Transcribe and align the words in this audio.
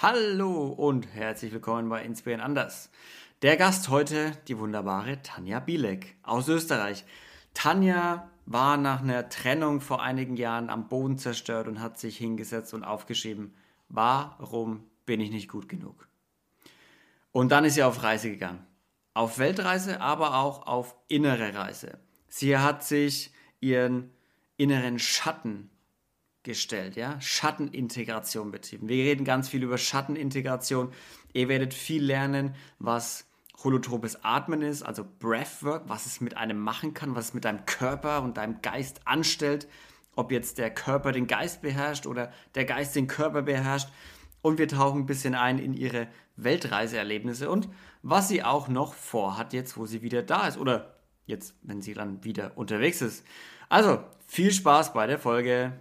Hallo 0.00 0.68
und 0.68 1.12
herzlich 1.12 1.52
willkommen 1.52 1.88
bei 1.88 2.04
Inspirieren 2.04 2.40
anders. 2.40 2.88
Der 3.42 3.56
Gast 3.56 3.88
heute, 3.88 4.30
die 4.46 4.56
wunderbare 4.56 5.20
Tanja 5.22 5.58
Bielek 5.58 6.14
aus 6.22 6.46
Österreich. 6.46 7.04
Tanja 7.52 8.30
war 8.46 8.76
nach 8.76 9.02
einer 9.02 9.28
Trennung 9.28 9.80
vor 9.80 10.00
einigen 10.00 10.36
Jahren 10.36 10.70
am 10.70 10.86
Boden 10.86 11.18
zerstört 11.18 11.66
und 11.66 11.80
hat 11.80 11.98
sich 11.98 12.16
hingesetzt 12.16 12.74
und 12.74 12.84
aufgeschrieben, 12.84 13.56
warum 13.88 14.84
bin 15.04 15.18
ich 15.18 15.32
nicht 15.32 15.48
gut 15.48 15.68
genug? 15.68 16.06
Und 17.32 17.50
dann 17.50 17.64
ist 17.64 17.74
sie 17.74 17.82
auf 17.82 18.04
Reise 18.04 18.30
gegangen. 18.30 18.64
Auf 19.14 19.40
Weltreise, 19.40 20.00
aber 20.00 20.36
auch 20.36 20.68
auf 20.68 20.94
innere 21.08 21.56
Reise. 21.56 21.98
Sie 22.28 22.56
hat 22.56 22.84
sich 22.84 23.32
ihren 23.58 24.12
inneren 24.58 25.00
Schatten 25.00 25.70
gestellt, 26.48 26.96
ja, 26.96 27.20
Schattenintegration 27.20 28.50
betrieben. 28.50 28.88
Wir 28.88 29.04
reden 29.04 29.26
ganz 29.26 29.50
viel 29.50 29.62
über 29.62 29.76
Schattenintegration. 29.76 30.90
Ihr 31.34 31.48
werdet 31.48 31.74
viel 31.74 32.02
lernen, 32.02 32.54
was 32.78 33.26
holotropes 33.62 34.24
Atmen 34.24 34.62
ist, 34.62 34.82
also 34.82 35.04
Breathwork, 35.18 35.82
was 35.88 36.06
es 36.06 36.22
mit 36.22 36.38
einem 36.38 36.58
machen 36.58 36.94
kann, 36.94 37.14
was 37.14 37.26
es 37.26 37.34
mit 37.34 37.44
deinem 37.44 37.66
Körper 37.66 38.22
und 38.22 38.38
deinem 38.38 38.62
Geist 38.62 39.02
anstellt, 39.04 39.68
ob 40.16 40.32
jetzt 40.32 40.56
der 40.56 40.70
Körper 40.70 41.12
den 41.12 41.26
Geist 41.26 41.60
beherrscht 41.60 42.06
oder 42.06 42.32
der 42.54 42.64
Geist 42.64 42.96
den 42.96 43.08
Körper 43.08 43.42
beherrscht. 43.42 43.90
Und 44.40 44.58
wir 44.58 44.68
tauchen 44.68 45.02
ein 45.02 45.06
bisschen 45.06 45.34
ein 45.34 45.58
in 45.58 45.74
ihre 45.74 46.08
Weltreiseerlebnisse 46.36 47.50
und 47.50 47.68
was 48.02 48.28
sie 48.28 48.42
auch 48.42 48.68
noch 48.68 48.94
vorhat 48.94 49.52
jetzt, 49.52 49.76
wo 49.76 49.84
sie 49.84 50.00
wieder 50.00 50.22
da 50.22 50.48
ist 50.48 50.56
oder 50.56 50.94
jetzt, 51.26 51.54
wenn 51.60 51.82
sie 51.82 51.92
dann 51.92 52.24
wieder 52.24 52.52
unterwegs 52.56 53.02
ist. 53.02 53.22
Also, 53.68 54.02
viel 54.26 54.52
Spaß 54.52 54.92
bei 54.92 55.06
der 55.06 55.18
Folge. 55.18 55.72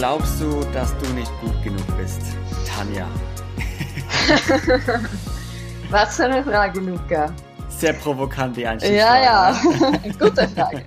Glaubst 0.00 0.40
du, 0.40 0.64
dass 0.72 0.96
du 0.96 1.10
nicht 1.10 1.30
gut 1.42 1.62
genug 1.62 1.84
bist, 1.98 2.22
Tanja? 2.66 3.06
Was 5.90 6.16
für 6.16 6.24
eine 6.24 6.42
Frage, 6.42 6.80
Luca. 6.80 7.30
Sehr 7.68 7.92
provokant 7.92 8.56
die 8.56 8.66
Einstiegsfrage. 8.66 9.22
Ja, 9.22 9.52
ja, 9.52 10.12
gute 10.18 10.48
Frage. 10.48 10.86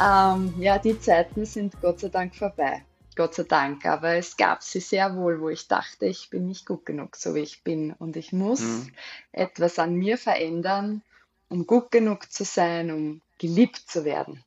ähm, 0.02 0.52
ja, 0.58 0.78
die 0.78 0.98
Zeiten 0.98 1.46
sind 1.46 1.80
Gott 1.80 2.00
sei 2.00 2.08
Dank 2.08 2.34
vorbei. 2.34 2.82
Gott 3.14 3.36
sei 3.36 3.44
Dank. 3.44 3.86
Aber 3.86 4.14
es 4.16 4.36
gab 4.36 4.64
sie 4.64 4.80
sehr 4.80 5.14
wohl, 5.14 5.40
wo 5.40 5.48
ich 5.48 5.68
dachte, 5.68 6.06
ich 6.06 6.28
bin 6.28 6.48
nicht 6.48 6.66
gut 6.66 6.84
genug, 6.84 7.14
so 7.14 7.36
wie 7.36 7.42
ich 7.42 7.62
bin. 7.62 7.92
Und 7.92 8.16
ich 8.16 8.32
muss 8.32 8.62
mhm. 8.62 8.92
etwas 9.30 9.78
an 9.78 9.94
mir 9.94 10.18
verändern, 10.18 11.02
um 11.48 11.68
gut 11.68 11.92
genug 11.92 12.32
zu 12.32 12.42
sein, 12.44 12.90
um 12.90 13.20
geliebt 13.38 13.76
zu 13.76 14.04
werden. 14.04 14.42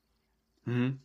Mhm. 0.66 1.00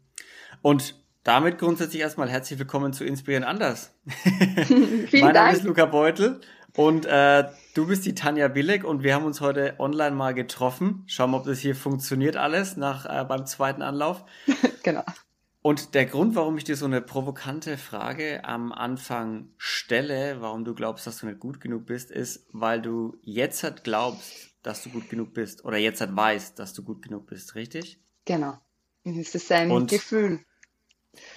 Und 0.62 0.99
damit 1.24 1.58
grundsätzlich 1.58 2.00
erstmal 2.00 2.28
herzlich 2.28 2.58
willkommen 2.58 2.92
zu 2.92 3.04
Inspirieren 3.04 3.44
anders. 3.44 3.92
Vielen 4.66 5.24
mein 5.24 5.34
Name 5.34 5.52
ist 5.52 5.64
Luca 5.64 5.86
Beutel 5.86 6.40
und 6.76 7.04
äh, 7.06 7.44
du 7.74 7.86
bist 7.86 8.06
die 8.06 8.14
Tanja 8.14 8.48
Billig 8.48 8.84
und 8.84 9.02
wir 9.02 9.14
haben 9.14 9.24
uns 9.24 9.40
heute 9.40 9.74
online 9.78 10.16
mal 10.16 10.34
getroffen. 10.34 11.04
Schauen 11.06 11.32
wir, 11.32 11.38
ob 11.38 11.44
das 11.44 11.58
hier 11.58 11.74
funktioniert 11.74 12.36
alles 12.36 12.76
nach 12.76 13.04
äh, 13.06 13.24
beim 13.24 13.46
zweiten 13.46 13.82
Anlauf. 13.82 14.24
genau. 14.82 15.04
Und 15.62 15.94
der 15.94 16.06
Grund, 16.06 16.36
warum 16.36 16.56
ich 16.56 16.64
dir 16.64 16.76
so 16.76 16.86
eine 16.86 17.02
provokante 17.02 17.76
Frage 17.76 18.44
am 18.46 18.72
Anfang 18.72 19.50
stelle, 19.58 20.40
warum 20.40 20.64
du 20.64 20.74
glaubst, 20.74 21.06
dass 21.06 21.18
du 21.18 21.26
nicht 21.26 21.38
gut 21.38 21.60
genug 21.60 21.84
bist, 21.84 22.10
ist, 22.10 22.46
weil 22.52 22.80
du 22.80 23.18
jetzt 23.20 23.62
halt 23.62 23.84
glaubst, 23.84 24.54
dass 24.62 24.82
du 24.82 24.88
gut 24.88 25.10
genug 25.10 25.34
bist 25.34 25.66
oder 25.66 25.76
jetzt 25.76 26.00
halt 26.00 26.16
weißt, 26.16 26.58
dass 26.58 26.72
du 26.72 26.82
gut 26.82 27.02
genug 27.02 27.26
bist, 27.26 27.56
richtig? 27.56 28.00
Genau. 28.24 28.58
Es 29.04 29.34
ist 29.34 29.52
ein 29.52 29.70
und 29.70 29.90
Gefühl. 29.90 30.40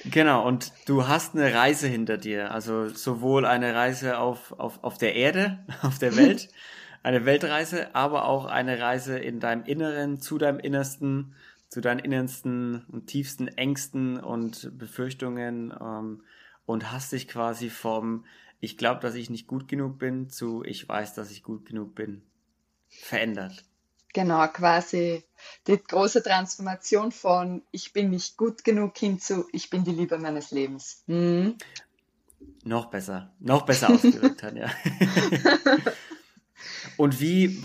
Genau, 0.06 0.46
und 0.46 0.72
du 0.86 1.08
hast 1.08 1.36
eine 1.36 1.54
Reise 1.54 1.88
hinter 1.88 2.18
dir, 2.18 2.52
also 2.52 2.90
sowohl 2.90 3.46
eine 3.46 3.74
Reise 3.74 4.18
auf, 4.18 4.52
auf, 4.60 4.84
auf 4.84 4.98
der 4.98 5.16
Erde, 5.16 5.66
auf 5.82 5.98
der 5.98 6.16
Welt, 6.16 6.50
eine 7.04 7.26
Weltreise, 7.26 7.96
aber 7.96 8.26
auch 8.26 8.46
eine 8.46 8.80
Reise 8.80 9.18
in 9.18 9.40
deinem 9.40 9.64
Inneren, 9.66 10.20
zu 10.20 10.38
deinem 10.38 10.60
Innersten, 10.60 11.36
zu 11.70 11.82
deinen 11.82 12.00
innersten 12.00 12.86
und 12.86 13.08
tiefsten 13.08 13.48
Ängsten 13.48 14.20
und 14.20 14.78
Befürchtungen 14.78 15.74
ähm, 15.80 16.24
und 16.66 16.92
hast 16.92 17.12
dich 17.12 17.28
quasi 17.28 17.70
vom 17.70 18.26
Ich 18.60 18.78
glaube, 18.78 19.02
dass 19.02 19.16
ich 19.16 19.30
nicht 19.30 19.48
gut 19.48 19.68
genug 19.68 19.98
bin 19.98 20.30
zu 20.30 20.64
Ich 20.64 20.88
weiß, 20.88 21.16
dass 21.16 21.32
ich 21.32 21.42
gut 21.44 21.66
genug 21.66 21.96
bin 21.96 22.22
verändert. 22.90 23.64
Genau, 24.14 24.48
quasi 24.50 25.24
die 25.68 25.82
große 25.82 26.24
Transformation 26.24 27.12
von 27.12 27.64
ich 27.72 27.94
bin 27.94 28.10
nicht 28.10 28.38
gut 28.38 28.64
genug 28.64 28.98
hin 28.98 29.20
zu 29.20 29.48
ich 29.52 29.70
bin 29.70 29.84
die 29.84 29.92
Liebe 29.92 30.18
meines 30.18 30.52
Lebens. 30.52 31.04
Mhm. 31.08 31.58
Noch 32.64 32.86
besser, 32.86 33.34
noch 33.40 33.64
besser 33.64 33.90
ausgedrückt, 33.90 34.40
Tanja. 34.40 34.70
Und 36.98 37.20
wie, 37.20 37.62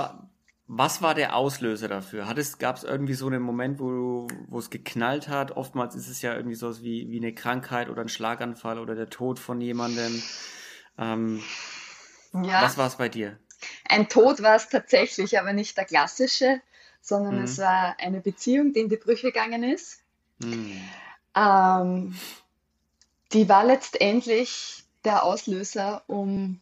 was 0.67 1.03
war 1.03 1.15
der 1.15 1.37
Auslöser 1.37 1.89
dafür? 1.89 2.27
gab 2.59 2.77
es 2.77 2.85
irgendwie 2.85 3.15
so 3.15 3.27
einen 3.27 3.43
Moment, 3.43 3.79
wo, 3.79 4.27
wo 4.49 4.59
es 4.59 4.71
geknallt 4.71 5.29
hat? 5.29 5.53
Oftmals 5.53 5.95
ist 5.95 6.09
es 6.09 6.23
ja 6.23 6.35
irgendwie 6.35 6.57
so 6.57 6.83
wie, 6.83 7.11
wie 7.11 7.19
eine 7.19 7.35
Krankheit 7.35 7.89
oder 7.89 8.03
ein 8.03 8.09
Schlaganfall 8.09 8.79
oder 8.79 8.95
der 8.95 9.09
Tod 9.09 9.39
von 9.39 9.61
jemandem. 9.61 10.23
Ähm, 10.99 11.43
ja. 12.33 12.63
Was 12.63 12.77
war 12.77 12.89
es 12.89 12.97
bei 12.97 13.09
dir? 13.09 13.39
Ein 13.89 14.09
Tod 14.09 14.43
war 14.43 14.57
es 14.57 14.69
tatsächlich, 14.69 15.39
aber 15.39 15.53
nicht 15.53 15.77
der 15.77 15.85
klassische, 15.85 16.61
sondern 17.09 17.39
mhm. 17.39 17.45
es 17.45 17.59
war 17.59 17.97
eine 17.99 18.21
Beziehung, 18.21 18.73
die 18.73 18.81
in 18.81 18.89
die 18.89 18.97
Brüche 18.97 19.29
gegangen 19.29 19.63
ist. 19.63 20.03
Mhm. 20.41 20.81
Ähm, 21.35 22.19
die 23.33 23.49
war 23.49 23.65
letztendlich 23.65 24.85
der 25.05 25.23
Auslöser, 25.23 26.03
um 26.07 26.61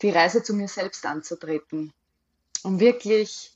die 0.00 0.10
Reise 0.10 0.42
zu 0.42 0.54
mir 0.54 0.68
selbst 0.68 1.04
anzutreten, 1.04 1.92
um 2.62 2.80
wirklich 2.80 3.52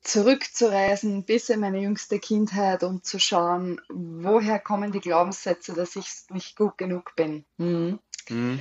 zurückzureisen 0.00 1.24
bis 1.24 1.50
in 1.50 1.60
meine 1.60 1.80
jüngste 1.80 2.18
Kindheit 2.18 2.82
und 2.82 3.04
zu 3.04 3.18
schauen, 3.18 3.80
woher 3.88 4.58
kommen 4.58 4.92
die 4.92 5.00
Glaubenssätze, 5.00 5.74
dass 5.74 5.94
ich 5.96 6.08
nicht 6.30 6.56
gut 6.56 6.78
genug 6.78 7.14
bin. 7.16 7.44
Mhm. 7.58 7.98
Mhm. 8.30 8.60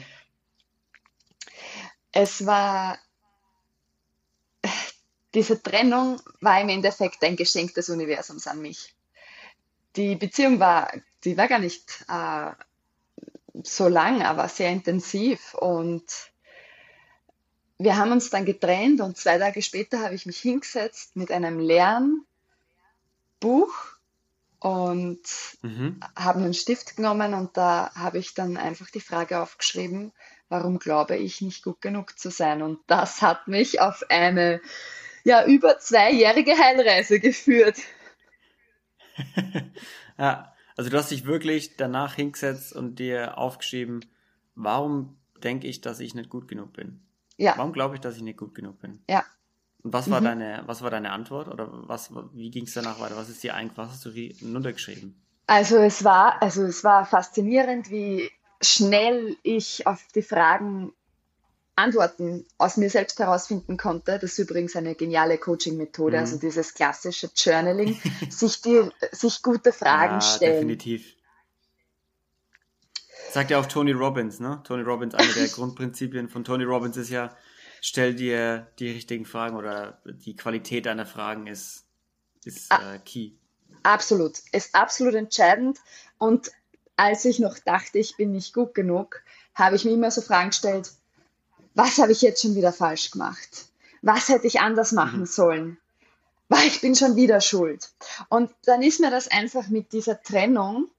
Es 2.11 2.45
war 2.45 3.00
diese 5.33 5.61
Trennung 5.61 6.21
war 6.41 6.59
im 6.61 6.69
Endeffekt 6.69 7.23
ein 7.23 7.35
Geschenk 7.35 7.73
des 7.73 7.89
Universums 7.89 8.47
an 8.47 8.61
mich. 8.61 8.93
Die 9.95 10.15
Beziehung 10.15 10.59
war, 10.59 10.91
die 11.23 11.37
war 11.37 11.47
gar 11.47 11.59
nicht 11.59 12.05
äh, 12.07 12.51
so 13.63 13.87
lang, 13.87 14.21
aber 14.21 14.47
sehr 14.47 14.69
intensiv 14.69 15.53
und 15.55 16.03
wir 17.77 17.97
haben 17.97 18.11
uns 18.11 18.29
dann 18.29 18.45
getrennt 18.45 19.01
und 19.01 19.17
zwei 19.17 19.39
Tage 19.39 19.61
später 19.61 19.99
habe 20.01 20.13
ich 20.13 20.25
mich 20.25 20.37
hingesetzt 20.37 21.15
mit 21.15 21.31
einem 21.31 21.59
Lernbuch 21.59 22.25
und 24.59 25.21
mhm. 25.63 25.99
habe 26.15 26.39
einen 26.39 26.53
Stift 26.53 26.95
genommen 26.95 27.33
und 27.33 27.57
da 27.57 27.91
habe 27.95 28.19
ich 28.19 28.35
dann 28.35 28.57
einfach 28.57 28.91
die 28.91 29.01
Frage 29.01 29.41
aufgeschrieben, 29.41 30.11
warum 30.47 30.77
glaube 30.77 31.17
ich 31.17 31.41
nicht 31.41 31.63
gut 31.63 31.81
genug 31.81 32.19
zu 32.19 32.29
sein? 32.29 32.61
Und 32.61 32.79
das 32.85 33.23
hat 33.23 33.47
mich 33.47 33.81
auf 33.81 34.03
eine 34.09 34.61
ja, 35.23 35.46
über 35.46 35.79
zweijährige 35.79 36.58
Heilreise 36.58 37.20
geführt. 37.20 37.78
ja, 40.18 40.53
also 40.78 40.90
du 40.90 40.97
hast 40.97 41.12
dich 41.12 41.26
wirklich 41.26 41.78
danach 41.78 42.16
hingesetzt 42.16 42.73
und 42.73 43.00
dir 43.00 43.38
aufgeschrieben, 43.38 44.06
warum 44.56 45.18
denke 45.44 45.68
ich, 45.68 45.82
dass 45.82 46.00
ich 46.00 46.16
nicht 46.16 46.29
gut 46.29 46.47
genug 46.47 46.73
bin? 46.73 47.02
Ja. 47.38 47.53
Warum 47.58 47.73
glaube 47.73 47.96
ich, 47.96 48.02
dass 48.02 48.16
ich 48.16 48.22
nicht 48.22 48.38
gut 48.38 48.53
genug 48.53 48.79
bin? 48.79 49.03
Ja. 49.09 49.23
Und 49.84 49.94
was 49.94 50.09
war 50.09 50.22
mhm. 50.22 50.26
deine, 50.26 50.64
was 50.66 50.82
war 50.82 50.91
deine 50.91 51.12
Antwort 51.12 51.47
oder 51.47 51.68
was, 51.72 52.12
wie 52.34 52.52
ging 52.52 52.66
es 52.66 52.73
danach 52.73 53.00
weiter? 53.00 53.18
Was 53.18 53.29
ist 53.29 53.44
dir 53.44 53.56
eigentlich, 53.56 53.78
was 53.78 53.90
hast 53.90 54.06
du 54.06 54.12
runtergeschrieben? 54.44 55.20
Also 55.47 55.78
es 55.78 56.03
war, 56.03 56.41
also 56.41 56.64
es 56.64 56.84
war 56.84 57.06
faszinierend, 57.06 57.90
wie 57.90 58.29
schnell 58.62 59.35
ich 59.44 59.88
auf 59.88 60.06
die 60.14 60.22
Fragen 60.22 60.94
Antworten 61.76 62.46
aus 62.58 62.78
mir 62.78 62.90
selbst 62.90 63.20
herausfinden 63.20 63.78
konnte. 63.78 64.20
Das 64.20 64.32
ist 64.32 64.40
übrigens 64.40 64.76
eine 64.76 64.96
geniale 64.96 65.38
Coaching-Methode, 65.38 66.18
mhm. 66.18 66.22
also 66.22 66.38
dieses 66.38 66.73
klassische 66.73 67.29
Journaling, 67.35 68.00
sich, 68.29 68.62
die, 68.62 68.90
sich 69.12 69.41
gute 69.41 69.72
Fragen 69.72 70.16
ja, 70.16 70.22
stellen. 70.22 70.53
Definitiv. 70.53 71.16
Sagt 73.32 73.50
ja 73.50 73.59
auch 73.59 73.66
Tony 73.66 73.94
Robbins, 73.94 74.40
ne? 74.41 74.62
Tony 74.66 74.84
Robbins, 74.84 75.16
eine 75.16 75.34
der 75.34 75.47
Grundprinzipien 75.47 76.29
von 76.29 76.44
Tony 76.44 76.66
Robbins 76.66 76.97
ist 76.97 77.09
ja, 77.09 77.35
stell 77.79 78.14
dir 78.14 78.68
die 78.79 78.91
richtigen 78.91 79.26
Fragen 79.26 79.56
oder 79.56 80.02
die 80.06 80.35
Qualität 80.35 80.85
deiner 80.85 81.06
Fragen 81.06 81.47
ist, 81.47 81.85
ist 82.44 82.72
ah, 82.72 82.96
äh, 82.96 83.00
key. 83.00 83.32
Absolut, 83.84 84.40
ist 84.52 84.76
absolut 84.76 85.16
entscheidend. 85.16 85.79
Und 86.18 86.52
als 86.97 87.23
ich 87.23 87.40
noch 87.40 87.58
dachte, 87.58 88.00
ich 88.00 88.18
bin 88.18 88.34
nicht 88.34 88.53
gut 88.53 88.76
genug, 88.76 89.23
habe 89.56 89.78
ich 89.78 89.85
mir 89.85 89.91
immer 89.91 90.12
so 90.12 90.22
Fragen 90.22 90.50
gestellt, 90.50 90.91
was 91.73 91.97
habe 91.97 92.12
ich 92.12 92.22
jetzt 92.22 92.41
schon 92.41 92.56
wieder 92.56 92.73
falsch 92.73 93.12
gemacht? 93.12 93.68
Was 94.02 94.29
hätte 94.29 94.47
ich 94.47 94.59
anders 94.59 94.91
machen 94.91 95.22
mhm. 95.22 95.26
sollen? 95.26 95.78
Weil 96.50 96.68
ich 96.68 96.82
bin 96.82 96.96
schon 96.96 97.16
wieder 97.16 97.40
schuld. 97.40 97.90
Und 98.29 98.52
dann 98.66 98.82
ist 98.82 99.00
mir 99.00 99.12
das 99.12 99.29
einfach 99.29 99.70
mit 99.70 99.94
dieser 99.94 100.22
Trennung 100.22 100.90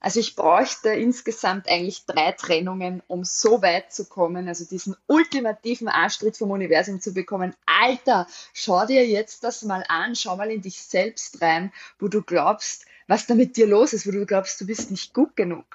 also 0.00 0.18
ich 0.18 0.34
bräuchte 0.34 0.88
insgesamt 0.88 1.68
eigentlich 1.68 2.06
drei 2.06 2.32
Trennungen, 2.32 3.02
um 3.06 3.22
so 3.22 3.60
weit 3.60 3.92
zu 3.92 4.06
kommen, 4.06 4.48
also 4.48 4.64
diesen 4.64 4.96
ultimativen 5.06 5.88
Arschtritt 5.88 6.38
vom 6.38 6.50
Universum 6.50 7.02
zu 7.02 7.12
bekommen. 7.12 7.54
Alter, 7.66 8.26
schau 8.54 8.86
dir 8.86 9.06
jetzt 9.06 9.44
das 9.44 9.62
mal 9.62 9.84
an, 9.88 10.16
schau 10.16 10.36
mal 10.36 10.50
in 10.50 10.62
dich 10.62 10.82
selbst 10.82 11.42
rein, 11.42 11.70
wo 11.98 12.08
du 12.08 12.22
glaubst, 12.22 12.86
was 13.08 13.26
da 13.26 13.34
mit 13.34 13.58
dir 13.58 13.66
los 13.66 13.92
ist, 13.92 14.06
wo 14.06 14.10
du 14.10 14.24
glaubst, 14.24 14.58
du 14.62 14.66
bist 14.66 14.90
nicht 14.90 15.12
gut 15.12 15.36
genug. 15.36 15.66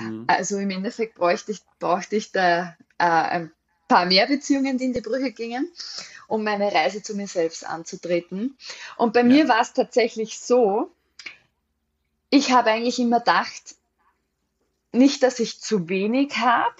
Mhm. 0.00 0.24
Also 0.26 0.58
im 0.58 0.68
Endeffekt 0.68 1.14
bräuchte 1.14 1.52
ich, 1.52 1.62
bräuchte 1.78 2.16
ich 2.16 2.32
da 2.32 2.76
äh, 2.98 3.04
ein 3.04 3.52
paar 3.88 4.06
mehr 4.06 4.26
Beziehungen, 4.26 4.78
die 4.78 4.84
in 4.86 4.92
die 4.92 5.00
Brüche 5.00 5.32
gingen, 5.32 5.70
um 6.28 6.44
meine 6.44 6.72
Reise 6.72 7.02
zu 7.02 7.14
mir 7.14 7.28
selbst 7.28 7.66
anzutreten. 7.66 8.56
Und 8.96 9.12
bei 9.12 9.20
ja. 9.20 9.26
mir 9.26 9.48
war 9.48 9.60
es 9.60 9.72
tatsächlich 9.72 10.38
so, 10.38 10.90
ich 12.30 12.52
habe 12.52 12.70
eigentlich 12.70 12.98
immer 12.98 13.20
gedacht, 13.20 13.76
nicht, 14.92 15.22
dass 15.22 15.38
ich 15.38 15.60
zu 15.60 15.88
wenig 15.88 16.36
habe 16.38 16.74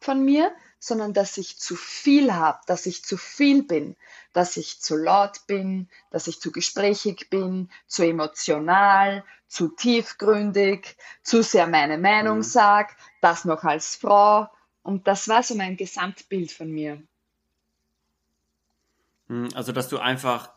von 0.00 0.24
mir, 0.24 0.52
sondern 0.78 1.12
dass 1.12 1.36
ich 1.36 1.58
zu 1.58 1.76
viel 1.76 2.32
habe, 2.32 2.58
dass 2.66 2.86
ich 2.86 3.04
zu 3.04 3.18
viel 3.18 3.62
bin, 3.62 3.96
dass 4.32 4.56
ich 4.56 4.80
zu 4.80 4.96
laut 4.96 5.46
bin, 5.46 5.88
dass 6.10 6.26
ich 6.26 6.40
zu 6.40 6.50
gesprächig 6.52 7.28
bin, 7.28 7.70
zu 7.86 8.02
emotional, 8.02 9.24
zu 9.46 9.68
tiefgründig, 9.68 10.96
zu 11.22 11.42
sehr 11.42 11.66
meine 11.66 11.98
Meinung 11.98 12.38
mhm. 12.38 12.42
sage, 12.42 12.94
das 13.20 13.44
noch 13.44 13.62
als 13.64 13.96
Frau. 13.96 14.48
Und 14.90 15.06
das 15.06 15.28
war 15.28 15.44
so 15.44 15.54
mein 15.54 15.76
Gesamtbild 15.76 16.50
von 16.50 16.68
mir. 16.68 17.00
Hm, 19.28 19.50
also, 19.54 19.70
dass 19.70 19.88
du 19.88 19.98
einfach 19.98 20.52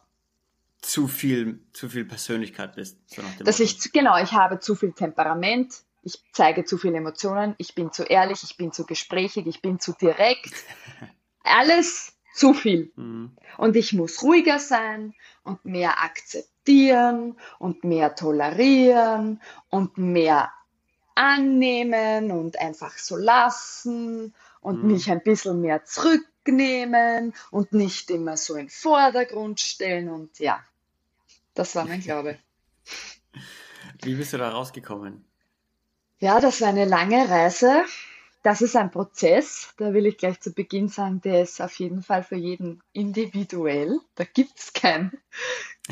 zu 0.82 1.08
viel, 1.08 1.60
zu 1.72 1.88
viel 1.88 2.04
Persönlichkeit 2.04 2.76
bist. 2.76 2.98
So 3.06 3.22
Dass 3.44 3.60
ich, 3.60 3.92
genau, 3.94 4.18
ich 4.18 4.32
habe 4.32 4.60
zu 4.60 4.74
viel 4.74 4.92
Temperament, 4.92 5.84
ich 6.02 6.20
zeige 6.32 6.66
zu 6.66 6.80
viele 6.80 6.98
Emotionen, 6.98 7.54
ich 7.60 7.76
bin 7.76 7.92
zu 7.92 8.06
ehrlich, 8.06 8.42
ich 8.42 8.58
bin 8.58 8.72
zu 8.72 8.88
gesprächig, 8.88 9.46
ich 9.46 9.62
bin 9.62 9.80
zu 9.80 9.94
direkt. 9.94 10.52
Alles 11.44 12.18
zu 12.34 12.56
viel. 12.56 12.92
Mhm. 12.96 13.38
Und 13.58 13.76
ich 13.76 13.94
muss 13.94 14.24
ruhiger 14.24 14.58
sein 14.58 15.14
und 15.44 15.64
mehr 15.64 16.02
akzeptieren 16.04 17.38
und 17.60 17.84
mehr 17.84 18.16
tolerieren 18.16 19.40
und 19.70 20.00
mehr 20.00 20.52
annehmen 21.16 22.32
und 22.32 22.60
einfach 22.60 22.98
so 22.98 23.16
lassen 23.16 24.34
und 24.62 24.84
mhm. 24.84 24.92
mich 24.92 25.10
ein 25.10 25.22
bisschen 25.22 25.62
mehr 25.62 25.86
zurücknehmen 25.86 27.34
und 27.52 27.74
nicht 27.74 28.10
immer 28.10 28.38
so 28.38 28.56
in 28.56 28.66
den 28.66 28.70
Vordergrund 28.70 29.60
stellen 29.60 30.10
und 30.10 30.40
ja, 30.40 30.64
das 31.54 31.76
war 31.76 31.86
mein 31.86 32.02
Glaube. 32.02 32.38
Wie 34.02 34.16
bist 34.16 34.34
du 34.34 34.38
da 34.38 34.50
rausgekommen? 34.50 35.24
Ja, 36.20 36.40
das 36.40 36.62
war 36.62 36.70
eine 36.70 36.86
lange 36.86 37.30
Reise. 37.30 37.84
Das 38.44 38.62
ist 38.62 38.76
ein 38.76 38.92
Prozess, 38.92 39.74
da 39.78 39.94
will 39.94 40.06
ich 40.06 40.18
gleich 40.18 40.42
zu 40.42 40.52
Beginn 40.52 40.90
sagen, 40.90 41.22
der 41.22 41.44
ist 41.44 41.62
auf 41.62 41.80
jeden 41.80 42.04
Fall 42.04 42.24
für 42.24 42.36
jeden 42.36 42.84
individuell. 42.92 44.00
Da 44.16 44.26
gibt 44.26 44.60
es 44.60 44.74
kein, 44.74 45.14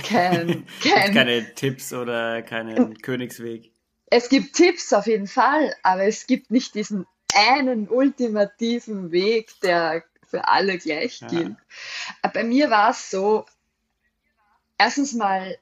kein, 0.04 0.66
kein, 0.84 1.14
keine 1.14 1.56
Tipps 1.56 1.94
oder 1.94 2.42
keinen 2.42 2.98
Königsweg. 2.98 3.71
Es 4.12 4.28
gibt 4.28 4.58
Tipps 4.58 4.92
auf 4.92 5.08
jeden 5.08 5.28
Fall, 5.28 5.74
aber 5.84 6.04
es 6.04 6.28
gibt 6.28 6.52
nicht 6.52 6.76
diesen 6.76 7.08
einen 7.34 7.88
ultimativen 7.88 9.12
Weg, 9.12 9.58
der 9.62 10.04
für 10.28 10.50
alle 10.50 10.78
gleich 10.78 11.22
gilt. 11.30 11.56
Ja. 12.24 12.30
Bei 12.30 12.44
mir 12.44 12.70
war 12.70 12.90
es 12.90 13.10
so, 13.10 13.46
erstens 14.78 15.14
mal 15.14 15.58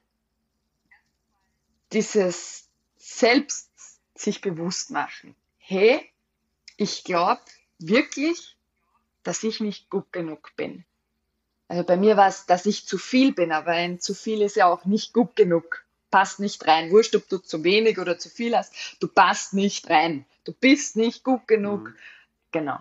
dieses 1.92 2.68
selbst 2.96 3.70
sich 4.16 4.40
bewusst 4.40 4.90
machen. 4.90 5.36
Hey, 5.58 6.10
ich 6.76 7.04
glaube 7.04 7.42
wirklich, 7.78 8.56
dass 9.22 9.44
ich 9.44 9.60
nicht 9.60 9.90
gut 9.90 10.12
genug 10.12 10.56
bin. 10.56 10.84
Also 11.68 11.84
bei 11.84 11.96
mir 11.96 12.16
war 12.16 12.26
es, 12.26 12.46
dass 12.46 12.66
ich 12.66 12.84
zu 12.84 12.98
viel 12.98 13.32
bin, 13.32 13.52
aber 13.52 13.70
ein 13.70 14.00
zu 14.00 14.12
viel 14.12 14.42
ist 14.42 14.56
ja 14.56 14.66
auch 14.66 14.86
nicht 14.86 15.12
gut 15.12 15.36
genug. 15.36 15.84
Passt 16.10 16.40
nicht 16.40 16.66
rein. 16.66 16.90
Wurscht, 16.90 17.14
ob 17.14 17.28
du 17.28 17.38
zu 17.38 17.62
wenig 17.64 17.98
oder 17.98 18.18
zu 18.18 18.28
viel 18.28 18.56
hast. 18.56 18.96
Du 19.00 19.08
passt 19.08 19.54
nicht 19.54 19.88
rein. 19.88 20.26
Du 20.44 20.52
bist 20.52 20.96
nicht 20.96 21.22
gut 21.24 21.46
genug. 21.46 21.84
Mhm. 21.84 21.96
Genau. 22.52 22.78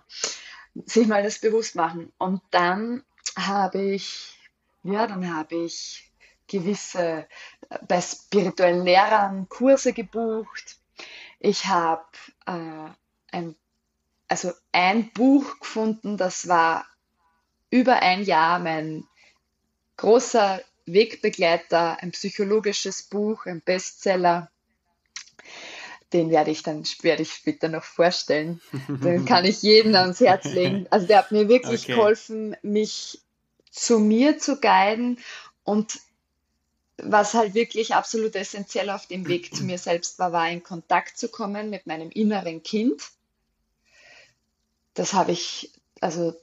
Sich 0.85 1.07
mal 1.07 1.23
das 1.23 1.39
bewusst 1.39 1.75
machen. 1.75 2.11
Und 2.17 2.41
dann 2.51 3.03
habe 3.35 3.81
ich, 3.81 4.39
ja, 4.83 5.05
dann 5.07 5.35
habe 5.35 5.55
ich 5.55 6.09
gewisse, 6.47 7.27
bei 7.87 8.01
spirituellen 8.01 8.83
Lehrern 8.83 9.47
Kurse 9.49 9.93
gebucht. 9.93 10.77
Ich 11.39 11.67
habe 11.67 12.05
äh, 12.45 12.89
ein, 13.31 13.55
also 14.27 14.51
ein 14.71 15.11
Buch 15.11 15.59
gefunden, 15.59 16.17
das 16.17 16.47
war 16.47 16.85
über 17.69 18.01
ein 18.01 18.23
Jahr 18.23 18.59
mein 18.59 19.07
großer 19.97 20.61
Wegbegleiter, 20.93 22.01
ein 22.01 22.11
psychologisches 22.11 23.03
Buch, 23.03 23.45
ein 23.45 23.61
Bestseller. 23.61 24.51
Den 26.13 26.31
werde 26.31 26.51
ich 26.51 26.63
dann 26.63 26.83
werde 27.01 27.21
ich 27.21 27.31
später 27.31 27.69
noch 27.69 27.83
vorstellen. 27.83 28.61
Den 28.87 29.25
kann 29.25 29.45
ich 29.45 29.61
jedem 29.61 29.95
ans 29.95 30.19
Herz 30.19 30.45
legen. 30.45 30.87
Also 30.89 31.07
der 31.07 31.19
hat 31.19 31.31
mir 31.31 31.47
wirklich 31.47 31.83
okay. 31.83 31.93
geholfen, 31.93 32.55
mich 32.61 33.21
zu 33.69 33.99
mir 33.99 34.39
zu 34.39 34.59
guiden 34.59 35.19
und 35.63 35.99
was 37.01 37.33
halt 37.33 37.53
wirklich 37.53 37.95
absolut 37.95 38.35
essentiell 38.35 38.89
auf 38.89 39.05
dem 39.05 39.27
Weg 39.27 39.55
zu 39.55 39.63
mir 39.63 39.77
selbst 39.77 40.19
war, 40.19 40.31
war 40.31 40.49
in 40.49 40.63
Kontakt 40.63 41.17
zu 41.17 41.29
kommen 41.29 41.69
mit 41.69 41.87
meinem 41.87 42.09
inneren 42.09 42.63
Kind. 42.63 43.11
Das 44.95 45.13
habe 45.13 45.31
ich, 45.31 45.71
also 46.01 46.35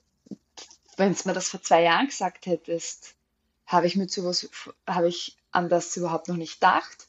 wenn 0.96 1.12
es 1.12 1.24
mir 1.24 1.34
das 1.34 1.48
vor 1.48 1.62
zwei 1.62 1.82
Jahren 1.82 2.06
gesagt 2.06 2.46
hättest, 2.46 3.15
habe 3.66 3.86
ich 3.86 3.96
mir 3.96 4.06
zu 4.06 4.24
was, 4.24 4.48
habe 4.86 5.08
ich 5.08 5.36
an 5.50 5.68
das 5.68 5.96
überhaupt 5.96 6.28
noch 6.28 6.36
nicht 6.36 6.54
gedacht. 6.60 7.08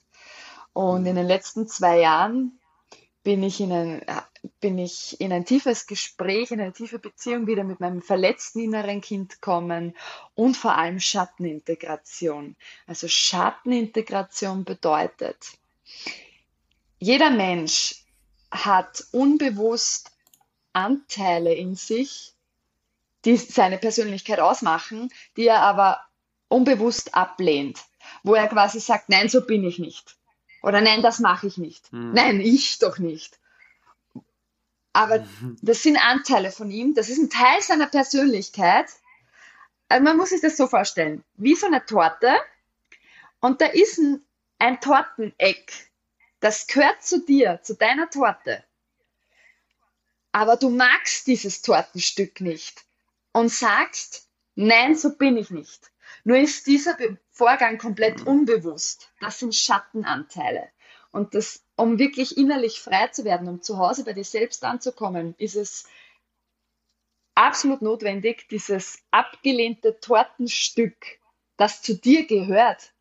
Und 0.74 1.06
in 1.06 1.16
den 1.16 1.28
letzten 1.28 1.68
zwei 1.68 2.00
Jahren 2.00 2.60
bin 3.24 3.44
ich 3.44 3.60
in 3.60 3.72
ein, 3.72 4.06
bin 4.60 4.78
ich 4.78 5.20
in 5.20 5.34
ein 5.34 5.46
tiefes 5.46 5.86
Gespräch, 5.86 6.52
in 6.52 6.62
eine 6.62 6.72
tiefe 6.72 6.98
Beziehung 6.98 7.46
wieder 7.46 7.64
mit 7.64 7.80
meinem 7.80 8.02
verletzten 8.02 8.60
inneren 8.60 9.02
Kind 9.02 9.42
kommen 9.42 9.96
und 10.34 10.56
vor 10.56 10.76
allem 10.76 11.00
Schattenintegration. 11.00 12.56
Also 12.86 13.08
Schattenintegration 13.08 14.64
bedeutet, 14.64 15.58
jeder 17.00 17.30
Mensch 17.30 18.06
hat 18.50 19.04
unbewusst 19.12 20.12
Anteile 20.74 21.54
in 21.54 21.76
sich, 21.76 22.34
die 23.26 23.36
seine 23.36 23.78
Persönlichkeit 23.78 24.40
ausmachen, 24.40 25.10
die 25.36 25.48
er 25.48 25.62
aber 25.64 26.00
unbewusst 26.50 27.16
ablehnt, 27.16 27.84
wo 28.24 28.36
er 28.36 28.48
quasi 28.48 28.80
sagt, 28.80 29.10
nein, 29.10 29.30
so 29.30 29.46
bin 29.46 29.64
ich 29.64 29.80
nicht. 29.80 30.16
Oder 30.62 30.82
nein, 30.82 31.02
das 31.02 31.20
mache 31.20 31.48
ich 31.48 31.58
nicht. 31.58 31.92
Mhm. 31.94 32.14
Nein, 32.14 32.42
ich 32.42 32.80
doch 32.80 32.98
nicht. 32.98 33.40
Aber 34.94 35.20
mhm. 35.20 35.58
das 35.62 35.84
sind 35.84 35.98
Anteile 35.98 36.52
von 36.52 36.72
ihm, 36.72 36.96
das 36.96 37.10
ist 37.10 37.20
ein 37.20 37.30
Teil 37.30 37.62
seiner 37.62 37.88
Persönlichkeit. 37.88 38.88
Also 39.90 40.04
man 40.04 40.18
muss 40.18 40.30
sich 40.30 40.42
das 40.42 40.58
so 40.58 40.68
vorstellen, 40.68 41.24
wie 41.36 41.56
so 41.56 41.68
eine 41.68 41.86
Torte 41.86 42.36
und 43.40 43.62
da 43.62 43.68
ist 43.68 44.00
ein, 44.00 44.26
ein 44.60 44.82
Torteneck, 44.82 45.92
das 46.40 46.68
gehört 46.68 47.04
zu 47.04 47.24
dir, 47.24 47.60
zu 47.62 47.76
deiner 47.76 48.10
Torte. 48.10 48.64
Aber 50.32 50.58
du 50.58 50.70
magst 50.70 51.28
dieses 51.28 51.62
Tortenstück 51.62 52.42
nicht 52.42 52.84
und 53.32 53.50
sagst, 53.50 54.28
nein, 54.56 54.96
so 54.96 55.16
bin 55.16 55.38
ich 55.38 55.52
nicht. 55.52 55.92
Nur 56.28 56.40
ist 56.40 56.68
dieser 56.68 56.98
Vorgang 57.32 57.78
komplett 57.78 58.20
mhm. 58.20 58.28
unbewusst. 58.28 59.14
Das 59.22 59.40
sind 59.40 59.56
Schattenanteile. 59.56 60.68
Und 61.12 61.34
das, 61.34 61.64
um 61.78 62.00
wirklich 62.00 62.36
innerlich 62.36 62.82
frei 62.82 63.08
zu 63.08 63.24
werden, 63.24 63.48
um 63.48 63.62
zu 63.62 63.78
Hause 63.78 64.04
bei 64.04 64.12
dir 64.12 64.26
selbst 64.26 64.66
anzukommen, 64.66 65.36
ist 65.38 65.56
es 65.56 65.86
absolut 67.34 67.82
notwendig, 67.82 68.50
dieses 68.50 69.00
abgelehnte 69.10 70.02
Tortenstück, 70.02 70.98
das 71.56 71.82
zu 71.82 71.96
dir 71.96 72.28
gehört, 72.28 72.92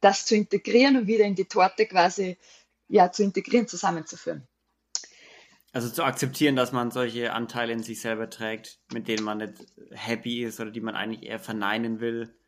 das 0.00 0.24
zu 0.24 0.36
integrieren 0.36 0.98
und 0.98 1.06
wieder 1.08 1.24
in 1.24 1.34
die 1.34 1.46
Torte 1.46 1.84
quasi 1.84 2.38
ja, 2.86 3.10
zu 3.10 3.24
integrieren, 3.24 3.66
zusammenzuführen. 3.66 4.46
Also 5.72 5.90
zu 5.90 6.04
akzeptieren, 6.04 6.54
dass 6.54 6.70
man 6.70 6.92
solche 6.92 7.32
Anteile 7.32 7.72
in 7.72 7.82
sich 7.82 8.00
selber 8.00 8.30
trägt, 8.30 8.78
mit 8.92 9.08
denen 9.08 9.24
man 9.24 9.38
nicht 9.38 9.66
happy 9.90 10.44
ist 10.44 10.60
oder 10.60 10.70
die 10.70 10.80
man 10.80 10.94
eigentlich 10.94 11.28
eher 11.28 11.40
verneinen 11.40 11.98
will, 11.98 12.38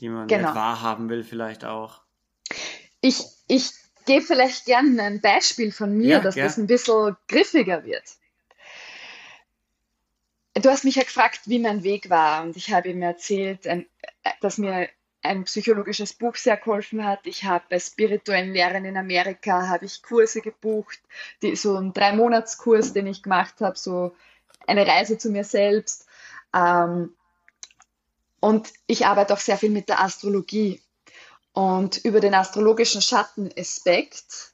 die 0.00 0.08
man 0.08 0.28
genau. 0.28 0.54
wahrhaben 0.54 1.08
will, 1.08 1.24
vielleicht 1.24 1.64
auch. 1.64 2.02
Ich, 3.00 3.24
ich 3.48 3.70
gebe 4.06 4.24
vielleicht 4.24 4.66
gerne 4.66 5.02
ein 5.02 5.20
Beispiel 5.20 5.72
von 5.72 5.96
mir, 5.96 6.08
ja, 6.08 6.20
dass 6.20 6.34
gern. 6.34 6.46
das 6.46 6.58
ein 6.58 6.66
bisschen 6.66 7.16
griffiger 7.28 7.84
wird. 7.84 8.04
Du 10.54 10.70
hast 10.70 10.84
mich 10.84 10.94
ja 10.94 11.02
gefragt, 11.02 11.40
wie 11.46 11.58
mein 11.58 11.82
Weg 11.82 12.10
war 12.10 12.42
und 12.44 12.56
ich 12.56 12.72
habe 12.72 12.88
ihm 12.88 13.02
erzählt, 13.02 13.68
dass 14.40 14.58
mir 14.58 14.88
ein 15.24 15.44
psychologisches 15.44 16.12
Buch 16.12 16.36
sehr 16.36 16.56
geholfen 16.56 17.04
hat. 17.04 17.20
Ich 17.24 17.44
habe 17.44 17.64
bei 17.70 17.78
spirituellen 17.78 18.52
Lehrern 18.52 18.84
in 18.84 18.96
Amerika 18.96 19.68
habe 19.68 19.86
ich 19.86 20.02
Kurse 20.02 20.42
gebucht, 20.42 21.00
die, 21.42 21.56
so 21.56 21.76
einen 21.76 21.92
drei 21.92 22.12
Monats 22.12 22.58
Kurs, 22.58 22.92
den 22.92 23.06
ich 23.06 23.22
gemacht 23.22 23.60
habe, 23.60 23.76
so 23.76 24.14
eine 24.66 24.86
Reise 24.86 25.18
zu 25.18 25.30
mir 25.30 25.44
selbst. 25.44 26.06
Ähm, 26.54 27.14
und 28.44 28.74
ich 28.86 29.06
arbeite 29.06 29.32
auch 29.32 29.38
sehr 29.38 29.56
viel 29.56 29.70
mit 29.70 29.88
der 29.88 30.02
Astrologie 30.02 30.82
und 31.54 32.04
über 32.04 32.20
den 32.20 32.34
astrologischen 32.34 33.00
Schattenaspekt, 33.00 34.52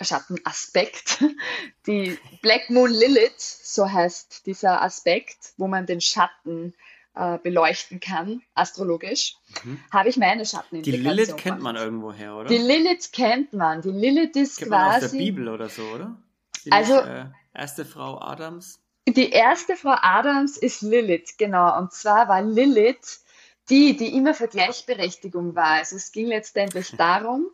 Schattenaspekt, 0.00 1.22
die 1.86 2.18
Black 2.40 2.68
Moon 2.68 2.90
Lilith, 2.90 3.38
so 3.38 3.88
heißt 3.88 4.44
dieser 4.46 4.82
Aspekt, 4.82 5.52
wo 5.56 5.68
man 5.68 5.86
den 5.86 6.00
Schatten 6.00 6.74
äh, 7.14 7.38
beleuchten 7.38 8.00
kann, 8.00 8.42
astrologisch, 8.54 9.36
mhm. 9.62 9.78
habe 9.92 10.08
ich 10.08 10.16
meine 10.16 10.44
Schattenintegration. 10.44 11.04
Die 11.04 11.08
Lilith 11.08 11.36
kennt 11.36 11.62
man 11.62 11.76
irgendwoher, 11.76 12.38
oder? 12.38 12.48
Die 12.48 12.58
Lilith 12.58 13.12
kennt 13.12 13.52
man. 13.52 13.82
Die 13.82 13.90
Lilith 13.90 14.34
ist 14.34 14.58
kennt 14.58 14.70
quasi. 14.72 14.88
Man 14.88 15.04
aus 15.04 15.10
der 15.12 15.18
Bibel 15.18 15.48
oder 15.48 15.68
so, 15.68 15.82
oder? 15.82 16.16
Die 16.64 16.72
also. 16.72 16.96
Nicht, 16.96 17.06
äh, 17.06 17.26
erste 17.54 17.84
Frau 17.84 18.20
Adams? 18.20 18.81
Die 19.08 19.30
erste 19.30 19.76
Frau 19.76 19.96
Adams 20.00 20.56
ist 20.56 20.82
Lilith, 20.82 21.36
genau. 21.36 21.76
Und 21.78 21.92
zwar 21.92 22.28
war 22.28 22.42
Lilith 22.42 23.22
die, 23.68 23.96
die 23.96 24.16
immer 24.16 24.34
für 24.34 24.48
Gleichberechtigung 24.48 25.54
war. 25.54 25.78
Also 25.78 25.96
es 25.96 26.12
ging 26.12 26.26
letztendlich 26.26 26.90
darum, 26.96 27.46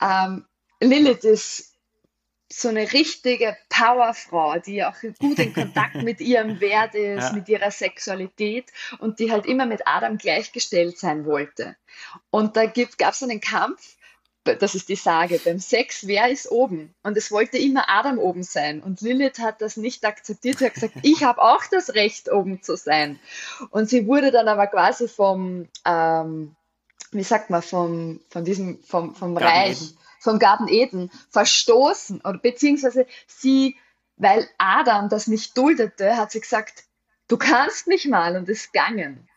ähm, 0.00 0.46
Lilith 0.80 1.24
ist 1.24 1.72
so 2.50 2.68
eine 2.68 2.92
richtige 2.92 3.56
Powerfrau, 3.70 4.58
die 4.58 4.84
auch 4.84 4.96
gut 5.18 5.38
in 5.38 5.54
Kontakt 5.54 5.94
mit 5.94 6.20
ihrem 6.20 6.60
Wert 6.60 6.94
ist, 6.94 7.28
ja. 7.28 7.32
mit 7.32 7.48
ihrer 7.48 7.70
Sexualität 7.70 8.70
und 8.98 9.18
die 9.18 9.32
halt 9.32 9.46
immer 9.46 9.64
mit 9.64 9.86
Adam 9.86 10.18
gleichgestellt 10.18 10.98
sein 10.98 11.24
wollte. 11.24 11.76
Und 12.30 12.56
da 12.56 12.66
gab 12.66 13.14
es 13.14 13.22
einen 13.22 13.40
Kampf, 13.40 13.96
das 14.44 14.74
ist 14.74 14.88
die 14.88 14.96
Sage, 14.96 15.40
beim 15.44 15.60
Sex, 15.60 16.06
wer 16.06 16.28
ist 16.28 16.50
oben? 16.50 16.94
Und 17.02 17.16
es 17.16 17.30
wollte 17.30 17.58
immer 17.58 17.88
Adam 17.88 18.18
oben 18.18 18.42
sein. 18.42 18.82
Und 18.82 19.00
Lilith 19.00 19.38
hat 19.38 19.62
das 19.62 19.76
nicht 19.76 20.04
akzeptiert. 20.04 20.58
Sie 20.58 20.66
hat 20.66 20.74
gesagt, 20.74 20.94
ich 21.02 21.22
habe 21.22 21.40
auch 21.40 21.62
das 21.70 21.94
Recht, 21.94 22.30
oben 22.30 22.62
zu 22.62 22.76
sein. 22.76 23.20
Und 23.70 23.88
sie 23.88 24.06
wurde 24.06 24.32
dann 24.32 24.48
aber 24.48 24.66
quasi 24.66 25.06
vom, 25.06 25.68
ähm, 25.84 26.56
wie 27.12 27.22
sagt 27.22 27.50
man, 27.50 27.62
vom, 27.62 28.20
von 28.30 28.44
diesem, 28.44 28.82
vom, 28.82 29.14
vom 29.14 29.36
Reich, 29.36 29.94
vom 30.18 30.38
Garten 30.38 30.68
Eden 30.68 31.10
verstoßen 31.30 32.20
oder 32.20 32.38
beziehungsweise 32.38 33.06
sie, 33.26 33.76
weil 34.16 34.48
Adam 34.58 35.08
das 35.08 35.26
nicht 35.26 35.56
duldete, 35.56 36.16
hat 36.16 36.32
sie 36.32 36.40
gesagt, 36.40 36.84
du 37.28 37.36
kannst 37.36 37.86
mich 37.86 38.06
mal 38.08 38.36
und 38.36 38.48
ist 38.48 38.72
gegangen. 38.72 39.28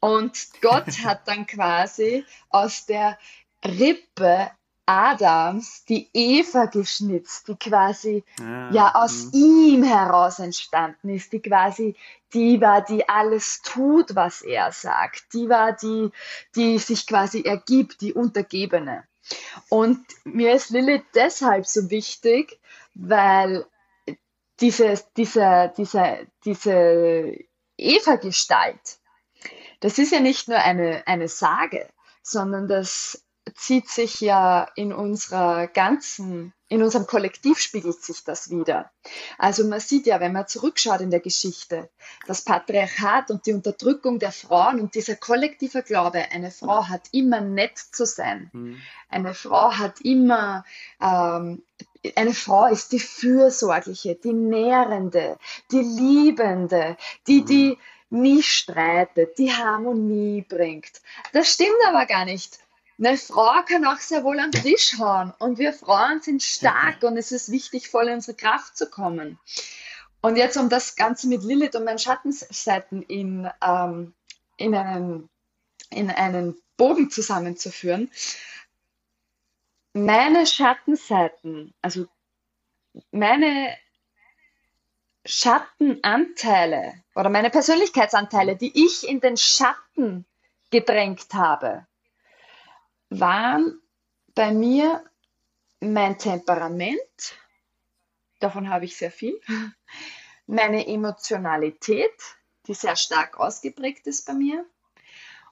Und 0.00 0.48
Gott 0.60 0.86
hat 1.04 1.28
dann 1.28 1.46
quasi 1.46 2.24
aus 2.50 2.86
der 2.86 3.18
Rippe 3.64 4.50
Adams 4.84 5.84
die 5.84 6.10
Eva 6.12 6.66
geschnitzt, 6.66 7.46
die 7.48 7.54
quasi 7.54 8.24
ah, 8.40 8.70
ja 8.72 8.94
aus 8.94 9.26
mh. 9.26 9.30
ihm 9.32 9.82
heraus 9.84 10.38
entstanden 10.40 11.08
ist, 11.08 11.32
die 11.32 11.40
quasi 11.40 11.94
die 12.32 12.60
war, 12.60 12.82
die 12.82 13.08
alles 13.08 13.62
tut, 13.62 14.14
was 14.14 14.42
er 14.42 14.72
sagt, 14.72 15.32
die 15.34 15.48
war 15.48 15.72
die, 15.72 16.10
die 16.56 16.78
sich 16.78 17.06
quasi 17.06 17.42
ergibt, 17.42 18.00
die 18.00 18.12
Untergebene. 18.12 19.04
Und 19.68 20.04
mir 20.24 20.54
ist 20.54 20.70
Lilith 20.70 21.04
deshalb 21.14 21.66
so 21.66 21.90
wichtig, 21.90 22.58
weil 22.94 23.66
diese, 24.60 25.00
diese, 25.16 25.72
diese, 25.76 26.26
diese 26.44 27.36
Eva-Gestalt, 27.76 28.98
das 29.80 29.98
ist 29.98 30.12
ja 30.12 30.20
nicht 30.20 30.48
nur 30.48 30.58
eine, 30.58 31.06
eine 31.06 31.28
Sage, 31.28 31.88
sondern 32.22 32.68
das 32.68 33.24
zieht 33.54 33.88
sich 33.88 34.20
ja 34.20 34.68
in 34.76 34.92
unserer 34.92 35.66
ganzen, 35.66 36.52
in 36.68 36.82
unserem 36.82 37.06
Kollektiv 37.06 37.58
spiegelt 37.58 38.02
sich 38.02 38.24
das 38.24 38.50
wieder. 38.50 38.90
Also 39.36 39.66
man 39.66 39.80
sieht 39.80 40.06
ja, 40.06 40.20
wenn 40.20 40.32
man 40.32 40.46
zurückschaut 40.46 41.00
in 41.00 41.10
der 41.10 41.20
Geschichte, 41.20 41.90
das 42.26 42.42
Patriarchat 42.42 43.30
und 43.30 43.44
die 43.46 43.52
Unterdrückung 43.52 44.18
der 44.18 44.32
Frauen 44.32 44.80
und 44.80 44.94
dieser 44.94 45.16
kollektive 45.16 45.82
Glaube, 45.82 46.24
eine 46.30 46.50
Frau 46.50 46.88
hat 46.88 47.08
immer 47.10 47.40
nett 47.40 47.78
zu 47.78 48.06
sein. 48.06 48.48
Mhm. 48.52 48.80
Eine 49.08 49.34
Frau 49.34 49.72
hat 49.72 50.00
immer, 50.00 50.64
ähm, 51.00 51.62
eine 52.16 52.34
Frau 52.34 52.66
ist 52.66 52.92
die 52.92 53.00
Fürsorgliche, 53.00 54.14
die 54.14 54.32
Nährende, 54.32 55.36
die 55.72 55.82
Liebende, 55.82 56.96
die, 57.26 57.44
die 57.44 57.76
mhm. 58.08 58.22
nie 58.22 58.42
streitet, 58.42 59.36
die 59.36 59.52
Harmonie 59.52 60.46
bringt. 60.48 61.02
Das 61.32 61.52
stimmt 61.52 61.78
aber 61.86 62.06
gar 62.06 62.24
nicht. 62.24 62.61
Eine 63.04 63.18
Frau 63.18 63.62
kann 63.64 63.84
auch 63.84 63.98
sehr 63.98 64.22
wohl 64.22 64.38
am 64.38 64.52
Tisch 64.52 64.96
hauen. 64.98 65.32
Und 65.40 65.58
wir 65.58 65.72
Frauen 65.72 66.20
sind 66.20 66.40
stark 66.40 67.02
und 67.02 67.16
es 67.16 67.32
ist 67.32 67.50
wichtig, 67.50 67.88
voll 67.88 68.06
in 68.06 68.14
unsere 68.14 68.36
Kraft 68.36 68.76
zu 68.76 68.88
kommen. 68.88 69.40
Und 70.20 70.36
jetzt, 70.36 70.56
um 70.56 70.68
das 70.68 70.94
Ganze 70.94 71.26
mit 71.26 71.42
Lilith 71.42 71.74
und 71.74 71.84
meinen 71.84 71.98
Schattenseiten 71.98 73.02
in, 73.02 73.50
ähm, 73.60 74.14
in, 74.56 74.74
einen, 74.76 75.28
in 75.90 76.10
einen 76.10 76.62
Bogen 76.76 77.10
zusammenzuführen, 77.10 78.08
meine 79.94 80.46
Schattenseiten, 80.46 81.74
also 81.82 82.06
meine 83.10 83.76
Schattenanteile 85.26 87.02
oder 87.16 87.30
meine 87.30 87.50
Persönlichkeitsanteile, 87.50 88.54
die 88.54 88.86
ich 88.86 89.08
in 89.08 89.18
den 89.18 89.36
Schatten 89.36 90.24
gedrängt 90.70 91.34
habe, 91.34 91.86
waren 93.20 93.80
bei 94.34 94.52
mir 94.52 95.04
mein 95.80 96.18
Temperament, 96.18 97.36
davon 98.40 98.70
habe 98.70 98.84
ich 98.84 98.96
sehr 98.96 99.10
viel, 99.10 99.40
meine 100.46 100.86
Emotionalität, 100.86 102.14
die 102.66 102.74
sehr 102.74 102.96
stark 102.96 103.38
ausgeprägt 103.38 104.06
ist 104.06 104.26
bei 104.26 104.34
mir, 104.34 104.64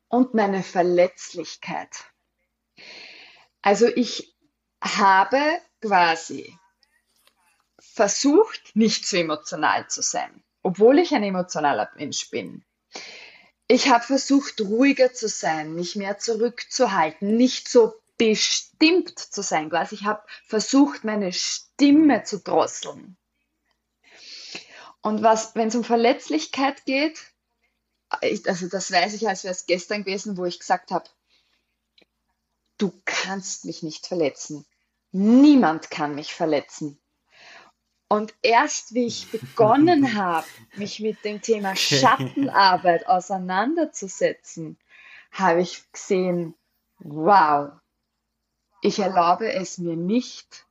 und 0.09 0.35
meine 0.35 0.63
Verletzlichkeit. 0.63 2.05
Also 3.63 3.87
ich 3.87 4.35
habe 4.83 5.41
quasi 5.81 6.59
versucht, 7.79 8.75
nicht 8.75 9.07
zu 9.07 9.19
emotional 9.19 9.89
zu 9.89 10.03
sein, 10.03 10.43
obwohl 10.63 10.99
ich 10.99 11.15
ein 11.15 11.23
emotionaler 11.23 11.91
Mensch 11.97 12.31
bin. 12.31 12.65
Ich 13.73 13.89
habe 13.89 14.03
versucht, 14.03 14.61
ruhiger 14.61 15.13
zu 15.13 15.29
sein, 15.29 15.77
mich 15.77 15.95
mehr 15.95 16.19
zurückzuhalten, 16.19 17.37
nicht 17.37 17.69
so 17.69 17.95
bestimmt 18.17 19.17
zu 19.17 19.45
sein. 19.45 19.71
Quasi 19.71 19.95
ich 19.95 20.05
habe 20.07 20.27
versucht, 20.45 21.05
meine 21.05 21.33
Stimme 21.33 22.25
zu 22.25 22.41
drosseln. 22.41 23.17
Und 25.03 25.23
was, 25.23 25.55
wenn 25.55 25.69
es 25.69 25.77
um 25.77 25.85
Verletzlichkeit 25.85 26.85
geht, 26.85 27.21
ich, 28.23 28.45
also 28.49 28.67
das 28.67 28.91
weiß 28.91 29.15
ich, 29.15 29.29
als 29.29 29.45
wäre 29.45 29.55
es 29.55 29.67
gestern 29.67 30.03
gewesen, 30.03 30.37
wo 30.37 30.45
ich 30.47 30.59
gesagt 30.59 30.91
habe, 30.91 31.09
du 32.77 32.93
kannst 33.05 33.67
mich 33.67 33.85
nicht 33.85 34.09
verletzen. 34.09 34.67
Niemand 35.13 35.93
kann 35.93 36.17
mich 36.17 36.35
verletzen. 36.35 37.00
Und 38.13 38.35
erst 38.43 38.93
wie 38.93 39.07
ich 39.07 39.31
begonnen 39.31 40.15
habe, 40.17 40.47
mich 40.75 40.99
mit 40.99 41.25
dem 41.25 41.41
Thema 41.41 41.77
Schattenarbeit 41.77 43.07
auseinanderzusetzen, 43.07 44.77
habe 45.31 45.61
ich 45.61 45.85
gesehen, 45.93 46.57
wow, 46.99 47.71
ich 48.83 48.99
erlaube 48.99 49.53
es 49.53 49.79
mir 49.79 49.95
nicht, 49.95 50.67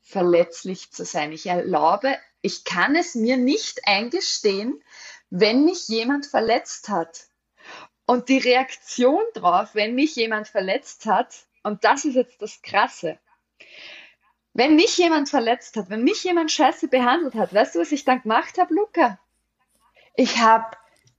verletzlich 0.00 0.92
zu 0.92 1.04
sein. 1.04 1.32
Ich 1.32 1.46
erlaube, 1.46 2.16
ich 2.40 2.62
kann 2.62 2.94
es 2.94 3.16
mir 3.16 3.36
nicht 3.36 3.80
eingestehen, 3.88 4.80
wenn 5.28 5.64
mich 5.64 5.88
jemand 5.88 6.26
verletzt 6.26 6.88
hat. 6.88 7.26
Und 8.06 8.28
die 8.28 8.38
Reaktion 8.38 9.24
darauf, 9.34 9.74
wenn 9.74 9.96
mich 9.96 10.14
jemand 10.14 10.46
verletzt 10.46 11.06
hat, 11.06 11.46
und 11.64 11.82
das 11.82 12.04
ist 12.04 12.14
jetzt 12.14 12.40
das 12.40 12.62
Krasse, 12.62 13.18
wenn 14.56 14.74
mich 14.74 14.96
jemand 14.96 15.28
verletzt 15.28 15.76
hat, 15.76 15.90
wenn 15.90 16.02
mich 16.02 16.24
jemand 16.24 16.50
scheiße 16.50 16.88
behandelt 16.88 17.34
hat, 17.34 17.52
weißt 17.52 17.74
du, 17.74 17.80
was 17.80 17.92
ich 17.92 18.04
dann 18.04 18.22
gemacht 18.22 18.56
habe, 18.58 18.74
Luca? 18.74 19.18
Ich 20.14 20.38
habe 20.38 20.76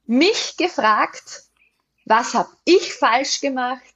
mich 0.07 0.57
gefragt, 0.57 1.43
was 2.05 2.33
habe 2.33 2.49
ich 2.65 2.95
falsch 2.95 3.39
gemacht, 3.41 3.93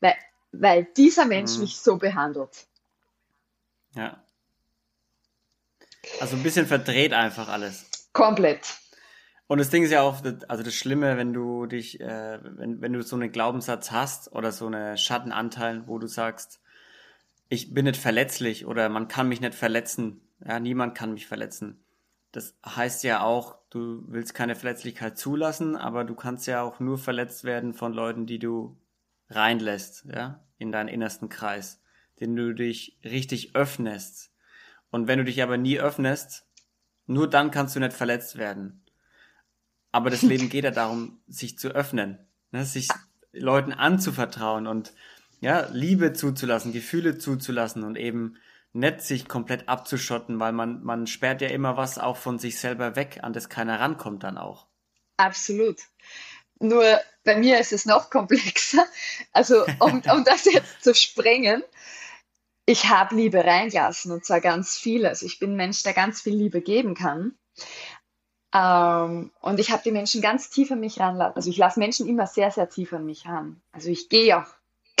weil, 0.00 0.14
weil 0.52 0.84
dieser 0.96 1.24
Mensch 1.24 1.54
mhm. 1.54 1.62
mich 1.62 1.80
so 1.80 1.96
behandelt. 1.96 2.68
Ja. 3.94 4.22
Also 6.20 6.36
ein 6.36 6.44
bisschen 6.44 6.66
verdreht 6.66 7.12
einfach 7.12 7.48
alles. 7.48 7.90
Komplett. 8.12 8.76
Und 9.48 9.58
das 9.58 9.70
Ding 9.70 9.82
ist 9.82 9.90
ja 9.90 10.02
auch, 10.02 10.22
also 10.46 10.62
das 10.62 10.74
Schlimme, 10.74 11.16
wenn 11.16 11.32
du 11.32 11.66
dich, 11.66 12.00
äh, 12.00 12.38
wenn, 12.42 12.80
wenn 12.80 12.92
du 12.92 13.02
so 13.02 13.16
einen 13.16 13.32
Glaubenssatz 13.32 13.90
hast 13.90 14.30
oder 14.32 14.52
so 14.52 14.66
eine 14.66 14.96
Schattenanteil, 14.96 15.88
wo 15.88 15.98
du 15.98 16.06
sagst, 16.06 16.60
ich 17.48 17.72
bin 17.72 17.84
nicht 17.84 18.00
verletzlich 18.00 18.66
oder 18.66 18.88
man 18.88 19.08
kann 19.08 19.28
mich 19.28 19.40
nicht 19.40 19.54
verletzen. 19.54 20.20
Ja, 20.44 20.60
niemand 20.60 20.94
kann 20.94 21.14
mich 21.14 21.26
verletzen. 21.26 21.84
Das 22.30 22.58
heißt 22.64 23.04
ja 23.04 23.22
auch, 23.22 23.58
du 23.70 24.04
willst 24.06 24.34
keine 24.34 24.54
Verletzlichkeit 24.54 25.18
zulassen, 25.18 25.76
aber 25.76 26.04
du 26.04 26.14
kannst 26.14 26.46
ja 26.46 26.62
auch 26.62 26.78
nur 26.78 26.98
verletzt 26.98 27.44
werden 27.44 27.72
von 27.72 27.92
Leuten, 27.92 28.26
die 28.26 28.38
du 28.38 28.78
reinlässt, 29.30 30.06
ja, 30.12 30.44
in 30.58 30.72
deinen 30.72 30.88
innersten 30.88 31.28
Kreis, 31.28 31.80
den 32.20 32.36
du 32.36 32.54
dich 32.54 32.98
richtig 33.02 33.56
öffnest. 33.56 34.32
Und 34.90 35.08
wenn 35.08 35.18
du 35.18 35.24
dich 35.24 35.42
aber 35.42 35.56
nie 35.56 35.80
öffnest, 35.80 36.46
nur 37.06 37.28
dann 37.28 37.50
kannst 37.50 37.74
du 37.74 37.80
nicht 37.80 37.94
verletzt 37.94 38.36
werden. 38.36 38.84
Aber 39.90 40.10
das 40.10 40.22
Leben 40.22 40.50
geht 40.50 40.64
ja 40.64 40.70
darum, 40.70 41.20
sich 41.26 41.58
zu 41.58 41.68
öffnen, 41.68 42.18
ne? 42.50 42.64
sich 42.64 42.88
Leuten 43.32 43.72
anzuvertrauen 43.72 44.66
und 44.66 44.92
ja, 45.40 45.68
Liebe 45.72 46.12
zuzulassen, 46.12 46.72
Gefühle 46.72 47.18
zuzulassen 47.18 47.84
und 47.84 47.96
eben 47.96 48.36
nicht 48.72 49.02
sich 49.02 49.28
komplett 49.28 49.68
abzuschotten, 49.68 50.38
weil 50.40 50.52
man, 50.52 50.82
man 50.82 51.06
sperrt 51.06 51.40
ja 51.40 51.48
immer 51.48 51.76
was 51.76 51.98
auch 51.98 52.16
von 52.16 52.38
sich 52.38 52.58
selber 52.58 52.96
weg, 52.96 53.20
an 53.22 53.32
das 53.32 53.48
keiner 53.48 53.80
rankommt 53.80 54.24
dann 54.24 54.38
auch. 54.38 54.66
Absolut. 55.16 55.80
Nur 56.60 56.84
bei 57.24 57.36
mir 57.36 57.60
ist 57.60 57.72
es 57.72 57.86
noch 57.86 58.10
komplexer. 58.10 58.84
Also, 59.32 59.64
um, 59.80 60.02
um 60.12 60.24
das 60.24 60.44
jetzt 60.44 60.82
zu 60.82 60.94
sprengen, 60.94 61.62
ich 62.66 62.88
habe 62.88 63.14
Liebe 63.14 63.44
reingelassen 63.44 64.12
und 64.12 64.24
zwar 64.24 64.40
ganz 64.40 64.76
viel. 64.76 65.06
Also, 65.06 65.26
ich 65.26 65.38
bin 65.38 65.52
ein 65.52 65.56
Mensch, 65.56 65.82
der 65.82 65.94
ganz 65.94 66.20
viel 66.20 66.34
Liebe 66.34 66.60
geben 66.60 66.94
kann. 66.94 67.36
Ähm, 68.52 69.30
und 69.40 69.60
ich 69.60 69.70
habe 69.70 69.82
die 69.84 69.92
Menschen 69.92 70.20
ganz 70.20 70.50
tief 70.50 70.70
an 70.70 70.80
mich 70.80 71.00
ranlassen. 71.00 71.36
Also, 71.36 71.50
ich 71.50 71.56
lasse 71.56 71.78
Menschen 71.78 72.08
immer 72.08 72.26
sehr, 72.26 72.50
sehr 72.50 72.68
tief 72.68 72.92
an 72.92 73.06
mich 73.06 73.26
ran. 73.26 73.60
Also, 73.72 73.88
ich 73.88 74.08
gehe 74.08 74.38
auch 74.38 74.57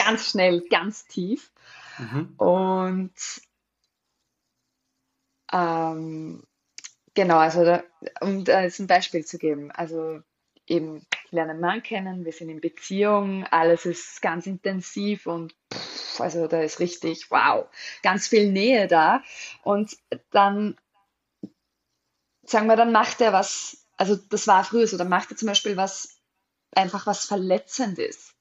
ganz 0.08 0.30
schnell, 0.30 0.62
ganz 0.70 1.06
tief. 1.06 1.52
Mhm. 1.98 2.34
Und 2.38 3.12
ähm, 5.52 6.42
genau, 7.14 7.36
also 7.36 7.64
da, 7.64 7.84
um 8.20 8.44
da 8.44 8.62
jetzt 8.62 8.78
ein 8.78 8.86
Beispiel 8.86 9.24
zu 9.24 9.38
geben. 9.38 9.70
Also 9.70 10.22
eben, 10.66 11.06
ich 11.26 11.32
lerne 11.32 11.52
einen 11.52 11.60
Mann 11.60 11.82
kennen, 11.82 12.24
wir 12.24 12.32
sind 12.32 12.48
in 12.48 12.60
Beziehung, 12.60 13.44
alles 13.50 13.84
ist 13.84 14.22
ganz 14.22 14.46
intensiv 14.46 15.26
und 15.26 15.54
pff, 15.72 16.20
also 16.20 16.46
da 16.46 16.62
ist 16.62 16.80
richtig, 16.80 17.30
wow, 17.30 17.66
ganz 18.02 18.28
viel 18.28 18.50
Nähe 18.50 18.86
da. 18.86 19.22
Und 19.62 19.96
dann, 20.30 20.78
sagen 22.44 22.66
wir, 22.66 22.76
dann 22.76 22.92
macht 22.92 23.20
er 23.20 23.34
was, 23.34 23.86
also 23.98 24.16
das 24.16 24.46
war 24.46 24.64
früher 24.64 24.86
so, 24.86 24.96
dann 24.96 25.10
macht 25.10 25.30
er 25.30 25.36
zum 25.36 25.48
Beispiel 25.48 25.76
was, 25.76 26.18
einfach 26.74 27.06
was 27.06 27.26
Verletzendes. 27.26 28.37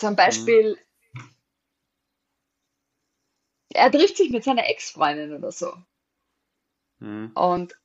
Zum 0.00 0.16
Beispiel, 0.16 0.78
mhm. 1.12 1.30
er 3.74 3.92
trifft 3.92 4.16
sich 4.16 4.30
mit 4.30 4.44
seiner 4.44 4.66
Ex-Freundin 4.66 5.34
oder 5.34 5.52
so. 5.52 5.76
Mhm. 7.00 7.32
Und, 7.34 7.78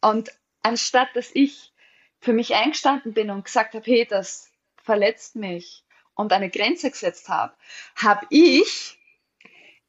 und 0.00 0.30
anstatt 0.62 1.08
dass 1.14 1.30
ich 1.34 1.74
für 2.18 2.32
mich 2.32 2.54
eingestanden 2.54 3.12
bin 3.12 3.30
und 3.30 3.44
gesagt 3.44 3.74
habe, 3.74 3.84
hey, 3.84 4.06
das 4.06 4.50
verletzt 4.82 5.36
mich 5.36 5.84
und 6.14 6.32
eine 6.32 6.48
Grenze 6.48 6.90
gesetzt 6.90 7.28
habe, 7.28 7.54
habe 7.94 8.26
ich 8.30 8.98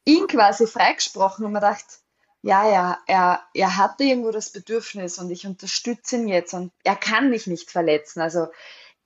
ihn 0.04 0.26
quasi 0.26 0.66
freigesprochen 0.66 1.46
und 1.46 1.52
mir 1.52 1.60
gedacht, 1.60 1.86
ja, 2.42 2.68
ja, 2.70 3.02
er, 3.06 3.42
er 3.54 3.76
hatte 3.78 4.04
irgendwo 4.04 4.30
das 4.30 4.50
Bedürfnis 4.50 5.18
und 5.18 5.30
ich 5.30 5.46
unterstütze 5.46 6.16
ihn 6.16 6.28
jetzt 6.28 6.52
und 6.52 6.70
er 6.84 6.96
kann 6.96 7.30
mich 7.30 7.46
nicht 7.46 7.70
verletzen. 7.70 8.20
Also 8.20 8.48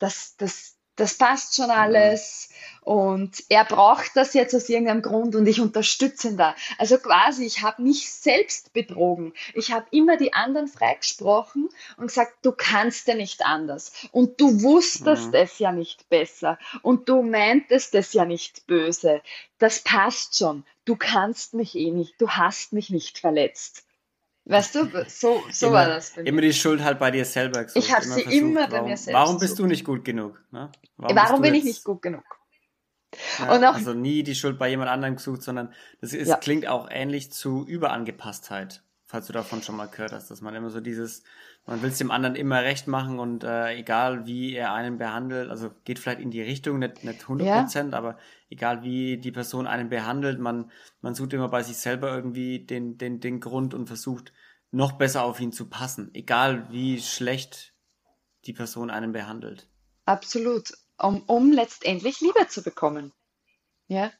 das, 0.01 0.37
das, 0.37 0.76
das 0.97 1.17
passt 1.17 1.55
schon 1.55 1.71
alles 1.71 2.49
und 2.81 3.45
er 3.49 3.65
braucht 3.65 4.13
das 4.15 4.33
jetzt 4.33 4.55
aus 4.55 4.69
irgendeinem 4.69 5.03
Grund 5.03 5.35
und 5.35 5.47
ich 5.47 5.61
unterstütze 5.61 6.29
ihn 6.29 6.37
da. 6.37 6.55
Also 6.79 6.99
quasi, 6.99 7.45
ich 7.45 7.63
habe 7.63 7.83
mich 7.83 8.11
selbst 8.13 8.73
betrogen. 8.73 9.33
Ich 9.55 9.73
habe 9.73 9.87
immer 9.91 10.17
die 10.17 10.33
anderen 10.33 10.69
freigesprochen 10.69 11.69
und 11.97 12.07
gesagt, 12.07 12.35
du 12.43 12.53
kannst 12.53 13.09
ja 13.09 13.15
nicht 13.15 13.45
anders 13.45 13.93
und 14.13 14.41
du 14.41 14.63
wusstest 14.63 15.29
mhm. 15.29 15.35
es 15.35 15.59
ja 15.59 15.73
nicht 15.73 16.09
besser 16.09 16.59
und 16.83 17.09
du 17.09 17.23
meintest 17.23 17.95
es 17.95 18.13
ja 18.13 18.25
nicht 18.25 18.67
böse. 18.67 19.21
Das 19.59 19.81
passt 19.81 20.39
schon. 20.39 20.65
Du 20.85 20.97
kannst 20.97 21.55
mich 21.55 21.75
eh 21.75 21.91
nicht, 21.91 22.21
du 22.21 22.31
hast 22.31 22.73
mich 22.73 22.91
nicht 22.91 23.19
verletzt. 23.19 23.86
Weißt 24.49 24.77
du, 24.77 24.89
so, 25.09 25.43
so 25.51 25.67
immer, 25.67 25.75
war 25.75 25.89
das. 25.89 26.11
Bei 26.11 26.23
mir. 26.23 26.29
Immer 26.29 26.41
die 26.43 26.53
Schuld 26.53 26.81
halt 26.83 27.01
bei 27.01 27.11
dir 27.11 27.25
selber 27.25 27.65
gesucht. 27.65 27.85
Ich 27.85 27.93
habe 27.93 28.05
sie 28.05 28.23
versucht, 28.23 28.33
immer 28.33 28.67
bei 28.69 28.77
warum, 28.77 28.89
mir 28.89 28.97
selbst. 28.97 29.19
Warum 29.19 29.39
bist 29.39 29.59
du 29.59 29.67
nicht 29.67 29.85
gut 29.85 30.05
genug? 30.05 30.41
Ne? 30.53 30.71
Warum, 30.97 31.17
warum 31.17 31.43
bin 31.43 31.55
ich 31.55 31.65
nicht 31.65 31.83
gut 31.83 32.01
genug? 32.01 32.23
Ja, 33.39 33.71
auch, 33.71 33.75
also 33.75 33.93
nie 33.93 34.23
die 34.23 34.35
Schuld 34.35 34.59
bei 34.59 34.69
jemand 34.69 34.91
anderem 34.91 35.17
gesucht, 35.17 35.43
sondern 35.43 35.73
das 36.01 36.13
ist, 36.13 36.29
ja. 36.29 36.37
klingt 36.37 36.67
auch 36.67 36.89
ähnlich 36.91 37.33
zu 37.33 37.67
Überangepasstheit, 37.67 38.83
falls 39.17 39.29
du 39.29 39.33
davon 39.33 39.63
schon 39.63 39.77
mal 39.77 39.87
gehört 39.87 40.13
hast, 40.13 40.31
dass 40.31 40.43
man 40.43 40.55
immer 40.55 40.69
so 40.69 40.79
dieses, 40.79 41.23
man 41.65 41.81
will 41.81 41.89
es 41.89 41.97
dem 41.97 42.11
anderen 42.11 42.37
immer 42.37 42.61
recht 42.61 42.87
machen 42.87 43.19
und 43.19 43.45
äh, 43.45 43.73
egal 43.73 44.27
wie 44.27 44.55
er 44.55 44.75
einen 44.75 44.99
behandelt, 44.99 45.49
also 45.49 45.71
geht 45.85 45.99
vielleicht 45.99 46.21
in 46.21 46.31
die 46.31 46.43
Richtung, 46.43 46.79
nicht, 46.79 47.03
nicht 47.03 47.23
100 47.23 47.49
Prozent, 47.49 47.93
ja. 47.93 47.99
aber 47.99 48.19
egal 48.51 48.83
wie 48.83 49.17
die 49.17 49.33
Person 49.33 49.67
einen 49.67 49.89
behandelt, 49.89 50.39
man, 50.39 50.71
man 51.01 51.15
sucht 51.15 51.33
immer 51.33 51.49
bei 51.49 51.63
sich 51.63 51.79
selber 51.79 52.15
irgendwie 52.15 52.67
den, 52.67 52.99
den, 52.99 53.19
den 53.21 53.41
Grund 53.41 53.73
und 53.73 53.87
versucht 53.87 54.35
noch 54.71 54.93
besser 54.93 55.25
auf 55.25 55.41
ihn 55.41 55.51
zu 55.51 55.71
passen, 55.71 56.11
egal 56.13 56.71
wie 56.71 57.01
schlecht 57.01 57.73
die 58.45 58.53
Person 58.53 58.91
einen 58.91 59.13
behandelt. 59.13 59.67
Absolut, 60.05 60.75
um, 60.99 61.23
um 61.23 61.53
letztendlich 61.53 62.21
Liebe 62.21 62.49
zu 62.49 62.63
bekommen. 62.63 63.15
Ja. 63.87 64.13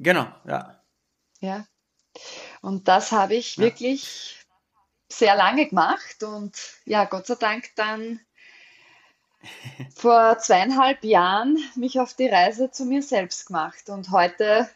Genau, 0.00 0.26
ja. 0.44 0.82
Ja. 1.38 1.68
Und 2.62 2.88
das 2.88 3.12
habe 3.12 3.34
ich 3.34 3.56
ja. 3.56 3.64
wirklich 3.64 4.44
sehr 5.08 5.36
lange 5.36 5.66
gemacht 5.66 6.22
und 6.22 6.56
ja, 6.84 7.04
Gott 7.04 7.26
sei 7.26 7.34
Dank 7.36 7.70
dann 7.76 8.20
vor 9.94 10.38
zweieinhalb 10.38 11.04
Jahren 11.04 11.58
mich 11.76 12.00
auf 12.00 12.14
die 12.14 12.26
Reise 12.26 12.70
zu 12.70 12.86
mir 12.86 13.02
selbst 13.02 13.46
gemacht 13.46 13.88
und 13.88 14.10
heute 14.10 14.68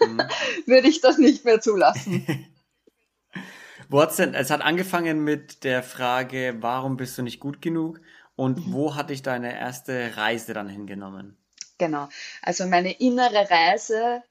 mhm. 0.00 0.22
würde 0.66 0.88
ich 0.88 1.00
das 1.00 1.18
nicht 1.18 1.44
mehr 1.44 1.60
zulassen. 1.60 2.26
Wo 3.88 4.00
hat's 4.00 4.16
denn, 4.16 4.34
es 4.34 4.50
hat 4.50 4.62
angefangen 4.62 5.22
mit 5.22 5.62
der 5.62 5.82
Frage, 5.82 6.56
warum 6.60 6.96
bist 6.96 7.18
du 7.18 7.22
nicht 7.22 7.38
gut 7.38 7.60
genug 7.60 8.00
und 8.34 8.66
mhm. 8.66 8.72
wo 8.72 8.94
hat 8.94 9.10
dich 9.10 9.22
deine 9.22 9.56
erste 9.56 10.16
Reise 10.16 10.54
dann 10.54 10.68
hingenommen? 10.68 11.36
Genau, 11.76 12.08
also 12.42 12.66
meine 12.66 12.92
innere 12.92 13.50
Reise 13.50 14.22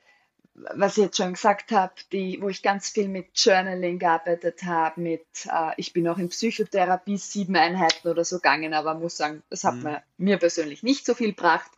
was 0.56 0.98
ich 0.98 1.06
jetzt 1.06 1.18
schon 1.18 1.34
gesagt 1.34 1.72
habe, 1.72 1.94
die, 2.12 2.40
wo 2.42 2.50
ich 2.50 2.62
ganz 2.62 2.90
viel 2.90 3.08
mit 3.08 3.28
Journaling 3.34 3.98
gearbeitet 3.98 4.64
habe, 4.64 5.02
mit, 5.02 5.26
äh, 5.46 5.72
ich 5.78 5.94
bin 5.94 6.08
auch 6.08 6.20
in 6.20 6.30
Psychotherapie 6.30 7.18
sieben 7.18 7.56
Einheiten 7.56 8.08
oder 8.08 8.24
so 8.24 8.36
gegangen, 8.36 8.74
aber 8.74 8.94
muss 8.94 9.18
sagen, 9.18 9.42
das 9.50 9.64
hat 9.64 9.76
mhm. 9.76 9.84
mir, 9.84 10.04
mir 10.18 10.38
persönlich 10.38 10.84
nicht 10.84 11.06
so 11.06 11.16
viel 11.16 11.30
gebracht, 11.30 11.72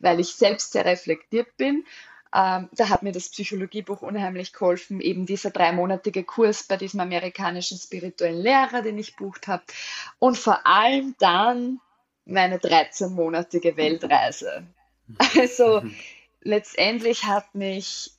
weil 0.00 0.18
ich 0.18 0.34
selbst 0.34 0.72
sehr 0.72 0.84
reflektiert 0.84 1.56
bin. 1.58 1.84
Ähm, 2.34 2.70
da 2.72 2.88
hat 2.88 3.02
mir 3.02 3.12
das 3.12 3.28
Psychologiebuch 3.28 4.00
unheimlich 4.00 4.54
geholfen, 4.54 5.02
eben 5.02 5.26
dieser 5.26 5.50
dreimonatige 5.50 6.24
Kurs 6.24 6.62
bei 6.62 6.78
diesem 6.78 7.00
amerikanischen 7.00 7.76
spirituellen 7.76 8.40
Lehrer, 8.40 8.80
den 8.80 8.96
ich 8.96 9.16
bucht 9.16 9.48
habe. 9.48 9.62
Und 10.18 10.38
vor 10.38 10.66
allem 10.66 11.14
dann 11.18 11.80
meine 12.24 12.56
13-monatige 12.56 13.76
Weltreise. 13.76 14.64
Mhm. 15.06 15.16
Also 15.38 15.82
letztendlich 16.40 17.24
hat 17.24 17.54
mich 17.54 18.11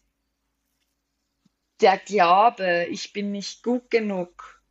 der 1.82 1.98
Glaube, 1.98 2.88
ich 2.90 3.14
bin 3.14 3.32
nicht 3.32 3.64
gut 3.64 3.90
genug 3.90 4.62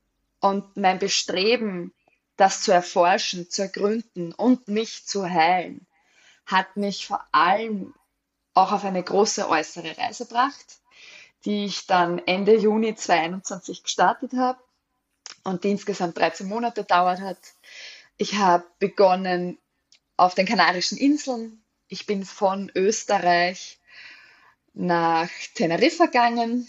und 0.41 0.77
mein 0.77 0.99
Bestreben, 0.99 1.93
das 2.37 2.63
zu 2.63 2.73
erforschen, 2.73 3.51
zu 3.51 3.63
ergründen 3.63 4.33
und 4.33 4.69
mich 4.69 5.07
zu 5.07 5.29
heilen, 5.29 5.87
hat 6.47 6.77
mich 6.77 7.07
vor 7.07 7.25
allem 7.33 7.95
auch 8.55 8.73
auf 8.73 8.85
eine 8.85 9.03
große 9.03 9.49
äußere 9.49 9.97
Reise 9.97 10.27
gebracht, 10.27 10.81
die 11.45 11.65
ich 11.65 11.87
dann 11.87 12.19
Ende 12.27 12.57
Juni 12.57 12.95
2021 12.95 13.83
gestartet 13.83 14.33
habe 14.35 14.59
und 15.45 15.65
die 15.65 15.71
insgesamt 15.71 16.19
13 16.19 16.49
Monate 16.49 16.85
dauert 16.85 17.21
hat. 17.21 17.39
Ich 18.17 18.35
habe 18.35 18.65
begonnen 18.79 19.59
auf 20.17 20.35
den 20.35 20.47
Kanarischen 20.47 20.99
Inseln. 20.99 21.65
Ich 21.89 22.07
bin 22.07 22.25
von 22.25 22.71
Österreich 22.75 23.81
nach 24.75 25.29
Teneriffa 25.55 26.07
gegangen, 26.07 26.69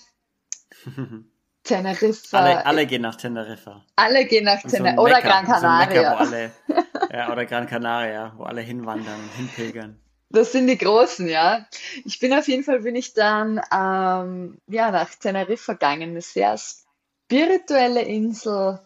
Teneriffa. 1.63 2.39
Alle, 2.39 2.65
alle, 2.65 2.85
gehen 2.85 3.03
nach 3.03 3.15
Teneriffa. 3.15 3.85
Alle 3.95 4.25
gehen 4.25 4.43
nach 4.43 4.61
Teneriffa. 4.61 4.95
So 4.95 5.01
oder 5.01 5.21
Gran 5.21 5.45
Canaria. 5.45 5.87
So 5.87 5.87
Mecker, 5.87 6.19
alle, 6.19 6.51
ja, 7.11 7.31
oder 7.31 7.45
Gran 7.45 7.67
Canaria, 7.67 8.33
wo 8.35 8.43
alle 8.43 8.61
hinwandern 8.61 9.19
und 9.19 9.33
hinpilgern. 9.35 9.99
Das 10.29 10.51
sind 10.51 10.67
die 10.67 10.77
Großen, 10.77 11.27
ja. 11.27 11.65
Ich 12.05 12.19
bin 12.19 12.33
auf 12.33 12.47
jeden 12.47 12.63
Fall, 12.63 12.79
bin 12.81 12.95
ich 12.95 13.13
dann 13.13 13.61
ähm, 13.71 14.57
ja, 14.67 14.91
nach 14.91 15.13
Teneriffa 15.15 15.73
gegangen. 15.73 16.09
Eine 16.09 16.21
sehr 16.21 16.57
spirituelle 16.57 18.01
Insel 18.01 18.79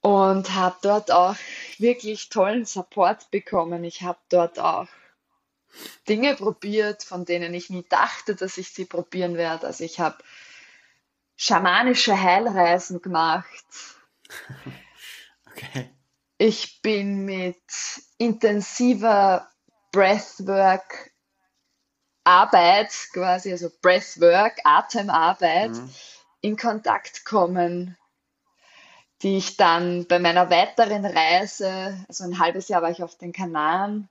und 0.00 0.54
habe 0.54 0.76
dort 0.82 1.10
auch 1.10 1.36
wirklich 1.78 2.28
tollen 2.28 2.66
Support 2.66 3.30
bekommen. 3.30 3.84
Ich 3.84 4.02
habe 4.02 4.18
dort 4.28 4.58
auch 4.58 4.88
Dinge 6.08 6.34
probiert, 6.34 7.02
von 7.04 7.24
denen 7.24 7.54
ich 7.54 7.70
nie 7.70 7.86
dachte, 7.88 8.34
dass 8.34 8.58
ich 8.58 8.68
sie 8.68 8.84
probieren 8.84 9.36
werde. 9.36 9.66
Also 9.66 9.82
ich 9.82 10.00
habe 10.00 10.18
schamanische 11.36 12.20
Heilreisen 12.20 13.00
gemacht. 13.02 13.64
Okay. 15.56 15.88
Ich 16.36 16.82
bin 16.82 17.26
mit 17.26 17.62
intensiver 18.18 19.48
Breathwork 19.92 21.12
Arbeit 22.24 22.90
quasi, 23.12 23.52
also 23.52 23.70
Breathwork, 23.82 24.58
Atemarbeit 24.64 25.72
mhm. 25.72 25.90
in 26.40 26.56
Kontakt 26.56 27.24
kommen, 27.24 27.96
die 29.22 29.36
ich 29.36 29.56
dann 29.56 30.06
bei 30.06 30.18
meiner 30.18 30.50
weiteren 30.50 31.04
Reise, 31.04 32.04
also 32.08 32.24
ein 32.24 32.38
halbes 32.38 32.68
Jahr 32.68 32.82
war 32.82 32.90
ich 32.90 33.02
auf 33.02 33.16
den 33.16 33.32
Kanaren, 33.32 34.08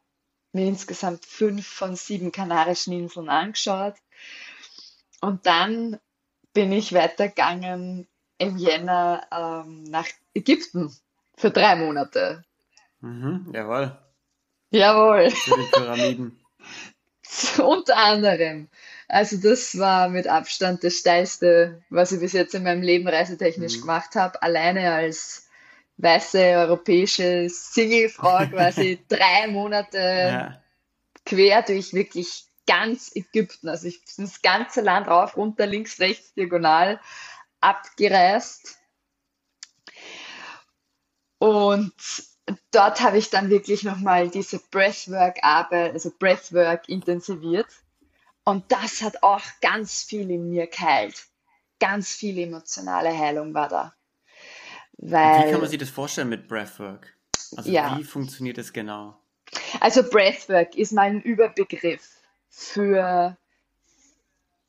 mir 0.53 0.67
insgesamt 0.67 1.25
fünf 1.25 1.67
von 1.67 1.95
sieben 1.95 2.31
kanarischen 2.31 2.93
Inseln 2.93 3.29
angeschaut. 3.29 3.95
Und 5.19 5.45
dann 5.47 5.99
bin 6.53 6.71
ich 6.71 6.93
weitergegangen 6.93 8.07
im 8.37 8.57
Jänner 8.57 9.27
ähm, 9.31 9.83
nach 9.85 10.07
Ägypten 10.33 10.95
für 11.35 11.51
drei 11.51 11.75
Monate. 11.75 12.43
Mhm, 13.01 13.51
jawohl. 13.53 13.97
Jawohl. 14.69 15.29
Für 15.29 15.57
die 15.57 15.69
Pyramiden. 15.71 16.39
Unter 17.63 17.97
anderem. 17.97 18.69
Also 19.07 19.37
das 19.37 19.77
war 19.77 20.09
mit 20.09 20.27
Abstand 20.27 20.83
das 20.83 20.95
Steilste, 20.95 21.83
was 21.89 22.11
ich 22.11 22.19
bis 22.19 22.33
jetzt 22.33 22.55
in 22.55 22.63
meinem 22.63 22.81
Leben 22.81 23.07
reisetechnisch 23.07 23.77
mhm. 23.77 23.81
gemacht 23.81 24.15
habe. 24.15 24.41
Alleine 24.41 24.93
als 24.93 25.47
weiße 25.97 26.39
europäische 26.39 27.47
Singlefrau 27.49 28.45
quasi 28.51 28.99
drei 29.07 29.47
Monate 29.47 29.97
ja. 29.97 30.61
quer 31.25 31.61
durch 31.61 31.93
wirklich 31.93 32.45
ganz 32.65 33.11
Ägypten. 33.15 33.69
Also 33.69 33.87
ich 33.87 34.03
bin 34.03 34.25
das 34.25 34.41
ganze 34.41 34.81
Land 34.81 35.07
rauf, 35.07 35.37
runter, 35.37 35.65
links, 35.65 35.99
rechts, 35.99 36.33
diagonal 36.33 36.99
abgereist. 37.61 38.77
Und 41.39 41.93
dort 42.71 43.01
habe 43.01 43.17
ich 43.17 43.29
dann 43.29 43.49
wirklich 43.49 43.83
nochmal 43.83 44.29
diese 44.29 44.59
Breathwork-Arbeit, 44.59 45.93
also 45.93 46.11
Breathwork 46.17 46.87
intensiviert. 46.87 47.67
Und 48.45 48.71
das 48.71 49.01
hat 49.01 49.23
auch 49.23 49.41
ganz 49.61 50.03
viel 50.03 50.29
in 50.29 50.49
mir 50.49 50.67
geheilt. 50.67 51.25
Ganz 51.79 52.13
viel 52.13 52.37
emotionale 52.37 53.17
Heilung 53.17 53.53
war 53.53 53.69
da. 53.69 53.93
Weil, 54.97 55.47
wie 55.47 55.51
kann 55.51 55.61
man 55.61 55.69
sich 55.69 55.79
das 55.79 55.89
vorstellen 55.89 56.29
mit 56.29 56.47
Breathwork? 56.47 57.13
Also 57.55 57.69
ja. 57.69 57.97
wie 57.97 58.03
funktioniert 58.03 58.57
das 58.57 58.71
genau? 58.71 59.19
Also 59.79 60.03
Breathwork 60.03 60.75
ist 60.75 60.91
mal 60.91 61.07
ein 61.07 61.21
Überbegriff 61.21 62.22
für 62.53 63.35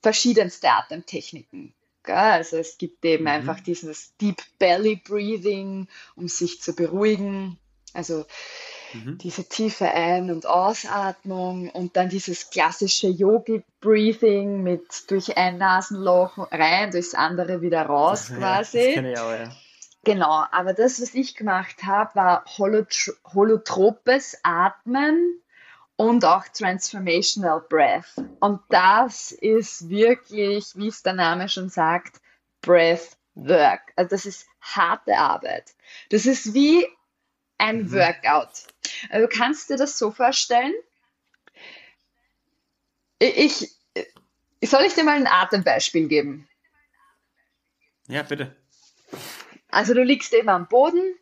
verschiedenste 0.02 0.70
Atemtechniken. 0.70 1.74
Also 2.06 2.56
es 2.56 2.78
gibt 2.78 3.04
eben 3.04 3.24
mhm. 3.24 3.30
einfach 3.30 3.60
dieses 3.60 4.16
Deep 4.16 4.42
Belly 4.58 4.96
Breathing, 4.96 5.88
um 6.16 6.28
sich 6.28 6.60
zu 6.60 6.74
beruhigen. 6.74 7.58
Also 7.92 8.24
mhm. 8.92 9.18
diese 9.18 9.44
tiefe 9.44 9.90
Ein- 9.90 10.30
und 10.30 10.46
Ausatmung 10.46 11.70
und 11.70 11.96
dann 11.96 12.08
dieses 12.08 12.50
klassische 12.50 13.08
Yogi 13.08 13.62
Breathing 13.80 14.62
mit 14.62 15.10
durch 15.10 15.36
ein 15.36 15.58
Nasenloch 15.58 16.50
rein, 16.50 16.90
durchs 16.90 17.14
andere 17.14 17.60
wieder 17.60 17.82
raus 17.82 18.28
das, 18.28 18.38
quasi. 18.38 18.78
Ja, 18.78 18.84
das 18.84 18.94
kenne 18.94 19.12
ich 19.12 19.18
auch, 19.18 19.30
ja. 19.30 19.56
Genau, 20.04 20.44
aber 20.50 20.74
das, 20.74 21.00
was 21.00 21.14
ich 21.14 21.34
gemacht 21.34 21.82
habe, 21.84 22.14
war 22.14 22.44
holotro 22.58 23.12
holotropes 23.32 24.38
Atmen 24.42 25.40
und 25.96 26.24
auch 26.24 26.44
Transformational 26.48 27.64
Breath. 27.68 28.14
Und 28.40 28.60
das 28.68 29.32
ist 29.32 29.88
wirklich, 29.88 30.72
wie 30.74 30.88
es 30.88 31.02
der 31.02 31.12
Name 31.12 31.48
schon 31.48 31.68
sagt, 31.68 32.20
Breath 32.60 33.16
Work. 33.34 33.92
Also 33.96 34.10
das 34.10 34.26
ist 34.26 34.46
harte 34.60 35.16
Arbeit. 35.16 35.74
Das 36.10 36.26
ist 36.26 36.54
wie 36.54 36.86
ein 37.58 37.84
mhm. 37.84 37.92
Workout. 37.92 38.64
Also 39.10 39.26
du 39.26 39.28
kannst 39.28 39.70
dir 39.70 39.76
das 39.76 39.98
so 39.98 40.10
vorstellen. 40.10 40.74
Ich, 43.18 43.70
ich 44.60 44.70
soll 44.70 44.82
ich 44.82 44.94
dir 44.94 45.04
mal 45.04 45.16
ein 45.16 45.26
Atembeispiel 45.26 46.08
geben? 46.08 46.48
Ja, 48.08 48.22
bitte. 48.22 48.54
Also 49.70 49.94
du 49.94 50.02
liegst 50.02 50.32
eben 50.32 50.48
am 50.48 50.68
Boden, 50.68 51.14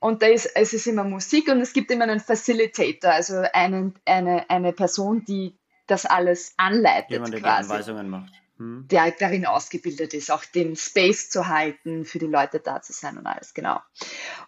und 0.00 0.22
da 0.22 0.26
ist, 0.26 0.46
es 0.54 0.72
ist 0.72 0.86
immer 0.86 1.04
Musik 1.04 1.48
und 1.48 1.60
es 1.60 1.72
gibt 1.72 1.90
immer 1.90 2.04
einen 2.04 2.20
Facilitator, 2.20 3.12
also 3.12 3.42
einen, 3.52 3.94
eine, 4.04 4.48
eine 4.48 4.72
Person, 4.72 5.24
die 5.24 5.56
das 5.86 6.06
alles 6.06 6.54
anleitet. 6.56 7.10
Jemand, 7.10 7.34
der 7.34 7.40
quasi. 7.40 7.70
Anweisungen 7.70 8.08
macht. 8.08 8.32
Hm. 8.58 8.86
Der 8.88 9.10
darin 9.12 9.46
ausgebildet 9.46 10.14
ist, 10.14 10.30
auch 10.30 10.44
den 10.44 10.76
Space 10.76 11.30
zu 11.30 11.48
halten, 11.48 12.04
für 12.04 12.18
die 12.18 12.26
Leute 12.26 12.60
da 12.60 12.82
zu 12.82 12.92
sein 12.92 13.18
und 13.18 13.26
alles, 13.26 13.54
genau. 13.54 13.80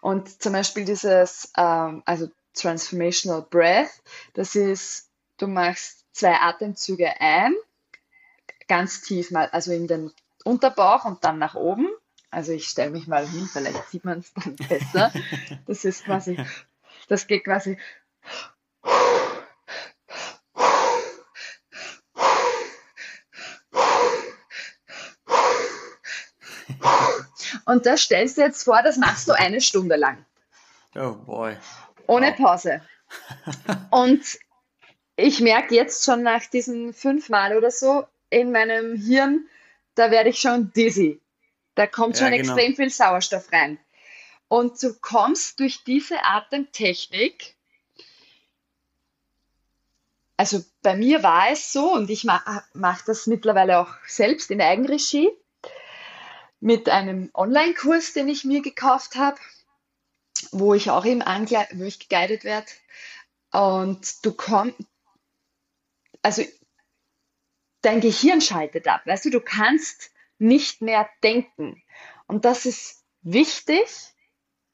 Und 0.00 0.42
zum 0.42 0.52
Beispiel 0.52 0.84
dieses, 0.84 1.50
ähm, 1.56 2.02
also 2.04 2.28
Transformational 2.54 3.42
Breath, 3.42 3.90
das 4.34 4.54
ist, 4.54 5.08
du 5.38 5.46
machst 5.46 6.04
zwei 6.12 6.34
Atemzüge 6.34 7.20
ein, 7.20 7.54
ganz 8.68 9.00
tief 9.00 9.30
mal, 9.30 9.48
also 9.50 9.72
in 9.72 9.86
den 9.86 10.12
Unterbauch 10.44 11.04
und 11.04 11.24
dann 11.24 11.38
nach 11.38 11.54
oben 11.54 11.88
also 12.32 12.52
ich 12.52 12.66
stelle 12.66 12.90
mich 12.90 13.06
mal 13.06 13.28
hin, 13.28 13.46
vielleicht 13.46 13.90
sieht 13.90 14.04
man 14.04 14.20
es 14.20 14.32
dann 14.32 14.56
besser. 14.56 15.12
Das 15.66 15.84
ist 15.84 16.04
quasi, 16.04 16.36
das 17.06 17.26
geht 17.26 17.44
quasi. 17.44 17.78
Und 27.66 27.86
das 27.86 28.00
stellst 28.00 28.38
du 28.38 28.40
jetzt 28.40 28.64
vor, 28.64 28.82
das 28.82 28.96
machst 28.96 29.28
du 29.28 29.32
eine 29.32 29.60
Stunde 29.60 29.96
lang. 29.96 30.24
Oh 30.94 31.12
boy. 31.12 31.56
Ohne 32.06 32.32
Pause. 32.32 32.80
Und 33.90 34.22
ich 35.16 35.40
merke 35.40 35.74
jetzt 35.74 36.04
schon 36.04 36.22
nach 36.22 36.46
diesen 36.46 36.94
fünf 36.94 37.28
Mal 37.28 37.56
oder 37.56 37.70
so 37.70 38.06
in 38.30 38.52
meinem 38.52 38.96
Hirn, 38.96 39.46
da 39.94 40.10
werde 40.10 40.30
ich 40.30 40.40
schon 40.40 40.72
dizzy. 40.72 41.21
Da 41.74 41.86
kommt 41.86 42.18
schon 42.18 42.32
ja, 42.32 42.38
genau. 42.38 42.54
extrem 42.54 42.76
viel 42.76 42.90
Sauerstoff 42.90 43.52
rein. 43.52 43.78
Und 44.48 44.82
du 44.82 44.92
kommst 44.94 45.60
durch 45.60 45.82
diese 45.84 46.22
Atemtechnik, 46.24 47.54
also 50.36 50.62
bei 50.82 50.96
mir 50.96 51.22
war 51.22 51.50
es 51.50 51.72
so 51.72 51.92
und 51.92 52.10
ich 52.10 52.24
mache 52.24 52.62
mach 52.74 53.02
das 53.02 53.26
mittlerweile 53.26 53.78
auch 53.78 53.94
selbst 54.06 54.50
in 54.50 54.60
Eigenregie 54.60 55.30
mit 56.60 56.88
einem 56.88 57.30
Online-Kurs, 57.34 58.12
den 58.12 58.28
ich 58.28 58.44
mir 58.44 58.62
gekauft 58.62 59.16
habe, 59.16 59.38
wo 60.50 60.74
ich 60.74 60.90
auch 60.90 61.04
eben 61.04 61.22
angle 61.22 61.66
wo 61.72 61.84
ich 61.84 61.98
geguidet 61.98 62.44
werde. 62.44 62.66
Und 63.52 64.24
du 64.24 64.32
kommst, 64.32 64.76
also 66.22 66.42
dein 67.82 68.00
Gehirn 68.00 68.40
schaltet 68.40 68.86
ab, 68.86 69.02
weißt 69.06 69.24
du, 69.24 69.30
du 69.30 69.40
kannst 69.40 70.11
nicht 70.42 70.82
mehr 70.82 71.08
denken. 71.22 71.82
Und 72.26 72.44
das 72.44 72.66
ist 72.66 73.04
wichtig 73.22 73.86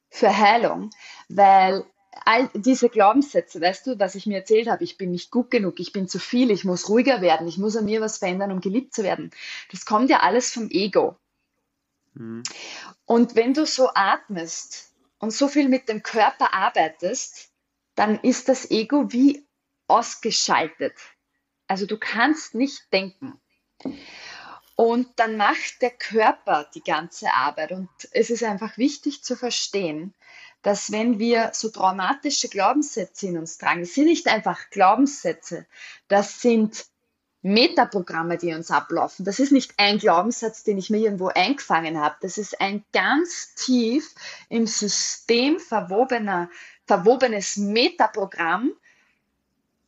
für 0.09 0.37
Heilung, 0.37 0.89
weil 1.29 1.85
all 2.25 2.49
diese 2.53 2.89
Glaubenssätze, 2.89 3.61
weißt 3.61 3.87
du, 3.87 3.99
was 3.99 4.15
ich 4.15 4.25
mir 4.25 4.37
erzählt 4.37 4.67
habe, 4.67 4.83
ich 4.83 4.97
bin 4.97 5.11
nicht 5.11 5.31
gut 5.31 5.51
genug, 5.51 5.79
ich 5.79 5.93
bin 5.93 6.07
zu 6.07 6.19
viel, 6.19 6.51
ich 6.51 6.65
muss 6.65 6.89
ruhiger 6.89 7.21
werden, 7.21 7.47
ich 7.47 7.57
muss 7.57 7.77
an 7.77 7.85
mir 7.85 8.01
was 8.01 8.17
verändern, 8.17 8.51
um 8.51 8.61
geliebt 8.61 8.93
zu 8.93 9.03
werden. 9.03 9.31
Das 9.71 9.85
kommt 9.85 10.09
ja 10.09 10.19
alles 10.21 10.51
vom 10.51 10.69
Ego. 10.69 11.17
Mhm. 12.13 12.43
Und 13.05 13.35
wenn 13.35 13.53
du 13.53 13.65
so 13.65 13.89
atmest 13.93 14.93
und 15.19 15.31
so 15.31 15.47
viel 15.47 15.69
mit 15.69 15.87
dem 15.89 16.03
Körper 16.03 16.53
arbeitest, 16.53 17.51
dann 17.95 18.19
ist 18.19 18.49
das 18.49 18.69
Ego 18.71 19.11
wie 19.11 19.45
ausgeschaltet. 19.87 20.93
Also 21.67 21.85
du 21.85 21.97
kannst 21.97 22.55
nicht 22.55 22.91
denken. 22.91 23.39
Und 24.79 25.09
dann 25.17 25.35
macht 25.35 25.81
der 25.81 25.89
Körper 25.89 26.65
die 26.73 26.81
ganze 26.81 27.33
Arbeit. 27.33 27.73
Und 27.73 27.89
es 28.11 28.29
ist 28.29 28.43
einfach 28.43 28.77
wichtig 28.77 29.21
zu 29.25 29.35
verstehen, 29.35 30.13
dass 30.61 30.93
wenn 30.93 31.19
wir 31.19 31.49
so 31.53 31.67
traumatische 31.67 32.47
Glaubenssätze 32.47 33.27
in 33.27 33.37
uns 33.37 33.57
tragen, 33.57 33.81
das 33.81 33.93
sind 33.93 34.05
nicht 34.05 34.29
einfach 34.29 34.69
Glaubenssätze, 34.69 35.65
das 36.07 36.41
sind 36.41 36.85
Metaprogramme, 37.41 38.37
die 38.37 38.53
uns 38.53 38.71
ablaufen. 38.71 39.25
Das 39.25 39.39
ist 39.39 39.51
nicht 39.51 39.73
ein 39.75 39.97
Glaubenssatz, 39.97 40.63
den 40.63 40.77
ich 40.77 40.89
mir 40.89 40.99
irgendwo 40.99 41.27
eingefangen 41.27 41.99
habe. 41.99 42.15
Das 42.21 42.37
ist 42.37 42.61
ein 42.61 42.85
ganz 42.93 43.55
tief 43.55 44.15
im 44.47 44.65
System 44.65 45.59
verwobener, 45.59 46.49
verwobenes 46.85 47.57
Metaprogramm, 47.57 48.71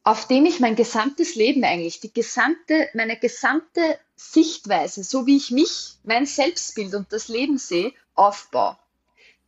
auf 0.04 0.28
dem 0.28 0.46
ich 0.46 0.60
mein 0.60 0.76
gesamtes 0.76 1.36
Leben 1.36 1.64
eigentlich, 1.64 2.02
die 2.02 2.12
gesamte, 2.12 2.90
meine 2.94 3.18
gesamte 3.18 3.98
Sichtweise, 4.30 5.04
so 5.04 5.26
wie 5.26 5.38
ich 5.38 5.50
mich, 5.50 5.96
mein 6.04 6.26
Selbstbild 6.26 6.94
und 6.94 7.12
das 7.12 7.28
Leben 7.28 7.58
sehe, 7.58 7.92
aufbaue. 8.14 8.78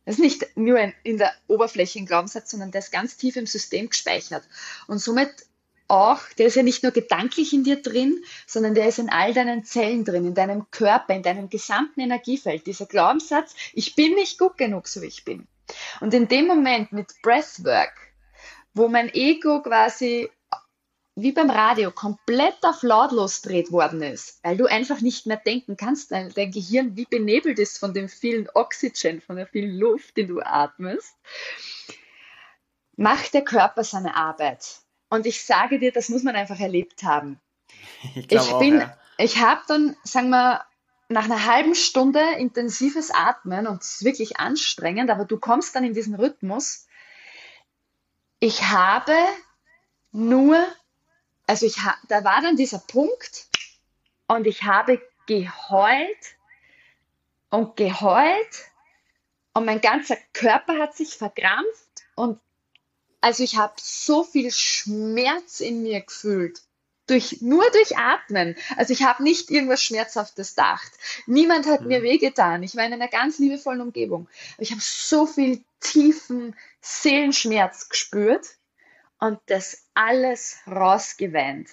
Das 0.04 0.16
ist 0.16 0.20
nicht 0.20 0.56
nur 0.56 0.92
in 1.04 1.16
der 1.16 1.32
Oberfläche 1.46 2.00
ein 2.00 2.06
Glaubenssatz, 2.06 2.50
sondern 2.50 2.72
der 2.72 2.80
ist 2.80 2.90
ganz 2.90 3.16
tief 3.16 3.36
im 3.36 3.46
System 3.46 3.88
gespeichert. 3.88 4.42
Und 4.86 4.98
somit 4.98 5.30
auch, 5.86 6.20
der 6.38 6.46
ist 6.46 6.56
ja 6.56 6.62
nicht 6.62 6.82
nur 6.82 6.92
gedanklich 6.92 7.52
in 7.52 7.62
dir 7.62 7.80
drin, 7.80 8.22
sondern 8.46 8.74
der 8.74 8.88
ist 8.88 8.98
in 8.98 9.10
all 9.10 9.32
deinen 9.32 9.64
Zellen 9.64 10.04
drin, 10.04 10.26
in 10.26 10.34
deinem 10.34 10.70
Körper, 10.70 11.14
in 11.14 11.22
deinem 11.22 11.48
gesamten 11.48 12.00
Energiefeld. 12.00 12.66
Dieser 12.66 12.86
Glaubenssatz, 12.86 13.54
ich 13.72 13.94
bin 13.94 14.14
nicht 14.14 14.38
gut 14.38 14.58
genug, 14.58 14.88
so 14.88 15.02
wie 15.02 15.06
ich 15.06 15.24
bin. 15.24 15.46
Und 16.00 16.12
in 16.12 16.28
dem 16.28 16.46
Moment 16.46 16.92
mit 16.92 17.14
Breathwork, 17.22 17.92
wo 18.74 18.88
mein 18.88 19.12
Ego 19.14 19.62
quasi 19.62 20.28
wie 21.16 21.32
beim 21.32 21.50
Radio 21.50 21.92
komplett 21.92 22.58
auf 22.62 22.82
lautlos 22.82 23.40
dreht 23.40 23.70
worden 23.70 24.02
ist, 24.02 24.40
weil 24.42 24.56
du 24.56 24.66
einfach 24.66 25.00
nicht 25.00 25.26
mehr 25.26 25.36
denken 25.36 25.76
kannst, 25.76 26.10
weil 26.10 26.32
dein 26.32 26.50
Gehirn 26.50 26.96
wie 26.96 27.04
benebelt 27.04 27.58
ist 27.58 27.78
von 27.78 27.94
dem 27.94 28.08
vielen 28.08 28.48
Oxygen, 28.52 29.20
von 29.20 29.36
der 29.36 29.46
vielen 29.46 29.78
Luft, 29.78 30.16
die 30.16 30.26
du 30.26 30.40
atmest, 30.40 31.14
macht 32.96 33.32
der 33.34 33.44
Körper 33.44 33.84
seine 33.84 34.16
Arbeit. 34.16 34.80
Und 35.08 35.26
ich 35.26 35.44
sage 35.44 35.78
dir, 35.78 35.92
das 35.92 36.08
muss 36.08 36.24
man 36.24 36.34
einfach 36.34 36.58
erlebt 36.58 37.02
haben. 37.02 37.40
Ich, 38.14 38.30
ich 38.30 38.38
auch, 38.38 38.58
bin, 38.58 38.80
ja. 38.80 38.96
ich 39.16 39.38
habe 39.38 39.62
dann, 39.66 39.96
sagen 40.04 40.28
wir, 40.28 40.62
nach 41.08 41.24
einer 41.24 41.46
halben 41.46 41.74
Stunde 41.74 42.20
intensives 42.38 43.10
Atmen 43.10 43.66
und 43.66 43.82
es 43.82 43.96
ist 43.96 44.04
wirklich 44.04 44.38
anstrengend, 44.38 45.10
aber 45.10 45.24
du 45.24 45.38
kommst 45.38 45.74
dann 45.74 45.84
in 45.84 45.94
diesen 45.94 46.14
Rhythmus. 46.14 46.86
Ich 48.40 48.62
habe 48.64 49.14
nur 50.12 50.58
also 51.46 51.66
ich 51.66 51.76
da 52.08 52.24
war 52.24 52.40
dann 52.42 52.56
dieser 52.56 52.78
Punkt 52.78 53.48
und 54.28 54.46
ich 54.46 54.62
habe 54.62 55.00
geheult 55.26 56.36
und 57.50 57.76
geheult 57.76 58.70
und 59.52 59.64
mein 59.64 59.80
ganzer 59.80 60.16
Körper 60.32 60.78
hat 60.78 60.96
sich 60.96 61.16
verkrampft 61.16 62.04
und 62.14 62.40
also 63.24 63.42
ich 63.42 63.56
habe 63.56 63.72
so 63.78 64.22
viel 64.22 64.50
Schmerz 64.50 65.60
in 65.60 65.82
mir 65.82 66.02
gefühlt. 66.02 66.60
Durch, 67.06 67.40
nur 67.40 67.64
durch 67.70 67.96
Atmen. 67.96 68.54
Also 68.76 68.92
ich 68.92 69.02
habe 69.02 69.22
nicht 69.22 69.50
irgendwas 69.50 69.82
Schmerzhaftes 69.82 70.54
gedacht. 70.54 70.92
Niemand 71.26 71.66
hat 71.66 71.82
mhm. 71.82 71.88
mir 71.88 72.02
wehgetan. 72.02 72.62
Ich 72.62 72.76
war 72.76 72.84
in 72.84 72.92
einer 72.92 73.08
ganz 73.08 73.38
liebevollen 73.38 73.80
Umgebung. 73.80 74.28
Aber 74.54 74.62
ich 74.62 74.72
habe 74.72 74.80
so 74.82 75.26
viel 75.26 75.64
tiefen 75.80 76.54
Seelenschmerz 76.82 77.88
gespürt 77.88 78.56
und 79.18 79.38
das 79.46 79.88
alles 79.94 80.58
rausgeweint. 80.66 81.68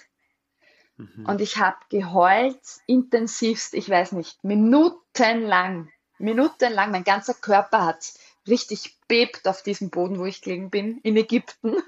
Mhm. 0.96 1.26
Und 1.26 1.40
ich 1.40 1.58
habe 1.58 1.78
geheult, 1.90 2.60
intensivst, 2.86 3.74
ich 3.74 3.88
weiß 3.88 4.12
nicht, 4.12 4.42
minutenlang, 4.44 5.90
minutenlang, 6.18 6.90
mein 6.90 7.04
ganzer 7.04 7.34
Körper 7.34 7.84
hat 7.84 8.12
richtig 8.46 8.98
bebt 9.08 9.46
auf 9.46 9.62
diesem 9.62 9.90
Boden, 9.90 10.18
wo 10.18 10.24
ich 10.24 10.42
gelegen 10.42 10.70
bin, 10.70 10.98
in 10.98 11.16
Ägypten. 11.16 11.76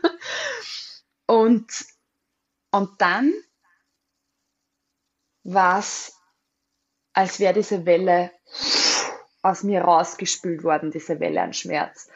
Und, 1.26 1.86
und 2.70 3.00
dann 3.00 3.32
war 5.42 5.78
es, 5.78 6.18
als 7.14 7.40
wäre 7.40 7.54
diese 7.54 7.86
Welle 7.86 8.30
aus 9.40 9.62
mir 9.62 9.82
rausgespült 9.82 10.64
worden, 10.64 10.90
diese 10.90 11.20
Welle 11.20 11.40
an 11.40 11.54
Schmerz. 11.54 12.10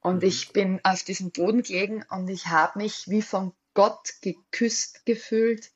Und 0.00 0.22
mhm. 0.22 0.28
ich 0.28 0.52
bin 0.52 0.80
auf 0.84 1.02
diesem 1.02 1.30
Boden 1.30 1.62
gelegen 1.62 2.04
und 2.10 2.28
ich 2.28 2.46
habe 2.46 2.78
mich 2.78 3.08
wie 3.08 3.22
von 3.22 3.54
Gott 3.74 4.14
geküsst 4.22 5.04
gefühlt. 5.06 5.70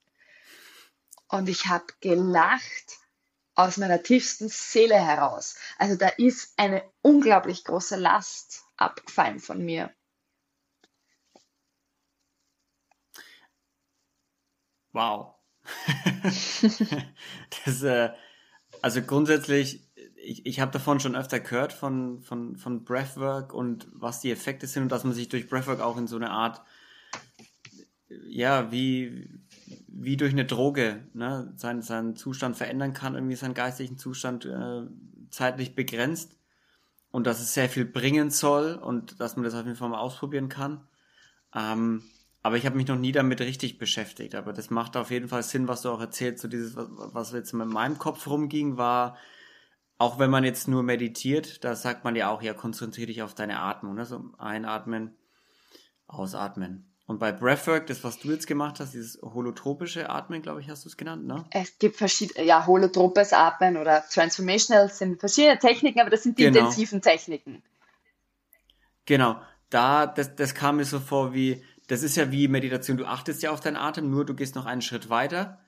Und 1.29 1.49
ich 1.49 1.67
habe 1.67 1.87
gelacht 2.01 2.99
aus 3.55 3.77
meiner 3.77 4.03
tiefsten 4.03 4.49
Seele 4.49 4.97
heraus. 4.97 5.57
Also 5.79 5.97
da 5.97 6.09
ist 6.09 6.53
eine 6.57 6.83
unglaublich 7.03 7.65
große 7.65 7.97
Last 7.97 8.65
abgefallen 8.77 9.39
von 9.41 9.65
mir. 9.65 9.95
Wow. 14.93 15.35
das, 17.65 17.83
äh, 17.83 18.11
also 18.83 19.03
grundsätzlich 19.03 19.84
ich, 20.25 20.47
ich 20.47 20.61
habe 20.61 20.73
davon 20.73 21.01
schon 21.01 21.17
öfter 21.17 21.41
gehört 21.41 21.73
von, 21.73 22.21
von, 22.21 22.57
von 22.57 22.85
Breathwork 22.85 23.53
und 23.53 23.89
was 23.93 24.21
die 24.21 24.31
Effekte 24.31 24.67
sind 24.67 24.85
und 24.85 24.93
dass 24.93 25.05
man 25.05 25.13
sich 25.13 25.29
durch 25.29 25.49
Breathwork 25.49 25.81
auch 25.81 25.97
in 25.97 26.07
so 26.07 26.17
eine 26.17 26.31
Art, 26.31 26.63
ja, 28.27 28.71
wie, 28.73 29.29
wie 29.89 30.17
durch 30.17 30.33
eine 30.33 30.45
Droge, 30.45 31.07
ne, 31.13 31.53
seinen, 31.57 31.83
seinen 31.83 32.17
Zustand 32.17 32.57
verändern 32.57 32.93
kann, 32.93 33.15
irgendwie 33.15 33.37
seinen 33.37 33.55
geistigen 33.55 33.99
Zustand 33.99 34.45
äh, 34.45 34.83
zeitlich 35.31 35.75
begrenzt 35.75 36.37
und 37.11 37.27
dass 37.27 37.41
es 37.41 37.55
sehr 37.55 37.69
viel 37.69 37.85
bringen 37.85 38.31
soll 38.31 38.75
und 38.75 39.21
dass 39.21 39.37
man 39.37 39.45
das 39.45 39.55
auf 39.55 39.65
jeden 39.65 39.77
Fall 39.77 39.89
mal 39.89 40.01
ausprobieren 40.01 40.49
kann. 40.49 40.87
Ähm, 41.55 42.03
aber 42.43 42.57
ich 42.57 42.67
habe 42.67 42.77
mich 42.77 42.89
noch 42.89 42.99
nie 42.99 43.13
damit 43.13 43.41
richtig 43.41 43.79
beschäftigt. 43.79 44.35
Aber 44.35 44.53
das 44.53 44.69
macht 44.69 44.99
auf 44.99 45.11
jeden 45.11 45.29
Fall 45.29 45.43
Sinn, 45.43 45.67
was 45.67 45.81
du 45.81 45.89
auch 45.89 46.01
erzählst. 46.01 46.43
So 46.43 46.49
dieses, 46.49 46.75
was 46.77 47.33
jetzt 47.33 47.55
mit 47.55 47.69
meinem 47.69 47.99
Kopf 47.99 48.27
rumging, 48.27 48.77
war, 48.77 49.17
auch 49.99 50.19
wenn 50.19 50.31
man 50.31 50.45
jetzt 50.45 50.69
nur 50.69 50.83
meditiert, 50.83 51.65
da 51.65 51.77
sagt 51.77 52.05
man 52.05 52.17
ja 52.17 52.31
auch, 52.31 52.43
ja, 52.43 52.55
konzentriere 52.55 53.07
dich 53.07 53.23
auf 53.23 53.35
deine 53.35 53.61
Atmung, 53.61 53.95
ne? 53.95 54.05
so 54.05 54.23
einatmen, 54.39 55.17
ausatmen. 56.07 56.91
Und 57.07 57.19
bei 57.19 57.33
Breathwork, 57.33 57.87
das, 57.87 58.03
was 58.03 58.19
du 58.19 58.31
jetzt 58.31 58.47
gemacht 58.47 58.81
hast, 58.81 58.95
dieses 58.95 59.21
holotropische 59.23 60.09
Atmen, 60.09 60.41
glaube 60.41 60.63
ich, 60.63 60.71
hast 60.71 60.85
du 60.85 60.89
es 60.89 60.97
genannt, 60.97 61.27
ne? 61.27 61.45
Es 61.51 61.79
gibt 61.79 61.97
verschiedene, 61.97 62.47
ja, 62.47 62.67
holotropes 62.67 63.35
Atmen 63.35 63.77
oder 63.77 64.03
Transformational 64.11 64.89
sind 64.91 65.21
verschiedene 65.21 65.59
Techniken, 65.59 66.01
aber 66.01 66.09
das 66.09 66.23
sind 66.23 66.39
die 66.39 66.45
genau. 66.45 66.61
intensiven 66.61 67.03
Techniken. 67.03 67.63
Genau, 69.05 69.39
da, 69.69 70.07
das, 70.07 70.35
das 70.35 70.55
kam 70.55 70.77
mir 70.77 70.87
so 70.87 70.99
vor 70.99 71.35
wie, 71.35 71.63
das 71.89 72.03
ist 72.03 72.17
ja 72.17 72.33
wie 72.33 72.49
Meditation, 72.49 72.97
du 72.97 73.05
achtest 73.05 73.43
ja 73.43 73.51
auf 73.51 73.61
deinen 73.61 73.77
Atem, 73.77 74.11
nur 74.11 74.25
du 74.25 74.35
gehst 74.35 74.55
noch 74.55 74.65
einen 74.65 74.81
Schritt 74.81 75.11
weiter 75.11 75.59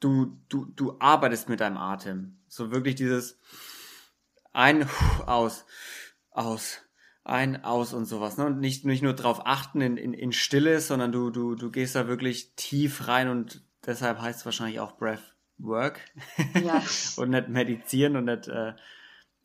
du, 0.00 0.38
du, 0.48 0.66
du 0.66 0.96
arbeitest 0.98 1.48
mit 1.48 1.60
deinem 1.60 1.76
Atem. 1.76 2.38
So 2.48 2.72
wirklich 2.72 2.96
dieses 2.96 3.38
ein, 4.52 4.88
aus, 5.26 5.64
aus, 6.30 6.80
ein, 7.24 7.64
aus 7.64 7.92
und 7.92 8.06
sowas. 8.06 8.36
Ne? 8.38 8.46
Und 8.46 8.58
nicht, 8.58 8.84
nicht 8.84 9.02
nur 9.02 9.14
drauf 9.14 9.42
achten 9.44 9.80
in, 9.80 9.96
in, 9.96 10.12
in 10.12 10.32
Stille, 10.32 10.80
sondern 10.80 11.12
du, 11.12 11.30
du, 11.30 11.54
du 11.54 11.70
gehst 11.70 11.94
da 11.94 12.08
wirklich 12.08 12.54
tief 12.56 13.06
rein 13.06 13.28
und 13.28 13.62
deshalb 13.86 14.20
heißt 14.20 14.40
es 14.40 14.44
wahrscheinlich 14.44 14.80
auch 14.80 14.96
Breath 14.96 15.36
Work. 15.58 16.00
Ja. 16.60 16.82
und 17.16 17.30
nicht 17.30 17.48
meditieren 17.48 18.16
und 18.16 18.24
nicht, 18.24 18.48
äh, 18.48 18.72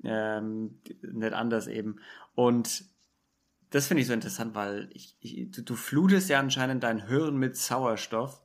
ähm, 0.03 0.79
nicht 1.01 1.33
anders 1.33 1.67
eben. 1.67 1.99
Und 2.33 2.85
das 3.69 3.87
finde 3.87 4.01
ich 4.01 4.07
so 4.07 4.13
interessant, 4.13 4.55
weil 4.55 4.89
ich, 4.93 5.17
ich, 5.19 5.51
du, 5.51 5.61
du 5.61 5.75
flutest 5.75 6.29
ja 6.29 6.39
anscheinend 6.39 6.83
dein 6.83 7.07
Hirn 7.07 7.35
mit 7.35 7.57
Sauerstoff 7.57 8.41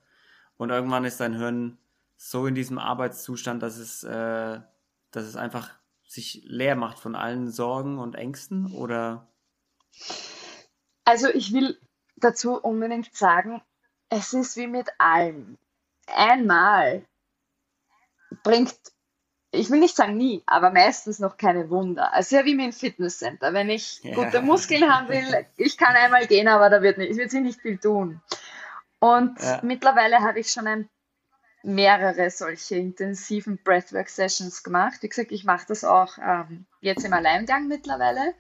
und 0.57 0.71
irgendwann 0.71 1.05
ist 1.05 1.21
dein 1.21 1.37
Hirn 1.37 1.79
so 2.23 2.47
in 2.47 2.55
diesem 2.55 2.79
Arbeitszustand, 2.79 3.63
dass 3.63 3.79
es, 3.79 4.05
äh, 4.05 4.61
dass 5.11 5.25
es 5.25 5.37
einfach 5.37 5.71
sich 6.07 6.43
leer 6.45 6.77
macht 6.77 6.99
von 6.99 7.17
allen 7.17 7.51
Sorgen 7.51 7.99
und 7.99 8.15
Ängsten 8.15 8.71
oder? 8.73 9.27
Also 11.07 11.29
ich 11.29 11.55
will 11.55 11.81
dazu 12.17 12.61
unbedingt 12.61 13.15
sagen, 13.17 13.63
es 14.11 14.35
ist 14.35 14.59
wie 14.59 14.67
mit 14.67 14.89
allem. 14.99 15.57
Einmal 16.15 17.07
bringt, 18.43 18.77
ich 19.51 19.71
will 19.71 19.81
nicht 19.81 19.97
sagen 19.97 20.19
nie, 20.19 20.43
aber 20.45 20.71
meistens 20.71 21.21
noch 21.21 21.39
keine 21.39 21.71
Wunder. 21.71 22.13
Also 22.13 22.37
ja 22.37 22.45
wie 22.45 22.55
mit 22.55 22.67
dem 22.67 22.73
Fitnesscenter. 22.73 23.55
Wenn 23.55 23.71
ich 23.71 24.03
ja. 24.03 24.15
gute 24.15 24.43
Muskeln 24.43 24.93
haben 24.93 25.09
will, 25.09 25.47
ich 25.57 25.79
kann 25.79 25.97
einmal 25.97 26.27
gehen, 26.27 26.49
aber 26.49 26.69
da 26.69 26.83
wird 26.83 26.99
nicht, 26.99 27.17
wird 27.17 27.31
sich 27.31 27.41
nicht 27.41 27.63
viel 27.63 27.79
tun. 27.79 28.21
Und 28.99 29.41
ja. 29.41 29.61
mittlerweile 29.63 30.19
habe 30.19 30.41
ich 30.41 30.53
schon 30.53 30.67
ein 30.67 30.91
mehrere 31.63 32.31
solche 32.31 32.77
intensiven 32.77 33.59
Breathwork-Sessions 33.63 34.63
gemacht. 34.63 35.03
Wie 35.03 35.09
gesagt, 35.09 35.33
ich 35.33 35.45
mache 35.45 35.67
das 35.69 35.85
auch 35.85 36.17
ähm, 36.19 36.67
jetzt 36.81 37.05
im 37.05 37.13
Alleingang 37.13 37.69
mittlerweile. 37.69 38.35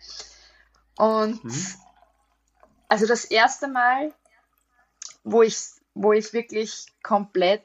Und 0.96 1.44
mhm. 1.44 1.66
also 2.88 3.06
das 3.06 3.24
erste 3.24 3.68
Mal, 3.68 4.12
wo 5.24 5.42
ich, 5.42 5.58
wo 5.94 6.12
ich 6.12 6.32
wirklich 6.32 6.86
komplett, 7.02 7.64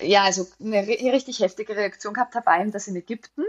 ja, 0.00 0.24
also 0.24 0.48
eine 0.60 0.86
richtig 0.86 1.40
heftige 1.40 1.76
Reaktion 1.76 2.14
gehabt 2.14 2.34
habe, 2.34 2.46
war 2.46 2.60
eben 2.60 2.72
das 2.72 2.88
in 2.88 2.96
Ägypten. 2.96 3.44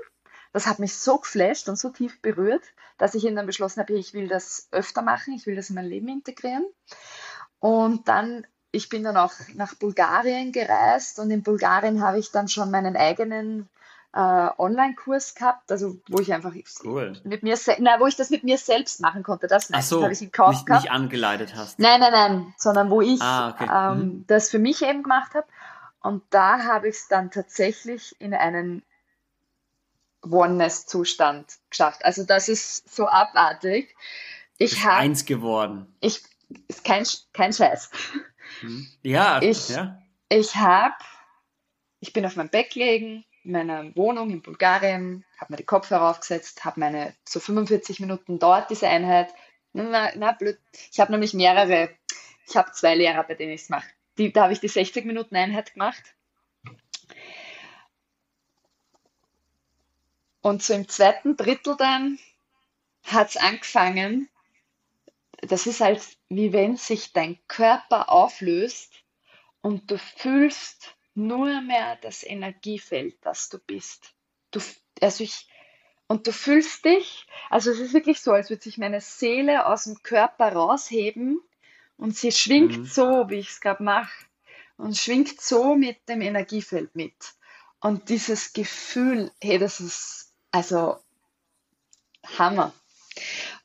Das 0.52 0.68
hat 0.68 0.78
mich 0.78 0.96
so 0.96 1.18
geflasht 1.18 1.68
und 1.68 1.78
so 1.78 1.90
tief 1.90 2.22
berührt, 2.22 2.64
dass 3.00 3.16
ich 3.16 3.24
dann 3.24 3.48
beschlossen 3.48 3.80
habe, 3.80 3.94
ich 3.94 4.14
will 4.14 4.28
das 4.28 4.68
öfter 4.72 5.02
machen, 5.02 5.34
ich 5.34 5.48
will 5.48 5.56
das 5.56 5.70
in 5.70 5.76
mein 5.76 5.86
Leben 5.86 6.08
integrieren. 6.10 6.66
Und 7.60 8.08
dann 8.08 8.46
ich 8.74 8.90
bin 8.90 9.04
dann 9.04 9.16
auch 9.18 9.34
nach 9.54 9.76
Bulgarien 9.76 10.52
gereist 10.52 11.20
und 11.20 11.30
in 11.30 11.44
Bulgarien 11.44 12.02
habe 12.02 12.18
ich 12.20 12.32
dann 12.32 12.48
schon 12.48 12.72
meinen 12.72 12.98
eigenen 12.98 13.70
äh, 14.14 14.50
Online-Kurs 14.58 15.36
gehabt, 15.36 15.72
also 15.72 16.00
wo 16.10 16.20
ich 16.20 16.34
einfach 16.34 16.54
cool. 16.84 17.14
mit 17.24 17.44
mir, 17.44 17.56
na, 17.78 18.00
wo 18.00 18.08
ich 18.08 18.16
das 18.16 18.32
mit 18.32 18.44
mir 18.44 18.58
selbst 18.58 19.00
machen 19.00 19.22
konnte. 19.22 19.46
Das 19.46 19.70
Ach 19.72 19.82
so, 19.84 20.02
habe 20.02 20.14
ich 20.14 20.20
gekauft 20.20 20.52
nicht, 20.52 20.66
gehabt. 20.66 20.84
nicht 20.84 20.92
angeleitet 20.92 21.54
hast. 21.56 21.78
Nein, 21.78 22.00
nein, 22.00 22.12
nein, 22.12 22.54
sondern 22.58 22.90
wo 22.90 23.02
ich 23.02 23.22
ah, 23.22 23.50
okay. 23.50 23.70
ähm, 23.72 24.00
mhm. 24.00 24.26
das 24.28 24.50
für 24.50 24.60
mich 24.60 24.82
eben 24.82 25.04
gemacht 25.04 25.36
habe. 25.36 25.48
Und 26.02 26.24
da 26.32 26.64
habe 26.64 26.90
ich 26.90 26.96
es 26.96 27.08
dann 27.08 27.30
tatsächlich 27.30 28.20
in 28.20 28.34
einen 28.34 28.82
Oneness-Zustand 30.24 31.46
geschafft. 31.70 32.04
Also 32.04 32.24
das 32.24 32.50
ist 32.50 32.94
so 32.94 33.08
abartig. 33.08 33.96
Ich 34.58 34.84
habe 34.84 34.98
eins 34.98 35.26
geworden. 35.26 35.94
Ich 36.00 36.24
ist 36.68 36.84
kein 36.84 37.06
kein 37.34 37.54
Scheiß. 37.54 37.90
Hm. 38.63 38.88
Ja, 39.02 39.41
ich, 39.41 39.69
ja. 39.69 40.02
Ich 40.30 40.56
habe, 40.56 40.95
ich 41.99 42.13
bin 42.13 42.26
auf 42.26 42.36
meinem 42.36 42.49
Bett 42.49 42.71
gelegen 42.71 43.26
in 43.43 43.52
meiner 43.52 43.93
Wohnung 43.95 44.30
in 44.30 44.41
Bulgarien, 44.41 45.26
habe 45.38 45.54
mir 45.54 45.58
die 45.58 45.65
Kopfhörer 45.65 46.10
aufgesetzt, 46.10 46.63
habe 46.63 46.80
meine 46.80 47.13
so 47.28 47.41
45 47.41 47.99
Minuten 47.99 48.39
dort 48.39 48.69
diese 48.69 48.88
Einheit. 48.88 49.34
Na, 49.73 50.12
na 50.15 50.32
blöd. 50.32 50.58
Ich 50.91 50.99
habe 51.02 51.12
nämlich 51.12 51.34
mehrere. 51.34 51.89
Ich 52.47 52.56
habe 52.56 52.71
zwei 52.71 52.95
Lehrer, 52.95 53.23
bei 53.23 53.36
denen 53.36 53.52
ich 53.52 53.63
es 53.63 53.69
mache. 53.69 53.88
da 54.15 54.43
habe 54.43 54.54
ich 54.54 54.62
die 54.62 54.69
60 54.69 55.06
Minuten 55.06 55.36
Einheit 55.36 55.73
gemacht. 55.73 56.02
Und 60.41 60.63
so 60.63 60.73
im 60.73 60.88
zweiten 60.88 61.36
Drittel 61.36 61.76
dann 61.78 62.19
hat 63.04 63.30
es 63.30 63.38
angefangen, 63.38 64.30
das 65.48 65.68
ist 65.68 65.82
halt 65.82 66.02
wie 66.30 66.54
wenn 66.54 66.78
sich 66.78 67.14
dein 67.14 67.38
Körper 67.48 68.10
auflöst 68.10 68.94
und 69.62 69.90
du 69.90 69.98
fühlst 69.98 70.96
nur 71.16 71.62
mehr 71.62 71.98
das 72.02 72.24
Energiefeld, 72.24 73.16
das 73.22 73.50
du 73.50 73.60
bist. 73.60 74.14
Du, 74.52 74.60
also 75.02 75.24
ich, 75.24 75.48
und 76.08 76.28
du 76.28 76.34
fühlst 76.34 76.86
dich, 76.86 77.28
also 77.50 77.72
es 77.72 77.80
ist 77.80 77.94
wirklich 77.94 78.20
so, 78.22 78.32
als 78.32 78.50
würde 78.50 78.64
sich 78.64 78.78
meine 78.78 79.02
Seele 79.02 79.68
aus 79.68 79.86
dem 79.86 80.02
Körper 80.04 80.54
rausheben 80.54 81.42
und 81.98 82.16
sie 82.16 82.32
schwingt 82.32 82.78
mhm. 82.78 82.86
so, 82.86 83.30
wie 83.30 83.40
ich 83.40 83.50
es 83.50 83.62
gerade 83.62 83.84
mache, 83.84 84.26
und 84.78 84.98
schwingt 84.98 85.40
so 85.40 85.76
mit 85.76 86.10
dem 86.10 86.22
Energiefeld 86.22 86.96
mit. 86.96 87.16
Und 87.80 88.10
dieses 88.10 88.54
Gefühl, 88.54 89.32
hey, 89.42 89.60
das 89.60 89.80
ist 89.80 90.34
also 90.52 90.98
Hammer. 92.38 92.74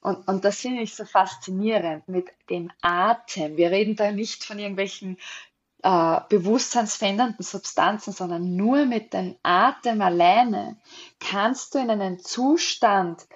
Und, 0.00 0.28
und 0.28 0.44
das 0.44 0.60
finde 0.60 0.82
ich 0.82 0.94
so 0.94 1.04
faszinierend 1.04 2.08
mit 2.08 2.28
dem 2.50 2.70
Atem. 2.80 3.56
Wir 3.56 3.70
reden 3.70 3.96
da 3.96 4.12
nicht 4.12 4.44
von 4.44 4.58
irgendwelchen 4.58 5.18
äh, 5.82 6.20
bewusstseinsverändernden 6.28 7.44
Substanzen, 7.44 8.12
sondern 8.12 8.56
nur 8.56 8.86
mit 8.86 9.12
dem 9.12 9.36
Atem 9.42 10.00
alleine 10.00 10.76
kannst 11.20 11.74
du 11.74 11.78
in 11.78 11.90
einen 11.90 12.20
Zustand 12.20 13.26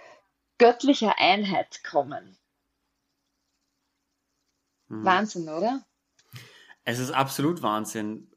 göttlicher 0.59 1.19
Einheit 1.19 1.83
kommen. 1.85 2.37
Hm. 4.89 5.05
Wahnsinn, 5.05 5.49
oder? 5.49 5.85
Es 6.85 6.99
ist 6.99 7.11
absolut 7.11 7.63
Wahnsinn. 7.63 8.31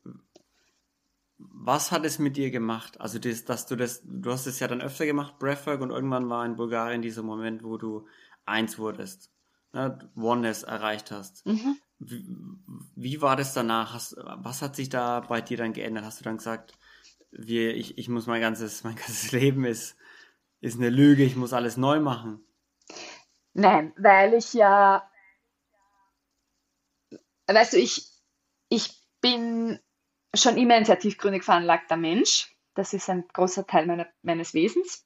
Was 1.37 1.91
hat 1.91 2.05
es 2.05 2.19
mit 2.19 2.37
dir 2.37 2.49
gemacht? 2.49 2.99
Also, 3.01 3.19
das, 3.19 3.43
dass 3.45 3.65
du 3.65 3.75
das, 3.75 4.01
du 4.05 4.31
hast 4.31 4.45
es 4.45 4.59
ja 4.59 4.67
dann 4.67 4.81
öfter 4.81 5.05
gemacht, 5.05 5.37
Breathwork, 5.39 5.81
und 5.81 5.91
irgendwann 5.91 6.29
war 6.29 6.45
in 6.45 6.55
Bulgarien 6.55 7.01
dieser 7.01 7.23
Moment, 7.23 7.63
wo 7.63 7.77
du 7.77 8.07
eins 8.45 8.77
wurdest, 8.77 9.31
ne, 9.73 9.97
Oneness 10.15 10.63
erreicht 10.63 11.11
hast. 11.11 11.45
Mhm. 11.45 11.77
Wie, 11.99 12.27
wie, 12.95 13.21
war 13.21 13.35
das 13.35 13.53
danach? 13.53 13.93
Hast, 13.93 14.15
was 14.17 14.61
hat 14.61 14.75
sich 14.75 14.89
da 14.89 15.21
bei 15.21 15.41
dir 15.41 15.57
dann 15.57 15.73
geändert? 15.73 16.05
Hast 16.05 16.19
du 16.19 16.23
dann 16.23 16.37
gesagt, 16.37 16.73
wir, 17.31 17.75
ich, 17.75 17.97
ich 17.97 18.07
muss 18.07 18.27
mein 18.27 18.41
ganzes, 18.41 18.83
mein 18.85 18.95
ganzes 18.95 19.31
Leben 19.31 19.65
ist, 19.65 19.97
ist 20.61 20.77
eine 20.77 20.89
Lüge, 20.89 21.23
ich 21.23 21.35
muss 21.35 21.53
alles 21.53 21.77
neu 21.77 21.99
machen? 21.99 22.45
Nein, 23.53 23.93
weil 23.97 24.33
ich 24.33 24.53
ja, 24.53 25.09
weißt 27.47 27.73
du, 27.73 27.77
ich, 27.77 28.11
ich 28.69 29.01
bin 29.21 29.79
schon 30.35 30.57
immer 30.57 30.75
ein 30.75 30.85
sehr 30.85 30.99
tiefgründig 30.99 31.43
veranlagter 31.43 31.97
Mensch. 31.97 32.55
Das 32.73 32.93
ist 32.93 33.09
ein 33.09 33.25
großer 33.33 33.65
Teil 33.65 33.85
meiner, 33.85 34.07
meines 34.21 34.53
Wesens. 34.53 35.05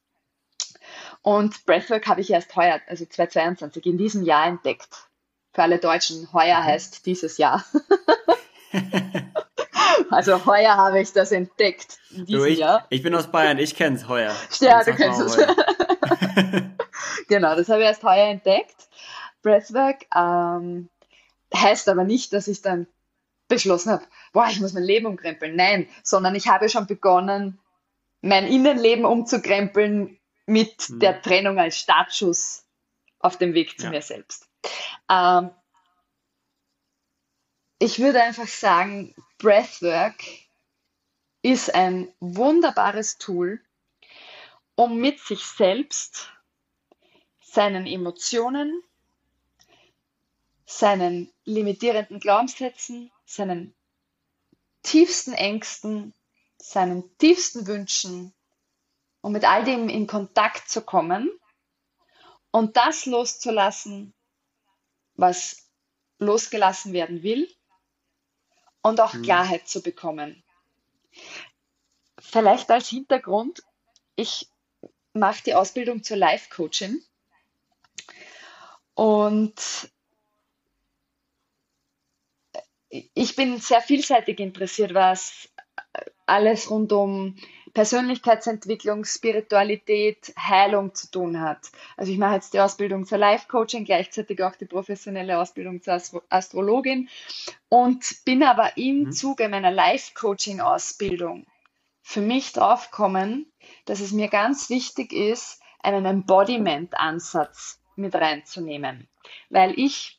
Und 1.22 1.66
Breathwork 1.66 2.08
habe 2.08 2.22
ich 2.22 2.32
erst 2.32 2.56
heuer, 2.56 2.80
also 2.88 3.06
2022, 3.06 3.86
in 3.86 3.98
diesem 3.98 4.24
Jahr 4.24 4.48
entdeckt. 4.48 5.10
Für 5.54 5.64
alle 5.64 5.80
Deutschen, 5.80 6.32
heuer 6.34 6.60
mhm. 6.60 6.66
heißt 6.66 7.06
dieses 7.06 7.38
Jahr. 7.38 7.64
also 10.12 10.46
heuer 10.46 10.76
habe 10.78 11.02
ich 11.02 11.12
das 11.12 11.32
entdeckt 11.32 11.98
in 12.12 12.26
diesem 12.26 12.42
du, 12.42 12.46
ich, 12.46 12.60
Jahr. 12.60 12.86
Ich 12.90 13.04
bin 13.04 13.14
aus 13.16 13.28
Bayern, 13.28 13.58
ich 13.58 13.76
kenne 13.76 13.96
es 13.98 14.08
heuer. 14.08 14.36
Ja, 14.60 14.84
du 14.84 14.94
kennst 14.96 15.20
es. 15.22 15.38
genau, 17.28 17.56
das 17.56 17.70
habe 17.70 17.82
ich 17.82 17.88
erst 17.88 18.04
heuer 18.04 18.28
entdeckt. 18.28 18.88
Breathwork 19.42 20.06
ähm, 20.16 20.90
heißt 21.56 21.90
aber 21.90 22.04
nicht, 22.04 22.34
dass 22.34 22.48
ich 22.48 22.62
dann 22.62 22.88
beschlossen 23.48 23.92
habe, 23.92 24.04
boah, 24.32 24.48
ich 24.50 24.60
muss 24.60 24.74
mein 24.74 24.84
Leben 24.84 25.06
umkrempeln. 25.06 25.56
Nein, 25.56 25.88
sondern 26.04 26.36
ich 26.36 26.48
habe 26.48 26.70
schon 26.70 26.88
begonnen, 26.88 27.60
mein 28.22 28.48
Innenleben 28.48 29.06
umzukrempeln 29.06 30.20
mit 30.46 30.90
mhm. 30.90 31.00
der 31.00 31.22
Trennung 31.22 31.60
als 31.60 31.78
Startschuss 31.78 32.66
auf 33.20 33.38
dem 33.38 33.54
Weg 33.54 33.80
zu 33.80 33.86
ja. 33.86 33.92
mir 33.92 34.02
selbst. 34.02 34.48
Ähm, 35.10 35.52
ich 37.80 38.00
würde 38.00 38.22
einfach 38.22 38.48
sagen, 38.48 39.16
Breathwork 39.38 40.22
ist 41.42 41.74
ein 41.74 42.14
wunderbares 42.20 43.18
Tool, 43.18 43.62
um 44.76 45.00
mit 45.00 45.20
sich 45.20 45.44
selbst, 45.44 46.32
seinen 47.42 47.88
Emotionen, 47.88 48.84
seinen 50.66 51.32
limitierenden 51.46 52.20
Glaubenssätzen, 52.20 53.12
seinen 53.26 53.74
tiefsten 54.90 55.34
Ängsten, 55.34 56.16
seinen 56.58 57.16
tiefsten 57.20 57.68
Wünschen 57.68 58.34
und 59.22 59.34
mit 59.34 59.46
all 59.46 59.64
dem 59.64 59.88
in 59.88 60.08
Kontakt 60.08 60.68
zu 60.68 60.82
kommen 60.82 61.30
und 62.50 62.76
das 62.76 63.06
loszulassen, 63.06 64.16
was 65.14 65.70
losgelassen 66.18 66.92
werden 66.92 67.22
will 67.22 67.48
und 68.82 69.00
auch 69.00 69.14
mhm. 69.14 69.22
Klarheit 69.22 69.68
zu 69.68 69.84
bekommen. 69.84 70.44
Vielleicht 72.18 72.72
als 72.72 72.88
Hintergrund, 72.88 73.62
ich 74.16 74.50
mache 75.14 75.44
die 75.44 75.54
Ausbildung 75.54 76.02
zur 76.02 76.18
Life-Coaching 76.18 77.00
und 78.96 79.92
ich 82.90 83.36
bin 83.36 83.60
sehr 83.60 83.82
vielseitig 83.82 84.40
interessiert, 84.40 84.94
was 84.94 85.50
alles 86.26 86.70
rund 86.70 86.92
um 86.92 87.36
Persönlichkeitsentwicklung, 87.74 89.06
Spiritualität, 89.06 90.34
Heilung 90.38 90.96
zu 90.96 91.12
tun 91.12 91.40
hat. 91.40 91.72
Also 91.98 92.12
ich 92.12 92.18
mache 92.18 92.36
jetzt 92.36 92.54
die 92.54 92.60
Ausbildung 92.60 93.06
zur 93.06 93.20
Life 93.20 93.48
Coaching, 93.48 93.86
gleichzeitig 93.86 94.42
auch 94.44 94.56
die 94.56 94.66
professionelle 94.66 95.40
Ausbildung 95.40 95.82
zur 95.82 95.94
Astro 95.94 96.22
Astrologin 96.30 97.10
und 97.70 98.26
bin 98.26 98.44
aber 98.44 98.78
im 98.78 99.04
mhm. 99.04 99.12
Zuge 99.12 99.50
meiner 99.50 99.72
Life 99.72 100.14
Coaching 100.16 100.62
Ausbildung 100.62 101.46
für 102.02 102.22
mich 102.22 102.54
draufgekommen, 102.54 103.52
dass 103.86 104.00
es 104.00 104.12
mir 104.12 104.30
ganz 104.30 104.70
wichtig 104.70 105.14
ist, 105.14 105.62
einen 105.82 106.06
Embodiment-Ansatz 106.06 107.80
mit 107.96 108.16
reinzunehmen, 108.16 109.08
weil 109.50 109.78
ich 109.78 110.19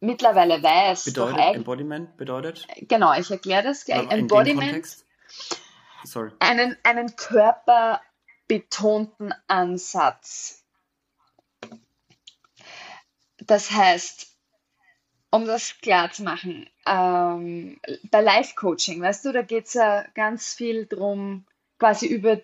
mittlerweile 0.00 0.62
weiß. 0.62 1.04
Bedeutet 1.04 1.54
Embodiment 1.54 2.16
bedeutet? 2.16 2.66
Genau, 2.82 3.12
ich 3.18 3.30
erkläre 3.30 3.62
das 3.62 3.84
gleich. 3.84 4.10
Embodiment 4.10 4.86
Sorry. 6.04 6.30
Einen, 6.38 6.76
einen 6.82 7.16
körperbetonten 7.16 9.32
Ansatz. 9.46 10.64
Das 13.40 13.70
heißt, 13.70 14.36
um 15.30 15.46
das 15.46 15.78
klar 15.80 16.10
zu 16.10 16.22
machen, 16.22 16.68
ähm, 16.86 17.80
bei 18.10 18.20
Life-Coaching, 18.20 19.00
weißt 19.02 19.26
du, 19.26 19.32
da 19.32 19.42
geht 19.42 19.66
es 19.66 19.74
ja 19.74 20.04
ganz 20.14 20.54
viel 20.54 20.86
drum, 20.86 21.44
quasi 21.78 22.06
über 22.06 22.40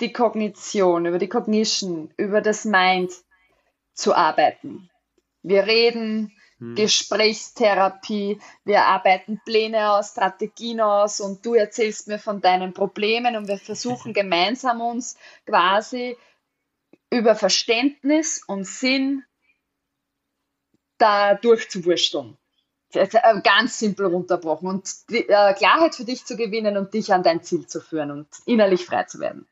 die 0.00 0.12
Kognition, 0.12 1.06
über 1.06 1.18
die 1.18 1.28
Cognition, 1.28 2.12
über 2.16 2.40
das 2.40 2.64
Mind 2.64 3.12
zu 3.94 4.14
arbeiten. 4.14 4.90
Wir 5.42 5.66
reden, 5.66 6.32
hm. 6.58 6.74
Gesprächstherapie. 6.74 8.40
Wir 8.64 8.84
arbeiten 8.84 9.40
Pläne 9.44 9.92
aus, 9.92 10.10
Strategien 10.10 10.80
aus 10.80 11.20
und 11.20 11.44
du 11.44 11.54
erzählst 11.54 12.08
mir 12.08 12.18
von 12.18 12.40
deinen 12.40 12.72
Problemen 12.72 13.36
und 13.36 13.48
wir 13.48 13.58
versuchen 13.58 14.12
gemeinsam 14.14 14.80
uns 14.80 15.16
quasi 15.46 16.16
über 17.10 17.34
Verständnis 17.34 18.42
und 18.46 18.66
Sinn 18.66 19.24
da 20.98 21.34
durchzuwursteln. 21.34 22.36
Äh, 22.92 23.40
ganz 23.42 23.78
simpel 23.78 24.06
runterbrochen 24.06 24.68
und 24.68 25.10
die, 25.10 25.28
äh, 25.28 25.54
Klarheit 25.54 25.94
für 25.94 26.04
dich 26.04 26.24
zu 26.24 26.36
gewinnen 26.36 26.76
und 26.78 26.94
dich 26.94 27.12
an 27.12 27.22
dein 27.22 27.42
Ziel 27.42 27.66
zu 27.66 27.80
führen 27.80 28.10
und 28.10 28.28
innerlich 28.46 28.86
frei 28.86 29.04
zu 29.04 29.20
werden. 29.20 29.46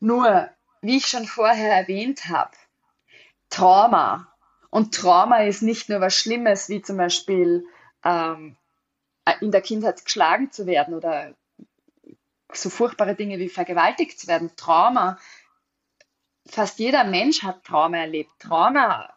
Nur, 0.00 0.48
wie 0.80 0.96
ich 0.96 1.06
schon 1.06 1.26
vorher 1.26 1.74
erwähnt 1.74 2.28
habe, 2.28 2.52
Trauma 3.50 4.33
und 4.74 4.92
Trauma 4.92 5.44
ist 5.44 5.62
nicht 5.62 5.88
nur 5.88 6.00
was 6.00 6.16
Schlimmes, 6.16 6.68
wie 6.68 6.82
zum 6.82 6.96
Beispiel 6.96 7.64
ähm, 8.02 8.56
äh, 9.24 9.34
in 9.40 9.52
der 9.52 9.62
Kindheit 9.62 10.04
geschlagen 10.04 10.50
zu 10.50 10.66
werden 10.66 10.94
oder 10.94 11.36
so 12.52 12.70
furchtbare 12.70 13.14
Dinge 13.14 13.38
wie 13.38 13.48
vergewaltigt 13.48 14.18
zu 14.18 14.26
werden, 14.26 14.50
Trauma. 14.56 15.16
Fast 16.44 16.80
jeder 16.80 17.04
Mensch 17.04 17.44
hat 17.44 17.62
Trauma 17.62 17.98
erlebt. 17.98 18.32
Trauma 18.40 19.14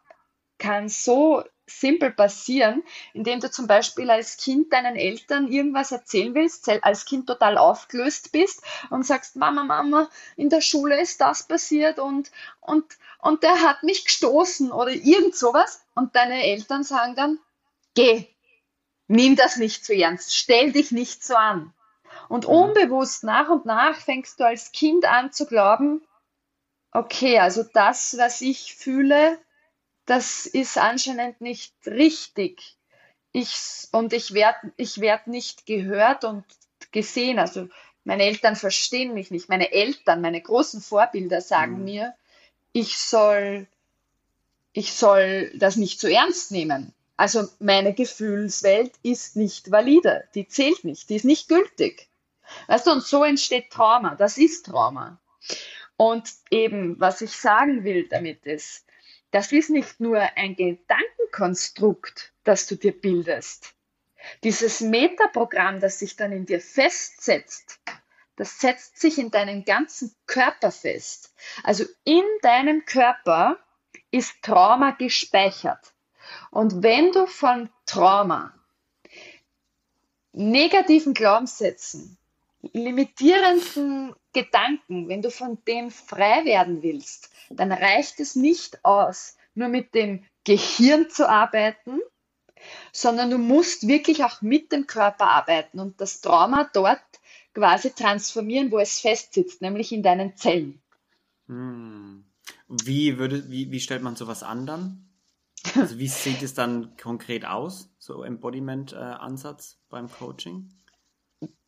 kann 0.59 0.89
so 0.89 1.43
simpel 1.67 2.11
passieren, 2.11 2.83
indem 3.13 3.39
du 3.39 3.51
zum 3.51 3.67
Beispiel 3.67 4.09
als 4.09 4.37
Kind 4.37 4.71
deinen 4.73 4.95
Eltern 4.95 5.51
irgendwas 5.51 5.91
erzählen 5.91 6.33
willst, 6.33 6.67
als 6.81 7.05
Kind 7.05 7.27
total 7.27 7.57
aufgelöst 7.57 8.31
bist 8.31 8.63
und 8.89 9.05
sagst, 9.05 9.35
Mama, 9.35 9.63
Mama, 9.63 10.09
in 10.35 10.49
der 10.49 10.61
Schule 10.61 10.99
ist 10.99 11.21
das 11.21 11.43
passiert 11.47 11.99
und, 11.99 12.31
und, 12.61 12.85
und 13.19 13.43
der 13.43 13.61
hat 13.61 13.83
mich 13.83 14.05
gestoßen 14.05 14.71
oder 14.71 14.91
irgend 14.91 15.35
sowas 15.35 15.85
und 15.93 16.15
deine 16.15 16.43
Eltern 16.43 16.83
sagen 16.83 17.15
dann, 17.15 17.39
geh, 17.93 18.27
nimm 19.07 19.35
das 19.35 19.57
nicht 19.57 19.85
zu 19.85 19.93
ernst, 19.93 20.35
stell 20.35 20.71
dich 20.71 20.91
nicht 20.91 21.23
so 21.23 21.35
an. 21.35 21.73
Und 22.29 22.45
mhm. 22.45 22.53
unbewusst 22.53 23.23
nach 23.23 23.49
und 23.49 23.65
nach 23.65 23.97
fängst 23.97 24.39
du 24.39 24.45
als 24.45 24.71
Kind 24.71 25.05
an 25.05 25.31
zu 25.31 25.45
glauben, 25.45 26.01
okay, 26.91 27.39
also 27.39 27.63
das, 27.73 28.17
was 28.17 28.41
ich 28.41 28.75
fühle, 28.75 29.37
das 30.07 30.45
ist 30.45 30.77
anscheinend 30.77 31.41
nicht 31.41 31.73
richtig. 31.85 32.75
Ich, 33.33 33.55
und 33.91 34.13
ich 34.13 34.33
werde 34.33 34.71
ich 34.77 34.99
werd 34.99 35.27
nicht 35.27 35.67
gehört 35.67 36.23
und 36.23 36.43
gesehen. 36.91 37.37
Also 37.37 37.69
meine 38.03 38.23
Eltern 38.23 38.55
verstehen 38.55 39.13
mich 39.13 39.29
nicht. 39.29 39.49
Meine 39.49 39.71
Eltern, 39.71 40.21
meine 40.21 40.41
großen 40.41 40.81
Vorbilder 40.81 41.41
sagen 41.41 41.79
mhm. 41.79 41.83
mir, 41.83 42.15
ich 42.71 42.97
soll, 42.97 43.67
ich 44.71 44.93
soll 44.93 45.51
das 45.55 45.75
nicht 45.75 45.99
zu 45.99 46.11
ernst 46.11 46.51
nehmen. 46.51 46.93
Also 47.17 47.47
meine 47.59 47.93
Gefühlswelt 47.93 48.93
ist 49.03 49.35
nicht 49.35 49.71
valide, 49.71 50.23
die 50.35 50.47
zählt 50.47 50.83
nicht, 50.83 51.09
die 51.09 51.15
ist 51.15 51.25
nicht 51.25 51.49
gültig. 51.49 52.07
Weißt 52.67 52.87
du, 52.87 52.91
und 52.91 53.03
so 53.03 53.23
entsteht 53.23 53.71
Trauma, 53.71 54.15
das 54.15 54.37
ist 54.37 54.67
Trauma. 54.67 55.19
Und 55.97 56.31
eben, 56.51 56.99
was 56.99 57.21
ich 57.21 57.31
sagen 57.31 57.83
will 57.83 58.07
damit 58.07 58.45
ist, 58.45 58.86
das 59.31 59.51
ist 59.51 59.69
nicht 59.69 59.99
nur 59.99 60.19
ein 60.37 60.55
Gedankenkonstrukt, 60.55 62.33
das 62.43 62.67
du 62.67 62.75
dir 62.75 62.93
bildest. 62.99 63.73
Dieses 64.43 64.81
Metaprogramm, 64.81 65.79
das 65.79 65.99
sich 65.99 66.15
dann 66.15 66.31
in 66.31 66.45
dir 66.45 66.59
festsetzt, 66.59 67.79
das 68.35 68.59
setzt 68.59 68.99
sich 68.99 69.17
in 69.17 69.31
deinem 69.31 69.65
ganzen 69.65 70.13
Körper 70.27 70.71
fest. 70.71 71.33
Also 71.63 71.85
in 72.03 72.23
deinem 72.41 72.85
Körper 72.85 73.57
ist 74.11 74.41
Trauma 74.43 74.91
gespeichert. 74.91 75.93
Und 76.51 76.83
wenn 76.83 77.11
du 77.11 77.25
von 77.25 77.69
Trauma, 77.85 78.53
negativen 80.33 81.13
Glaubenssätzen, 81.13 82.17
limitierenden 82.73 84.13
Gedanken, 84.33 85.09
wenn 85.09 85.21
du 85.21 85.31
von 85.31 85.57
dem 85.67 85.91
frei 85.91 86.45
werden 86.45 86.83
willst, 86.83 87.29
dann 87.49 87.71
reicht 87.71 88.19
es 88.19 88.35
nicht 88.35 88.83
aus, 88.83 89.37
nur 89.55 89.69
mit 89.69 89.95
dem 89.95 90.23
Gehirn 90.43 91.09
zu 91.09 91.29
arbeiten, 91.29 91.99
sondern 92.91 93.29
du 93.29 93.37
musst 93.37 93.87
wirklich 93.87 94.23
auch 94.23 94.41
mit 94.41 94.71
dem 94.71 94.87
Körper 94.87 95.29
arbeiten 95.29 95.79
und 95.79 95.99
das 96.01 96.21
Trauma 96.21 96.69
dort 96.73 97.01
quasi 97.53 97.91
transformieren, 97.91 98.71
wo 98.71 98.79
es 98.79 98.99
festsitzt, 98.99 99.61
nämlich 99.61 99.91
in 99.91 100.03
deinen 100.03 100.35
Zellen. 100.35 100.81
Hm. 101.47 102.25
Wie, 102.67 103.17
würde, 103.17 103.49
wie, 103.49 103.71
wie 103.71 103.79
stellt 103.79 104.03
man 104.03 104.15
sowas 104.15 104.43
an 104.43 104.65
dann? 104.65 105.03
Also 105.75 105.97
wie 105.97 106.07
sieht 106.07 106.43
es 106.43 106.53
dann 106.53 106.95
konkret 106.97 107.45
aus, 107.45 107.89
so 107.99 108.23
Embodiment-Ansatz 108.23 109.73
äh, 109.73 109.85
beim 109.89 110.09
Coaching? 110.09 110.69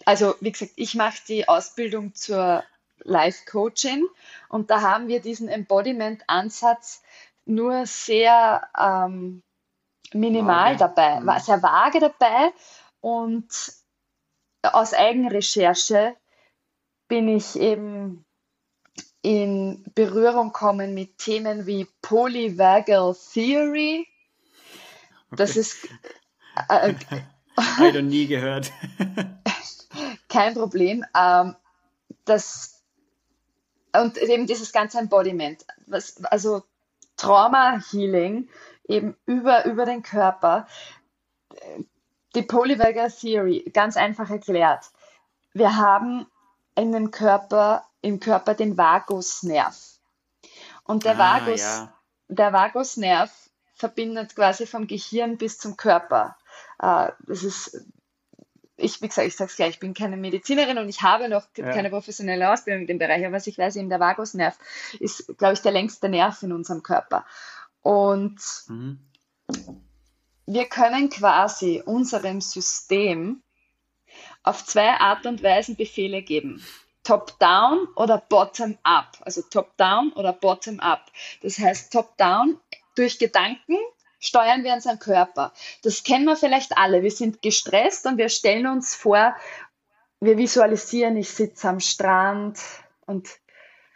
Also 0.05 0.35
wie 0.41 0.51
gesagt, 0.51 0.73
ich 0.75 0.95
mache 0.95 1.19
die 1.27 1.47
Ausbildung 1.47 2.15
zur 2.15 2.63
Life 2.99 3.45
Coaching 3.49 4.05
und 4.49 4.69
da 4.69 4.81
haben 4.81 5.07
wir 5.07 5.21
diesen 5.21 5.47
Embodiment-Ansatz 5.47 7.01
nur 7.45 7.85
sehr 7.85 8.67
ähm, 8.77 9.43
minimal 10.13 10.73
vage. 10.73 10.77
dabei, 10.77 11.25
war 11.25 11.39
mhm. 11.39 11.43
sehr 11.43 11.63
vage 11.63 11.99
dabei 11.99 12.53
und 13.01 13.47
aus 14.63 14.93
Eigenrecherche 14.93 16.15
bin 17.07 17.27
ich 17.29 17.57
eben 17.57 18.25
in 19.21 19.83
Berührung 19.95 20.53
kommen 20.53 20.93
mit 20.93 21.17
Themen 21.17 21.65
wie 21.65 21.87
Polyvagal 22.01 23.15
Theory. 23.33 24.07
Das 25.31 25.51
okay. 25.51 25.59
ist. 25.59 25.87
Äh, 26.69 26.93
Habe 27.61 27.93
noch 28.01 28.09
nie 28.09 28.27
gehört. 28.27 28.71
kein 30.29 30.53
Problem. 30.53 31.03
Ähm, 31.15 31.55
das, 32.25 32.81
und 33.93 34.17
eben 34.17 34.47
dieses 34.47 34.71
ganze 34.71 34.99
Embodiment, 34.99 35.65
was, 35.87 36.23
also 36.25 36.63
Trauma 37.17 37.81
Healing 37.91 38.47
eben 38.87 39.15
über, 39.25 39.65
über 39.65 39.85
den 39.85 40.03
Körper. 40.03 40.67
Die 42.35 42.43
Polyvagal 42.43 43.11
Theory, 43.11 43.69
ganz 43.73 43.97
einfach 43.97 44.29
erklärt. 44.29 44.85
Wir 45.53 45.75
haben 45.75 46.27
in 46.75 46.91
dem 46.91 47.11
Körper 47.11 47.85
im 48.01 48.19
Körper 48.19 48.53
den 48.53 48.77
Vagusnerv. 48.77 49.75
Und 50.85 51.03
der, 51.03 51.19
ah, 51.19 51.41
Vagus, 51.41 51.61
ja. 51.61 51.93
der 52.29 52.53
Vagusnerv 52.53 53.31
verbindet 53.73 54.35
quasi 54.35 54.65
vom 54.65 54.87
Gehirn 54.87 55.37
bis 55.37 55.57
zum 55.57 55.75
Körper. 55.75 56.37
Äh, 56.81 57.11
das 57.27 57.43
ist, 57.43 57.85
ich, 58.77 59.01
wie 59.01 59.07
gesagt, 59.07 59.27
ich 59.27 59.35
sage 59.35 59.49
es 59.49 59.55
gleich, 59.55 59.69
ich 59.71 59.79
bin 59.79 59.93
keine 59.93 60.17
Medizinerin 60.17 60.77
und 60.77 60.89
ich 60.89 61.01
habe 61.01 61.29
noch 61.29 61.47
ja. 61.57 61.71
keine 61.71 61.89
professionelle 61.89 62.51
Ausbildung 62.51 62.81
in 62.81 62.87
dem 62.87 62.99
Bereich, 62.99 63.25
aber 63.25 63.35
was 63.35 63.47
ich 63.47 63.57
weiß, 63.57 63.75
eben 63.75 63.89
der 63.89 63.99
Vagusnerv 63.99 64.57
ist, 64.99 65.37
glaube 65.37 65.53
ich, 65.53 65.61
der 65.61 65.71
längste 65.71 66.09
Nerv 66.09 66.41
in 66.43 66.51
unserem 66.51 66.83
Körper. 66.83 67.25
Und 67.81 68.39
mhm. 68.67 68.99
wir 70.45 70.65
können 70.65 71.09
quasi 71.09 71.81
unserem 71.85 72.41
System 72.41 73.41
auf 74.43 74.65
zwei 74.65 74.89
Art 74.89 75.25
und 75.25 75.43
Weisen 75.43 75.75
Befehle 75.75 76.21
geben. 76.21 76.63
Top-down 77.03 77.87
oder 77.95 78.17
Bottom-up. 78.17 79.17
Also 79.21 79.41
Top-down 79.41 80.13
oder 80.13 80.33
Bottom-up. 80.33 81.11
Das 81.41 81.57
heißt, 81.57 81.91
Top-down 81.91 82.59
durch 82.95 83.19
Gedanken 83.19 83.77
steuern 84.19 84.63
wir 84.63 84.73
unseren 84.73 84.99
Körper. 84.99 85.53
Das 85.83 86.03
kennen 86.03 86.25
wir 86.25 86.35
vielleicht 86.35 86.77
alle. 86.77 87.01
Wir 87.01 87.11
sind 87.11 87.41
gestresst 87.41 88.05
und 88.05 88.17
wir 88.17 88.29
stellen 88.29 88.67
uns 88.67 88.95
vor, 88.95 89.35
wir 90.19 90.37
visualisieren, 90.37 91.15
ich 91.17 91.29
sitze 91.29 91.69
am 91.69 91.79
Strand 91.79 92.59
und 93.05 93.29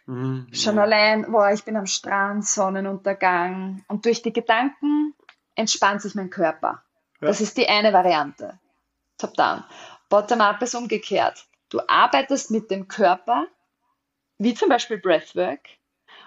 mhm, 0.06 0.48
schon 0.54 0.78
ja. 0.78 0.84
allein, 0.84 1.32
boah, 1.32 1.52
ich 1.52 1.64
bin 1.64 1.76
am 1.76 1.86
Strand, 1.86 2.46
Sonnenuntergang. 2.46 3.84
Und 3.88 4.06
durch 4.06 4.22
die 4.22 4.34
Gedanken 4.34 5.14
entspannt 5.56 6.02
sich 6.02 6.16
mein 6.16 6.30
Körper. 6.30 6.84
Ja. 7.20 7.28
Das 7.28 7.42
ist 7.42 7.58
die 7.58 7.68
eine 7.68 7.92
Variante. 7.92 8.60
Top-down. 9.18 9.64
Bottom-up 10.10 10.62
ist 10.62 10.76
umgekehrt. 10.76 11.46
Du 11.70 11.82
arbeitest 11.88 12.52
mit 12.52 12.72
dem 12.72 12.88
Körper, 12.88 13.48
wie 14.38 14.54
zum 14.54 14.70
Beispiel 14.70 14.98
Breathwork, 14.98 15.62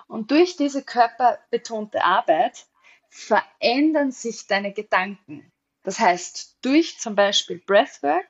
und 0.08 0.30
durch 0.30 0.56
diese 0.56 0.82
körperbetonte 0.82 2.02
Arbeit 2.04 2.66
verändern 3.16 4.12
sich 4.12 4.46
deine 4.46 4.72
Gedanken. 4.72 5.50
Das 5.82 5.98
heißt, 5.98 6.58
durch 6.60 6.98
zum 6.98 7.14
Beispiel 7.14 7.58
Breathwork 7.58 8.26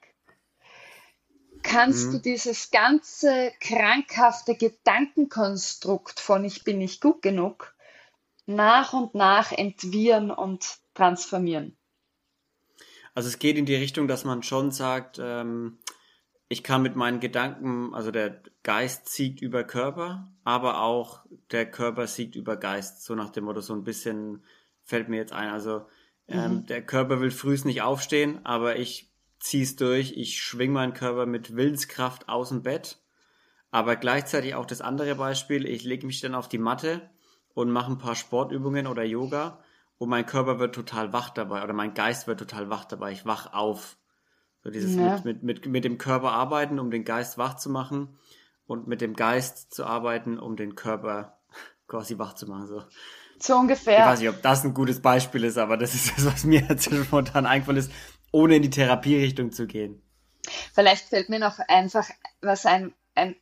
kannst 1.63 2.07
mhm. 2.07 2.13
du 2.13 2.19
dieses 2.21 2.71
ganze 2.71 3.53
krankhafte 3.61 4.55
Gedankenkonstrukt 4.55 6.21
von 6.21 6.45
ich 6.45 6.63
bin 6.63 6.79
nicht 6.79 7.01
gut 7.01 7.21
genug 7.23 7.75
nach 8.47 8.93
und 8.93 9.15
nach 9.17 9.51
entwirren 9.51 10.31
und 10.31 10.79
transformieren. 10.95 11.77
Also 13.15 13.29
es 13.29 13.41
geht 13.41 13.57
in 13.57 13.67
die 13.67 13.75
Richtung, 13.75 14.07
dass 14.07 14.25
man 14.25 14.45
schon 14.45 14.71
sagt, 14.71 15.19
ähm, 15.21 15.79
ich 16.49 16.63
kann 16.63 16.83
mit 16.83 16.95
meinen 16.95 17.19
Gedanken, 17.19 17.93
also 17.93 18.13
der 18.13 18.41
Geist 18.63 19.09
siegt 19.09 19.41
über 19.43 19.65
Körper, 19.65 20.33
aber 20.45 20.81
auch 20.81 21.27
der 21.51 21.69
Körper 21.69 22.07
siegt 22.07 22.37
über 22.37 22.57
Geist. 22.57 23.03
So 23.03 23.17
nach 23.17 23.31
dem 23.31 23.45
Motto, 23.45 23.61
so 23.61 23.75
ein 23.75 23.83
bisschen 23.83 24.45
fällt 24.87 25.09
mir 25.09 25.17
jetzt 25.17 25.33
ein. 25.33 25.51
Also 25.51 25.85
ähm, 26.29 26.55
mhm. 26.55 26.67
der 26.67 26.81
Körper 26.83 27.21
will 27.21 27.31
frühst 27.31 27.67
nicht 27.67 27.83
aufstehen, 27.83 28.41
aber 28.45 28.77
ich 28.77 29.13
zieh's 29.39 29.77
durch. 29.77 30.13
Ich 30.17 30.41
schwing 30.41 30.73
meinen 30.73 30.95
Körper 30.95 31.27
mit 31.27 31.55
Willenskraft 31.55 32.29
aus 32.29 32.49
dem 32.49 32.63
Bett. 32.63 32.99
Aber 33.71 33.97
gleichzeitig 33.97 34.55
auch 34.55 34.65
das 34.65 34.81
andere 34.81 35.17
Beispiel, 35.17 35.67
ich 35.67 35.85
lege 35.85 36.07
mich 36.07 36.21
dann 36.21 36.35
auf 36.35 36.49
die 36.49 36.59
Matte 36.59 37.11
und 37.53 37.71
mache 37.71 37.93
ein 37.93 37.99
paar 37.99 38.15
Sportübungen 38.15 38.87
oder 38.87 39.03
Yoga 39.03 39.63
und 39.99 40.09
mein 40.09 40.25
Körper 40.25 40.59
wird 40.59 40.75
total 40.75 41.13
wach 41.13 41.31
dabei 41.31 41.63
oder 41.63 41.73
mein 41.73 41.95
Geist 41.95 42.27
wird 42.27 42.39
total 42.39 42.71
wach 42.71 42.85
dabei. 42.85 43.13
Ich 43.13 43.27
wach 43.27 43.53
auf. 43.53 43.99
So 44.63 44.71
dieses 44.71 44.95
ja. 44.95 45.17
mit, 45.17 45.25
mit, 45.25 45.43
mit, 45.43 45.67
mit 45.67 45.85
dem 45.85 45.99
Körper 45.99 46.33
arbeiten, 46.33 46.79
um 46.79 46.91
den 46.91 47.05
Geist 47.05 47.39
wach 47.39 47.55
zu 47.55 47.71
machen 47.71 48.17
und 48.67 48.87
mit 48.87 49.01
dem 49.01 49.15
Geist 49.15 49.75
zu 49.75 49.85
arbeiten, 49.85 50.39
um 50.39 50.57
den 50.57 50.75
Körper 50.75 51.39
quasi 51.89 52.19
wach 52.19 52.35
zu 52.35 52.47
machen. 52.47 52.67
So. 52.67 52.83
So 53.39 53.57
ungefähr. 53.57 53.99
Ich 53.99 54.05
weiß 54.05 54.21
nicht, 54.21 54.29
ob 54.29 54.43
das 54.43 54.65
ein 54.65 54.75
gutes 54.75 55.01
Beispiel 55.01 55.45
ist, 55.45 55.59
aber 55.59 55.77
das 55.77 55.95
ist 55.95 56.17
das, 56.17 56.27
was 56.27 56.45
mir 56.45 56.61
jetzt 56.69 56.85
spontan 57.05 57.47
eingefallen 57.47 57.79
ist. 57.79 57.91
ohne 58.33 58.57
in 58.57 58.63
die 58.63 58.71
Therapierichtung 58.71 59.53
zu 59.53 59.67
gehen. 59.67 60.03
Vielleicht 60.75 61.09
fällt 61.09 61.29
mir 61.29 61.39
noch 61.39 61.59
einfach 61.59 62.09
was 62.41 62.67
ein, 62.67 62.95
ein 63.15 63.35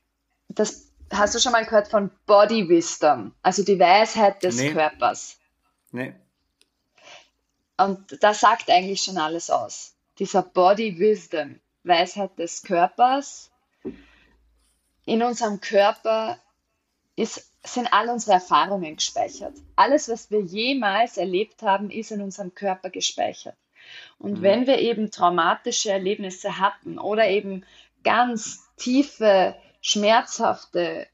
das 0.49 0.89
hast 1.13 1.35
du 1.35 1.39
schon 1.39 1.53
mal 1.53 1.65
gehört 1.65 1.89
von 1.89 2.11
Body 2.27 2.69
Wisdom, 2.69 3.35
also 3.43 3.63
die 3.63 3.79
Weisheit 3.79 4.43
des 4.43 4.57
nee. 4.57 4.73
Körpers. 4.73 5.39
Nee. 5.93 6.15
Und 7.77 8.23
das 8.23 8.41
sagt 8.41 8.71
eigentlich 8.71 9.03
schon 9.03 9.19
alles 9.19 9.51
aus. 9.51 9.95
Dieser 10.19 10.43
Body 10.43 10.99
Wisdom, 10.99 11.61
Weisheit 11.83 12.39
des 12.39 12.63
Körpers. 12.63 13.51
In 15.07 15.23
unserem 15.23 15.61
Körper 15.61 16.39
ist, 17.17 17.51
sind 17.65 17.93
all 17.93 18.11
unsere 18.11 18.35
Erfahrungen 18.35 18.97
gespeichert. 18.97 19.55
Alles, 19.75 20.09
was 20.09 20.31
wir 20.31 20.41
jemals 20.41 21.17
erlebt 21.17 21.63
haben, 21.63 21.91
ist 21.91 22.11
in 22.11 22.21
unserem 22.21 22.55
Körper 22.55 22.91
gespeichert. 22.91 23.57
Und 24.19 24.39
mhm. 24.39 24.43
wenn 24.43 24.67
wir 24.67 24.79
eben 24.79 25.11
traumatische 25.11 25.91
Erlebnisse 25.91 26.59
hatten 26.59 26.99
oder 26.99 27.29
eben 27.29 27.65
ganz 28.03 28.69
tiefe, 28.77 29.55
schmerzhafte 29.81 31.07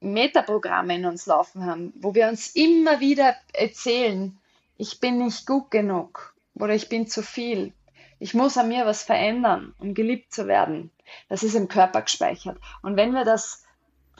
Metaprogramme 0.00 0.94
in 0.94 1.06
uns 1.06 1.26
laufen 1.26 1.64
haben, 1.64 1.92
wo 1.96 2.14
wir 2.14 2.28
uns 2.28 2.54
immer 2.54 3.00
wieder 3.00 3.34
erzählen, 3.52 4.38
ich 4.78 5.00
bin 5.00 5.18
nicht 5.18 5.46
gut 5.46 5.70
genug 5.70 6.34
oder 6.54 6.74
ich 6.74 6.88
bin 6.88 7.06
zu 7.06 7.22
viel. 7.22 7.72
Ich 8.18 8.34
muss 8.34 8.56
an 8.56 8.68
mir 8.68 8.86
was 8.86 9.02
verändern, 9.02 9.74
um 9.78 9.94
geliebt 9.94 10.32
zu 10.32 10.46
werden. 10.46 10.90
Das 11.28 11.42
ist 11.42 11.54
im 11.54 11.68
Körper 11.68 12.02
gespeichert. 12.02 12.58
Und 12.82 12.96
wenn 12.96 13.12
wir 13.12 13.24
das 13.24 13.65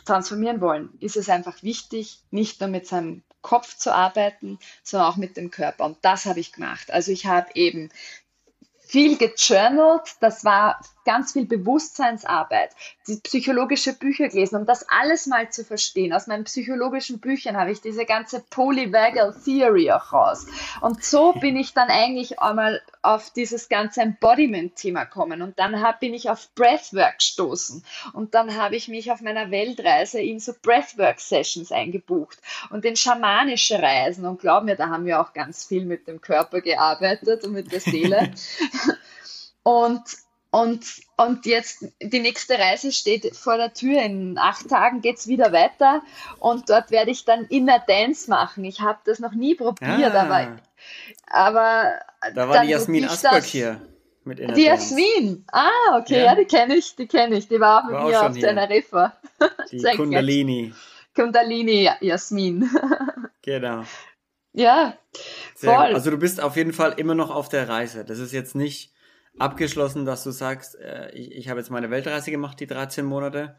transformieren 0.06 0.60
wollen, 0.60 0.90
ist 1.00 1.16
es 1.16 1.28
einfach 1.28 1.62
wichtig, 1.62 2.20
nicht 2.30 2.60
nur 2.60 2.70
mit 2.70 2.86
seinem 2.86 3.22
Kopf 3.42 3.76
zu 3.76 3.94
arbeiten, 3.94 4.58
sondern 4.82 5.08
auch 5.10 5.16
mit 5.16 5.36
dem 5.36 5.50
Körper. 5.50 5.84
Und 5.84 5.98
das 6.02 6.24
habe 6.24 6.40
ich 6.40 6.52
gemacht. 6.52 6.90
Also 6.90 7.12
ich 7.12 7.26
habe 7.26 7.48
eben 7.54 7.90
viel 8.78 9.18
gejournalt, 9.18 10.16
das 10.20 10.44
war 10.44 10.80
ganz 11.06 11.32
viel 11.32 11.46
Bewusstseinsarbeit, 11.46 12.70
die 13.06 13.16
psychologische 13.16 13.94
Bücher 13.94 14.28
gelesen, 14.28 14.56
um 14.56 14.66
das 14.66 14.86
alles 14.90 15.26
mal 15.26 15.50
zu 15.50 15.64
verstehen. 15.64 16.12
Aus 16.12 16.26
meinen 16.26 16.44
psychologischen 16.44 17.20
Büchern 17.20 17.56
habe 17.56 17.70
ich 17.70 17.80
diese 17.80 18.04
ganze 18.04 18.40
Polyvagal 18.50 19.34
Theory 19.44 19.90
auch 19.92 20.12
raus. 20.12 20.46
Und 20.82 21.02
so 21.02 21.32
bin 21.40 21.56
ich 21.56 21.72
dann 21.72 21.88
eigentlich 21.88 22.40
einmal 22.40 22.82
auf 23.02 23.30
dieses 23.30 23.68
ganze 23.68 24.02
Embodiment-Thema 24.02 25.04
gekommen. 25.04 25.40
Und 25.40 25.58
dann 25.58 25.80
hab, 25.80 26.00
bin 26.00 26.12
ich 26.12 26.28
auf 26.28 26.52
Breathwork 26.54 27.18
gestoßen. 27.18 27.84
Und 28.12 28.34
dann 28.34 28.56
habe 28.56 28.76
ich 28.76 28.88
mich 28.88 29.12
auf 29.12 29.20
meiner 29.20 29.50
Weltreise 29.50 30.20
in 30.20 30.40
so 30.40 30.52
Breathwork-Sessions 30.60 31.70
eingebucht 31.70 32.38
und 32.70 32.84
in 32.84 32.96
schamanische 32.96 33.80
Reisen. 33.80 34.26
Und 34.26 34.40
glaub 34.40 34.64
mir, 34.64 34.74
da 34.74 34.88
haben 34.88 35.06
wir 35.06 35.20
auch 35.20 35.32
ganz 35.32 35.64
viel 35.64 35.84
mit 35.84 36.08
dem 36.08 36.20
Körper 36.20 36.60
gearbeitet 36.60 37.44
und 37.44 37.52
mit 37.52 37.70
der 37.70 37.80
Seele. 37.80 38.32
und 39.62 40.02
und, 40.56 41.02
und 41.18 41.44
jetzt 41.44 41.84
die 42.00 42.20
nächste 42.20 42.58
Reise 42.58 42.90
steht 42.90 43.36
vor 43.36 43.58
der 43.58 43.74
Tür. 43.74 44.00
In 44.02 44.38
acht 44.38 44.68
Tagen 44.70 45.02
geht 45.02 45.18
es 45.18 45.28
wieder 45.28 45.52
weiter 45.52 46.00
und 46.38 46.70
dort 46.70 46.90
werde 46.90 47.10
ich 47.10 47.26
dann 47.26 47.44
Inner 47.44 47.82
Dance 47.86 48.30
machen. 48.30 48.64
Ich 48.64 48.80
habe 48.80 48.98
das 49.04 49.18
noch 49.18 49.32
nie 49.32 49.54
probiert, 49.54 50.14
ah. 50.14 50.22
aber, 50.22 50.56
aber. 51.26 52.00
Da 52.34 52.48
war 52.48 52.62
die 52.62 52.70
Jasmin 52.70 53.04
Asberg 53.04 53.44
hier. 53.44 53.82
Mit 54.24 54.40
Inner 54.40 54.54
die 54.54 54.64
Dance. 54.64 54.98
Jasmin, 54.98 55.44
ah, 55.52 55.98
okay, 55.98 56.20
ja, 56.20 56.24
ja 56.24 56.34
die 56.34 56.46
kenne 56.46 56.76
ich, 56.76 56.96
die 56.96 57.06
kenne 57.06 57.36
ich. 57.36 57.48
Die 57.48 57.60
war 57.60 57.82
auch 57.82 57.84
mit 57.84 57.94
war 57.94 58.08
mir 58.08 58.22
auf 58.22 58.38
Teneriffa. 58.38 59.16
Die 59.70 59.82
Kundalini. 59.94 60.72
Kundalini 61.14 61.90
Jasmin. 62.00 62.70
genau. 63.42 63.84
Ja, 64.54 64.96
Sehr 65.54 65.74
voll. 65.74 65.86
Gut. 65.88 65.94
Also 65.96 66.10
du 66.10 66.16
bist 66.16 66.40
auf 66.40 66.56
jeden 66.56 66.72
Fall 66.72 66.94
immer 66.96 67.14
noch 67.14 67.30
auf 67.30 67.50
der 67.50 67.68
Reise. 67.68 68.06
Das 68.06 68.18
ist 68.18 68.32
jetzt 68.32 68.54
nicht 68.54 68.95
abgeschlossen, 69.38 70.04
dass 70.04 70.24
du 70.24 70.30
sagst, 70.30 70.76
äh, 70.76 71.10
ich, 71.12 71.32
ich 71.32 71.48
habe 71.48 71.60
jetzt 71.60 71.70
meine 71.70 71.90
Weltreise 71.90 72.30
gemacht, 72.30 72.58
die 72.60 72.66
13 72.66 73.04
Monate 73.04 73.58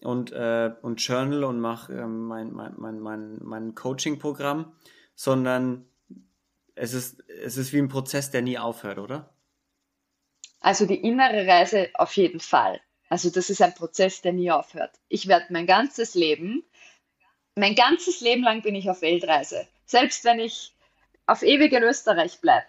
und, 0.00 0.32
äh, 0.32 0.70
und 0.82 1.00
Journal 1.00 1.44
und 1.44 1.60
mache 1.60 1.92
äh, 1.92 2.06
mein, 2.06 2.52
mein, 2.52 2.74
mein, 2.76 3.00
mein, 3.00 3.38
mein 3.40 3.74
Coaching-Programm, 3.74 4.72
sondern 5.14 5.86
es 6.74 6.94
ist, 6.94 7.20
es 7.28 7.56
ist 7.56 7.72
wie 7.72 7.78
ein 7.78 7.88
Prozess, 7.88 8.30
der 8.30 8.42
nie 8.42 8.58
aufhört, 8.58 8.98
oder? 8.98 9.34
Also 10.60 10.86
die 10.86 11.00
innere 11.00 11.46
Reise 11.46 11.88
auf 11.94 12.16
jeden 12.16 12.40
Fall. 12.40 12.80
Also 13.08 13.30
das 13.30 13.50
ist 13.50 13.62
ein 13.62 13.74
Prozess, 13.74 14.20
der 14.22 14.32
nie 14.32 14.50
aufhört. 14.50 14.92
Ich 15.08 15.28
werde 15.28 15.46
mein 15.50 15.66
ganzes 15.66 16.14
Leben, 16.14 16.64
mein 17.54 17.74
ganzes 17.74 18.20
Leben 18.20 18.42
lang 18.42 18.62
bin 18.62 18.74
ich 18.74 18.88
auf 18.90 19.02
Weltreise. 19.02 19.66
Selbst 19.86 20.24
wenn 20.24 20.38
ich 20.38 20.74
auf 21.26 21.42
ewig 21.42 21.72
in 21.72 21.82
Österreich 21.82 22.40
bleibe 22.40 22.66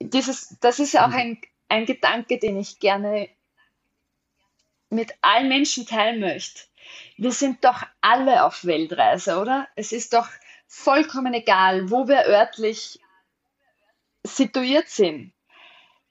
dieses, 0.00 0.56
das 0.60 0.78
ist 0.78 0.92
ja 0.92 1.06
auch 1.06 1.12
ein, 1.12 1.40
ein 1.68 1.86
Gedanke, 1.86 2.38
den 2.38 2.58
ich 2.58 2.78
gerne 2.78 3.28
mit 4.90 5.14
allen 5.20 5.48
Menschen 5.48 5.86
teilen 5.86 6.20
möchte. 6.20 6.62
Wir 7.16 7.32
sind 7.32 7.64
doch 7.64 7.82
alle 8.00 8.44
auf 8.44 8.64
Weltreise, 8.64 9.38
oder? 9.38 9.66
Es 9.74 9.92
ist 9.92 10.12
doch 10.12 10.28
vollkommen 10.68 11.34
egal, 11.34 11.90
wo 11.90 12.06
wir 12.06 12.26
örtlich 12.26 13.00
situiert 14.24 14.88
sind. 14.88 15.32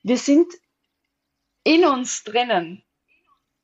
Wir 0.02 0.18
sind 0.18 0.52
in 1.64 1.84
uns 1.84 2.24
drinnen 2.24 2.84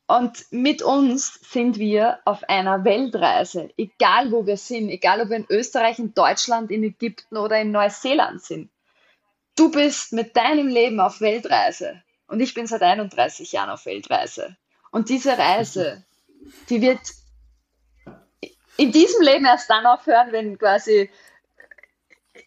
und 0.06 0.50
mit 0.50 0.82
uns 0.82 1.34
sind 1.34 1.78
wir 1.78 2.20
auf 2.24 2.42
einer 2.44 2.84
Weltreise, 2.84 3.70
egal 3.76 4.32
wo 4.32 4.46
wir 4.46 4.56
sind, 4.56 4.88
egal 4.88 5.20
ob 5.20 5.28
wir 5.28 5.36
in 5.36 5.46
Österreich, 5.48 5.98
in 5.98 6.14
Deutschland, 6.14 6.70
in 6.70 6.82
Ägypten 6.82 7.36
oder 7.36 7.60
in 7.60 7.70
Neuseeland 7.70 8.42
sind 8.42 8.70
du 9.56 9.70
bist 9.70 10.12
mit 10.12 10.36
deinem 10.36 10.68
Leben 10.68 11.00
auf 11.00 11.20
Weltreise 11.20 12.02
und 12.26 12.40
ich 12.40 12.54
bin 12.54 12.66
seit 12.66 12.82
31 12.82 13.52
Jahren 13.52 13.70
auf 13.70 13.86
Weltreise. 13.86 14.56
Und 14.90 15.08
diese 15.08 15.36
Reise, 15.36 16.04
die 16.68 16.80
wird 16.80 17.00
in 18.76 18.92
diesem 18.92 19.22
Leben 19.22 19.44
erst 19.44 19.70
dann 19.70 19.86
aufhören, 19.86 20.32
wenn 20.32 20.58
quasi 20.58 21.10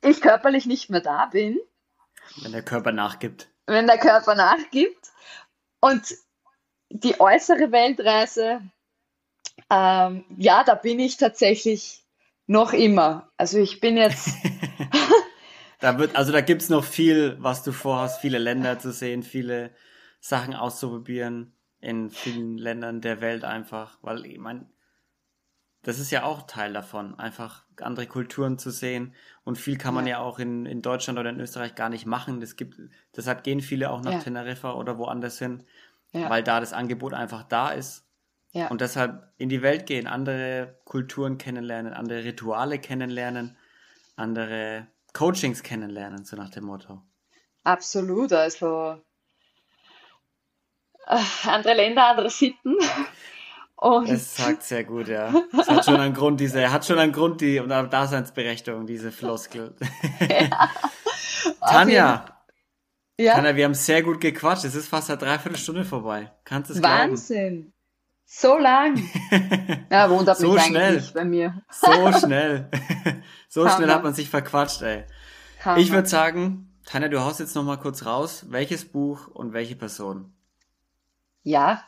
ich 0.02 0.22
körperlich 0.22 0.66
nicht 0.66 0.90
mehr 0.90 1.02
da 1.02 1.28
bin. 1.28 1.60
Wenn 2.42 2.52
der 2.52 2.64
Körper 2.64 2.92
nachgibt. 2.92 3.48
Wenn 3.68 3.88
der 3.88 3.98
Körper 3.98 4.36
nachgibt. 4.36 5.12
Und 5.80 6.16
die 6.90 7.20
äußere 7.20 7.72
Weltreise, 7.72 8.62
ähm, 9.70 10.26
ja, 10.38 10.64
da 10.64 10.76
bin 10.76 11.00
ich 11.00 11.18
tatsächlich 11.18 12.04
noch 12.48 12.74
immer. 12.74 13.30
Also 13.38 13.60
ich 13.60 13.80
bin 13.80 13.98
jetzt 13.98 14.30
Da 15.86 16.00
wird, 16.00 16.16
also 16.16 16.32
da 16.32 16.42
gibt's 16.42 16.70
noch 16.70 16.84
viel, 16.84 17.38
was 17.40 17.62
du 17.62 17.72
vorhast, 17.72 18.20
viele 18.20 18.40
Länder 18.40 18.80
zu 18.80 18.92
sehen, 18.92 19.22
viele 19.22 19.70
Sachen 20.20 20.56
auszuprobieren 20.56 21.54
in 21.80 22.10
vielen 22.10 22.58
Ländern 22.58 23.02
der 23.02 23.22
Welt 23.22 23.44
einfach, 23.44 24.00
weil 24.02 24.26
ich 24.26 24.40
meine, 24.40 24.66
das 25.84 26.00
ist 26.00 26.10
ja 26.10 26.24
auch 26.24 26.48
Teil 26.48 26.74
davon, 26.74 27.20
einfach 27.20 27.66
andere 27.80 28.08
Kulturen 28.08 28.58
zu 28.58 28.72
sehen. 28.72 29.14
Und 29.44 29.60
viel 29.60 29.78
kann 29.78 29.94
man 29.94 30.08
ja, 30.08 30.18
ja 30.18 30.24
auch 30.24 30.40
in, 30.40 30.66
in 30.66 30.82
Deutschland 30.82 31.20
oder 31.20 31.30
in 31.30 31.40
Österreich 31.40 31.76
gar 31.76 31.90
nicht 31.90 32.08
machen. 32.08 32.40
Das 32.40 32.56
gibt, 32.56 32.82
deshalb 33.16 33.44
gehen 33.44 33.60
viele 33.60 33.92
auch 33.92 34.02
nach 34.02 34.14
ja. 34.14 34.20
Teneriffa 34.22 34.74
oder 34.74 34.98
woanders 34.98 35.38
hin, 35.38 35.66
ja. 36.14 36.32
weil 36.32 36.42
da 36.42 36.62
das 36.62 36.74
Angebot 36.74 37.14
einfach 37.14 37.44
da 37.44 37.70
ist. 37.70 38.08
Und 38.70 38.82
deshalb 38.82 39.32
in 39.38 39.50
die 39.50 39.62
Welt 39.62 39.86
gehen, 39.86 40.08
andere 40.08 40.80
Kulturen 40.84 41.38
kennenlernen, 41.38 41.94
andere 41.94 42.24
Rituale 42.24 42.80
kennenlernen, 42.80 43.56
andere 44.16 44.88
Coachings 45.16 45.64
kennenlernen, 45.64 46.26
so 46.26 46.36
nach 46.36 46.50
dem 46.50 46.66
Motto. 46.66 47.02
Absolut, 47.64 48.34
also 48.34 49.02
äh, 51.08 51.48
andere 51.48 51.74
Länder, 51.74 52.08
andere 52.08 52.30
Sitten. 52.30 52.76
Und 53.78 54.10
es 54.10 54.36
sagt 54.36 54.64
sehr 54.64 54.84
gut, 54.84 55.08
ja. 55.08 55.34
Es 55.60 55.68
hat 55.68 55.86
schon 55.86 56.00
einen 56.00 56.14
Grund, 56.14 56.40
diese, 56.40 56.72
hat 56.72 56.86
schon 56.86 56.98
einen 56.98 57.12
Grund, 57.12 57.42
die 57.42 57.60
und 57.60 57.70
eine 57.74 57.90
Daseinsberechtigung, 57.90 58.86
diese 58.86 59.12
Floskel. 59.12 59.76
Ja. 60.30 60.70
Tanja, 61.60 62.26
ja? 63.20 63.36
Tanja, 63.36 63.56
wir 63.56 63.66
haben 63.66 63.74
sehr 63.74 64.02
gut 64.02 64.22
gequatscht. 64.22 64.64
Es 64.64 64.76
ist 64.76 64.88
fast 64.88 65.10
eine 65.10 65.20
Dreiviertelstunde 65.20 65.84
vorbei. 65.84 66.32
Kannst 66.46 66.70
du 66.70 66.76
es 66.76 66.82
Wahnsinn. 66.82 67.62
Glauben? 67.62 67.75
So 68.26 68.58
lang. 68.58 68.98
Ja, 69.92 70.10
wundert 70.10 70.38
so 70.38 70.54
mich 70.54 70.64
schnell. 70.64 70.94
eigentlich 70.94 71.14
bei 71.14 71.24
mir. 71.26 71.64
So 71.70 72.12
schnell. 72.14 72.70
So 73.48 73.70
schnell 73.70 73.90
hat 73.90 74.04
man 74.04 74.14
sich 74.14 74.30
verquatscht, 74.30 74.82
ey. 74.82 75.06
Hammer. 75.64 75.78
Ich 75.78 75.90
würde 75.92 76.10
sagen, 76.10 76.78
Tanja, 76.86 77.08
du 77.08 77.22
haust 77.22 77.40
jetzt 77.40 77.56
noch 77.56 77.64
mal 77.64 77.78
kurz 77.78 78.06
raus. 78.06 78.46
Welches 78.50 78.84
Buch 78.84 79.28
und 79.28 79.54
welche 79.54 79.78
Person? 79.78 80.34
Ja, 81.44 81.86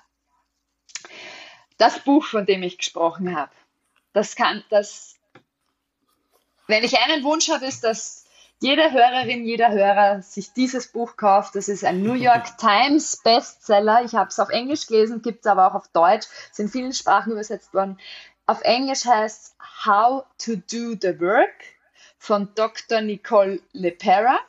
das 1.77 1.99
Buch, 1.99 2.25
von 2.25 2.45
dem 2.45 2.63
ich 2.63 2.77
gesprochen 2.77 3.35
habe. 3.35 3.51
Das 4.13 4.35
kann, 4.35 4.63
das, 4.69 5.15
wenn 6.67 6.83
ich 6.83 6.97
einen 6.99 7.23
Wunsch 7.23 7.49
habe, 7.49 7.65
ist, 7.65 7.83
dass 7.83 8.25
jede 8.59 8.91
Hörerin, 8.91 9.45
jeder 9.45 9.71
Hörer 9.71 10.21
sich 10.21 10.53
dieses 10.53 10.87
Buch 10.87 11.15
kauft. 11.15 11.55
Das 11.55 11.67
ist 11.67 11.83
ein 11.83 12.01
New 12.01 12.13
York 12.13 12.57
Times 12.57 13.17
Bestseller. 13.23 14.03
Ich 14.03 14.15
habe 14.15 14.29
es 14.29 14.39
auf 14.39 14.49
Englisch 14.49 14.87
gelesen, 14.87 15.21
gibt 15.21 15.45
es 15.45 15.51
aber 15.51 15.67
auch 15.67 15.75
auf 15.75 15.87
Deutsch, 15.89 16.27
ist 16.49 16.59
in 16.59 16.69
vielen 16.69 16.93
Sprachen 16.93 17.31
übersetzt 17.31 17.73
worden. 17.73 17.99
Auf 18.47 18.61
Englisch 18.61 19.05
heißt 19.05 19.55
How 19.85 20.23
to 20.39 20.55
Do 20.55 20.95
the 20.99 21.19
Work 21.19 21.53
von 22.17 22.49
Dr. 22.55 23.01
Nicole 23.01 23.59
LePera. 23.73 24.39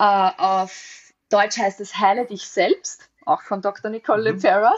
Uh, 0.00 0.30
auf 0.36 1.12
Deutsch 1.30 1.58
heißt 1.58 1.80
es 1.80 1.98
Heile 1.98 2.26
dich 2.26 2.46
selbst, 2.46 3.08
auch 3.24 3.42
von 3.42 3.62
Dr. 3.62 3.90
Nicole 3.90 4.20
mhm. 4.32 4.38
Lepera. 4.38 4.74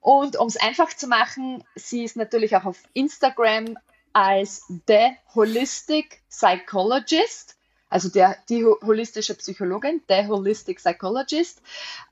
Und 0.00 0.36
um 0.36 0.48
es 0.48 0.56
einfach 0.60 0.92
zu 0.94 1.06
machen, 1.06 1.64
sie 1.74 2.04
ist 2.04 2.16
natürlich 2.16 2.56
auch 2.56 2.64
auf 2.64 2.78
Instagram 2.92 3.78
als 4.12 4.64
The 4.86 5.16
Holistic 5.34 6.22
Psychologist, 6.28 7.56
also 7.88 8.08
der, 8.08 8.36
die 8.48 8.64
holistische 8.64 9.34
Psychologin, 9.34 10.02
The 10.08 10.26
Holistic 10.26 10.78
Psychologist. 10.78 11.60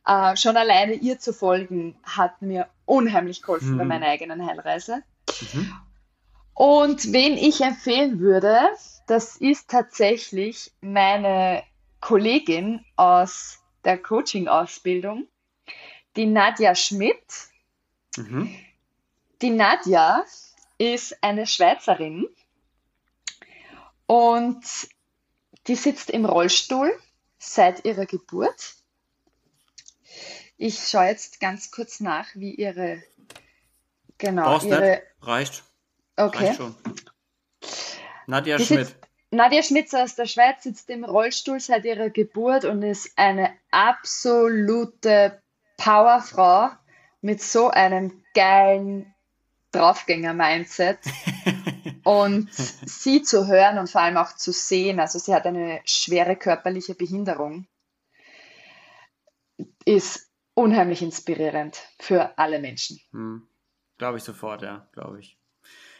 Äh, 0.06 0.36
schon 0.36 0.56
alleine 0.56 0.94
ihr 0.94 1.18
zu 1.18 1.32
folgen, 1.32 1.96
hat 2.02 2.42
mir 2.42 2.68
unheimlich 2.84 3.42
geholfen 3.42 3.72
mhm. 3.72 3.78
bei 3.78 3.84
meiner 3.84 4.06
eigenen 4.06 4.46
Heilreise. 4.46 5.02
Mhm. 5.52 5.72
Und 6.54 7.12
wen 7.12 7.38
ich 7.38 7.62
empfehlen 7.62 8.20
würde, 8.20 8.58
das 9.06 9.36
ist 9.36 9.70
tatsächlich 9.70 10.72
meine 10.82 11.62
Kollegin 12.00 12.84
aus 12.96 13.58
der 13.84 13.96
Coaching-Ausbildung, 13.96 15.26
die 16.16 16.26
Nadja 16.26 16.74
Schmidt. 16.74 17.24
Mhm. 18.16 18.54
Die 19.40 19.50
Nadja 19.50 20.24
ist 20.80 21.22
eine 21.22 21.46
Schweizerin 21.46 22.26
und 24.06 24.64
die 25.66 25.74
sitzt 25.74 26.08
im 26.08 26.24
Rollstuhl 26.24 26.90
seit 27.38 27.84
ihrer 27.84 28.06
Geburt. 28.06 28.76
Ich 30.56 30.88
schaue 30.88 31.08
jetzt 31.08 31.38
ganz 31.38 31.70
kurz 31.70 32.00
nach, 32.00 32.28
wie 32.34 32.54
ihre 32.54 33.02
genau 34.16 34.44
Brauchst 34.44 34.66
ihre 34.68 34.90
nicht. 34.90 35.02
reicht. 35.20 35.64
Okay. 36.16 36.46
Reicht 36.46 36.56
schon. 36.56 36.74
Nadja 38.26 38.56
die 38.56 38.64
Schmidt. 38.64 38.86
Sitzt, 38.86 38.96
Nadja 39.30 39.62
Schmitz 39.62 39.92
aus 39.92 40.14
der 40.14 40.26
Schweiz 40.26 40.62
sitzt 40.62 40.88
im 40.88 41.04
Rollstuhl 41.04 41.60
seit 41.60 41.84
ihrer 41.84 42.08
Geburt 42.08 42.64
und 42.64 42.82
ist 42.82 43.12
eine 43.16 43.52
absolute 43.70 45.42
Powerfrau 45.76 46.70
mit 47.20 47.42
so 47.42 47.68
einem 47.68 48.24
geilen 48.32 49.14
Draufgänger-Mindset. 49.72 50.98
und 52.04 52.52
sie 52.52 53.22
zu 53.22 53.46
hören 53.46 53.78
und 53.78 53.88
vor 53.88 54.00
allem 54.00 54.16
auch 54.16 54.34
zu 54.34 54.52
sehen, 54.52 55.00
also 55.00 55.18
sie 55.18 55.34
hat 55.34 55.46
eine 55.46 55.80
schwere 55.84 56.36
körperliche 56.36 56.94
Behinderung, 56.94 57.66
ist 59.84 60.30
unheimlich 60.54 61.02
inspirierend 61.02 61.78
für 61.98 62.36
alle 62.38 62.58
Menschen. 62.58 63.00
Hm. 63.12 63.46
Glaube 63.98 64.18
ich 64.18 64.24
sofort, 64.24 64.62
ja, 64.62 64.88
glaube 64.92 65.20
ich. 65.20 65.38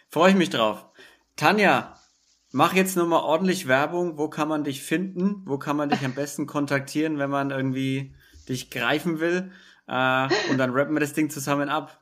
Freue 0.08 0.30
ich 0.30 0.36
mich 0.36 0.50
drauf. 0.50 0.86
Tanja, 1.36 2.00
Mach 2.52 2.72
jetzt 2.72 2.96
nochmal 2.96 3.22
ordentlich 3.22 3.68
Werbung. 3.68 4.18
Wo 4.18 4.28
kann 4.28 4.48
man 4.48 4.64
dich 4.64 4.82
finden? 4.82 5.42
Wo 5.44 5.56
kann 5.58 5.76
man 5.76 5.88
dich 5.88 6.04
am 6.04 6.14
besten 6.14 6.46
kontaktieren, 6.46 7.18
wenn 7.18 7.30
man 7.30 7.50
irgendwie 7.50 8.14
dich 8.48 8.70
greifen 8.70 9.20
will? 9.20 9.52
Äh, 9.86 10.28
und 10.50 10.58
dann 10.58 10.72
rappen 10.72 10.94
wir 10.94 11.00
das 11.00 11.12
Ding 11.12 11.30
zusammen 11.30 11.68
ab. 11.68 11.99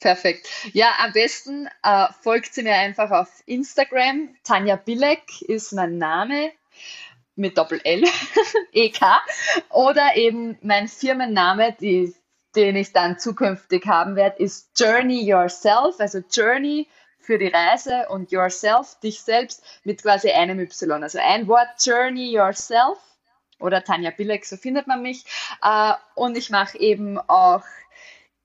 Perfekt. 0.00 0.48
Ja, 0.72 0.92
am 1.00 1.12
besten 1.12 1.68
äh, 1.82 2.06
folgt 2.20 2.54
sie 2.54 2.62
mir 2.62 2.74
einfach 2.74 3.10
auf 3.10 3.42
Instagram. 3.46 4.34
Tanja 4.44 4.76
Bilek 4.76 5.42
ist 5.42 5.72
mein 5.72 5.98
Name 5.98 6.52
mit 7.34 7.58
Doppel 7.58 7.80
L, 7.82 8.04
EK. 8.72 9.00
Oder 9.70 10.16
eben 10.16 10.56
mein 10.62 10.86
Firmenname, 10.86 11.76
die, 11.80 12.14
den 12.54 12.76
ich 12.76 12.92
dann 12.92 13.18
zukünftig 13.18 13.86
haben 13.86 14.14
werde, 14.14 14.42
ist 14.42 14.70
Journey 14.76 15.24
Yourself, 15.24 15.98
also 15.98 16.20
Journey 16.30 16.88
für 17.18 17.38
die 17.38 17.48
Reise 17.48 18.06
und 18.08 18.30
Yourself, 18.30 18.98
dich 19.00 19.20
selbst, 19.20 19.64
mit 19.84 20.02
quasi 20.02 20.30
einem 20.30 20.60
Y. 20.60 21.02
Also 21.02 21.18
ein 21.20 21.48
Wort, 21.48 21.68
Journey 21.80 22.30
Yourself 22.30 22.98
oder 23.58 23.82
Tanja 23.82 24.10
Bilek, 24.10 24.44
so 24.44 24.56
findet 24.56 24.86
man 24.86 25.02
mich. 25.02 25.24
Äh, 25.62 25.94
und 26.14 26.36
ich 26.36 26.50
mache 26.50 26.78
eben 26.78 27.18
auch 27.18 27.64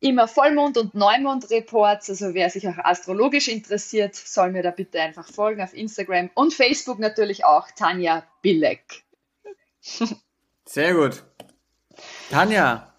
immer 0.03 0.27
Vollmond- 0.27 0.77
und 0.77 0.93
Neumond-Reports. 0.93 2.09
Also 2.09 2.33
wer 2.33 2.49
sich 2.49 2.67
auch 2.67 2.77
astrologisch 2.77 3.47
interessiert, 3.47 4.15
soll 4.15 4.51
mir 4.51 4.63
da 4.63 4.71
bitte 4.71 5.01
einfach 5.01 5.27
folgen 5.27 5.61
auf 5.61 5.73
Instagram 5.73 6.29
und 6.33 6.53
Facebook 6.53 6.99
natürlich 6.99 7.45
auch 7.45 7.69
Tanja 7.71 8.23
Bilek. 8.41 9.03
Sehr 10.65 10.93
gut. 10.93 11.23
Tanja, 12.29 12.93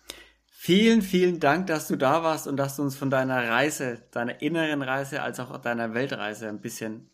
Vielen, 0.67 1.03
vielen 1.03 1.41
Dank, 1.41 1.67
dass 1.67 1.89
du 1.89 1.97
da 1.97 2.23
warst 2.23 2.47
und 2.47 2.57
dass 2.57 2.77
du 2.77 2.83
uns 2.83 2.97
von 2.97 3.11
deiner 3.11 3.51
Reise, 3.51 4.01
deiner 4.13 4.41
inneren 4.41 4.81
Reise 4.81 5.21
als 5.21 5.39
auch 5.39 5.59
deiner 5.59 5.93
Weltreise 5.93 6.49
ein 6.49 6.63
bisschen 6.63 7.11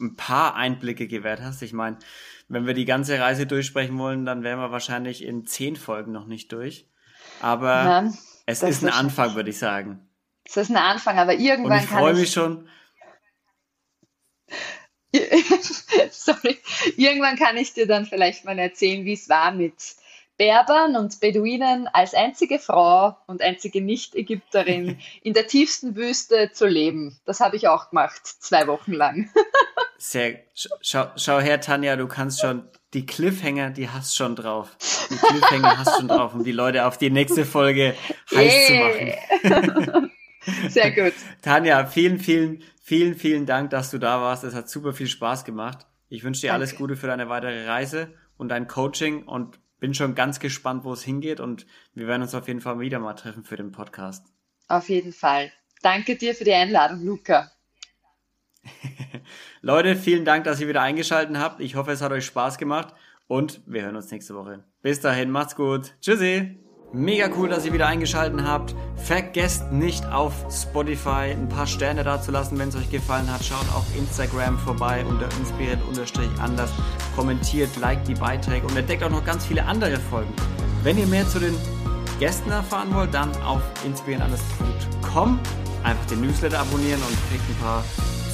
ein 0.00 0.16
paar 0.16 0.56
Einblicke 0.56 1.06
gewährt 1.06 1.40
hast. 1.40 1.62
Ich 1.62 1.72
meine, 1.72 2.00
wenn 2.48 2.66
wir 2.66 2.74
die 2.74 2.86
ganze 2.86 3.20
Reise 3.20 3.46
durchsprechen 3.46 3.96
wollen, 4.00 4.26
dann 4.26 4.42
wären 4.42 4.58
wir 4.58 4.72
wahrscheinlich 4.72 5.24
in 5.24 5.46
zehn 5.46 5.76
Folgen 5.76 6.10
noch 6.10 6.26
nicht 6.26 6.50
durch. 6.50 6.88
Aber 7.40 7.68
ja, 7.68 8.12
es 8.48 8.62
ist 8.62 8.82
ein 8.82 8.88
Anfang, 8.88 9.34
würde 9.34 9.50
ich 9.50 9.58
sagen. 9.58 10.08
Es 10.42 10.56
ist 10.56 10.70
ein 10.70 10.78
Anfang, 10.78 11.18
aber 11.18 11.34
irgendwann 11.34 11.80
und 11.80 11.84
ich 11.84 11.90
freue 11.90 12.14
mich 12.14 12.32
schon. 12.32 12.66
Sorry. 16.10 16.58
Irgendwann 16.96 17.36
kann 17.36 17.58
ich 17.58 17.74
dir 17.74 17.86
dann 17.86 18.06
vielleicht 18.06 18.46
mal 18.46 18.58
erzählen, 18.58 19.04
wie 19.04 19.12
es 19.12 19.28
war 19.28 19.52
mit 19.52 19.74
Berbern 20.38 20.96
und 20.96 21.20
Beduinen 21.20 21.88
als 21.88 22.14
einzige 22.14 22.58
Frau 22.58 23.18
und 23.26 23.42
einzige 23.42 23.82
Nicht-Ägypterin 23.82 24.98
in 25.22 25.34
der 25.34 25.46
tiefsten 25.46 25.94
Wüste 25.94 26.50
zu 26.50 26.66
leben. 26.66 27.20
Das 27.26 27.40
habe 27.40 27.56
ich 27.56 27.68
auch 27.68 27.90
gemacht, 27.90 28.26
zwei 28.26 28.66
Wochen 28.66 28.92
lang. 28.92 29.30
Sehr, 30.00 30.44
schau, 30.54 31.10
schau 31.16 31.40
her, 31.40 31.60
Tanja, 31.60 31.96
du 31.96 32.06
kannst 32.06 32.40
schon, 32.40 32.68
die 32.94 33.04
Cliffhanger, 33.04 33.70
die 33.70 33.90
hast 33.90 34.16
schon 34.16 34.36
drauf. 34.36 34.76
Die 35.10 35.16
Cliffhanger 35.16 35.76
hast 35.76 35.98
schon 35.98 36.08
drauf, 36.08 36.34
um 36.34 36.44
die 36.44 36.52
Leute 36.52 36.86
auf 36.86 36.96
die 36.98 37.10
nächste 37.10 37.44
Folge 37.44 37.94
heiß 38.32 38.70
yeah. 38.70 39.12
zu 39.42 39.50
machen. 39.50 40.10
Sehr 40.68 40.92
gut. 40.92 41.14
Tanja, 41.42 41.84
vielen, 41.86 42.20
vielen, 42.20 42.62
vielen, 42.80 43.16
vielen 43.16 43.44
Dank, 43.44 43.70
dass 43.70 43.90
du 43.90 43.98
da 43.98 44.20
warst. 44.20 44.44
Es 44.44 44.54
hat 44.54 44.70
super 44.70 44.92
viel 44.92 45.08
Spaß 45.08 45.44
gemacht. 45.44 45.86
Ich 46.08 46.22
wünsche 46.22 46.42
dir 46.42 46.48
Danke. 46.48 46.62
alles 46.62 46.76
Gute 46.76 46.96
für 46.96 47.08
deine 47.08 47.28
weitere 47.28 47.66
Reise 47.66 48.14
und 48.36 48.48
dein 48.48 48.68
Coaching 48.68 49.24
und 49.24 49.58
bin 49.80 49.94
schon 49.94 50.14
ganz 50.14 50.40
gespannt, 50.40 50.84
wo 50.84 50.92
es 50.92 51.02
hingeht 51.02 51.40
und 51.40 51.66
wir 51.94 52.06
werden 52.06 52.22
uns 52.22 52.34
auf 52.34 52.48
jeden 52.48 52.60
Fall 52.60 52.80
wieder 52.80 52.98
mal 52.98 53.14
treffen 53.14 53.44
für 53.44 53.56
den 53.56 53.72
Podcast. 53.72 54.26
Auf 54.68 54.88
jeden 54.88 55.12
Fall. 55.12 55.52
Danke 55.82 56.16
dir 56.16 56.34
für 56.34 56.44
die 56.44 56.52
Einladung, 56.52 57.04
Luca. 57.04 57.50
Leute, 59.60 59.96
vielen 59.96 60.24
Dank, 60.24 60.44
dass 60.44 60.60
ihr 60.60 60.68
wieder 60.68 60.82
eingeschaltet 60.82 61.36
habt. 61.38 61.60
Ich 61.60 61.76
hoffe, 61.76 61.92
es 61.92 62.02
hat 62.02 62.12
euch 62.12 62.26
Spaß 62.26 62.58
gemacht 62.58 62.94
und 63.26 63.60
wir 63.66 63.82
hören 63.82 63.96
uns 63.96 64.10
nächste 64.10 64.34
Woche. 64.34 64.64
Bis 64.82 65.00
dahin, 65.00 65.30
macht's 65.30 65.56
gut. 65.56 65.94
Tschüssi. 66.00 66.58
Mega 66.92 67.28
cool, 67.36 67.50
dass 67.50 67.66
ihr 67.66 67.74
wieder 67.74 67.86
eingeschaltet 67.86 68.40
habt. 68.42 68.74
Vergesst 68.96 69.70
nicht 69.72 70.06
auf 70.06 70.32
Spotify 70.50 71.32
ein 71.32 71.48
paar 71.48 71.66
Sterne 71.66 72.02
da 72.02 72.20
zu 72.20 72.30
lassen, 72.30 72.58
wenn 72.58 72.70
es 72.70 72.76
euch 72.76 72.90
gefallen 72.90 73.30
hat. 73.30 73.44
Schaut 73.44 73.68
auf 73.74 73.84
Instagram 73.94 74.58
vorbei 74.58 75.04
unter 75.04 75.28
inspiriert-anders. 75.38 76.72
Kommentiert, 77.14 77.76
liked 77.76 78.08
die 78.08 78.14
Beiträge 78.14 78.66
und 78.66 78.74
entdeckt 78.74 79.02
auch 79.02 79.10
noch 79.10 79.24
ganz 79.24 79.44
viele 79.44 79.64
andere 79.66 79.98
Folgen. 79.98 80.32
Wenn 80.82 80.96
ihr 80.96 81.06
mehr 81.06 81.28
zu 81.28 81.40
den 81.40 81.54
Gästen 82.18 82.50
erfahren 82.50 82.94
wollt, 82.94 83.12
dann 83.12 83.36
auf 83.42 83.60
inspiriertanders.com 83.84 85.38
einfach 85.84 86.04
den 86.06 86.20
Newsletter 86.20 86.60
abonnieren 86.60 87.00
und 87.02 87.16
kriegt 87.30 87.48
ein 87.48 87.56
paar 87.60 87.84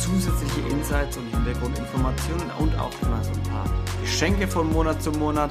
zusätzliche 0.01 0.61
Insights 0.69 1.17
und 1.17 1.27
Hintergrundinformationen 1.31 2.51
und 2.59 2.79
auch 2.79 2.93
immer 3.03 3.23
so 3.25 3.31
ein 3.33 3.43
paar 3.45 3.65
Geschenke 4.03 4.47
von 4.47 4.71
Monat 4.73 5.03
zu 5.03 5.13
Monat. 5.13 5.51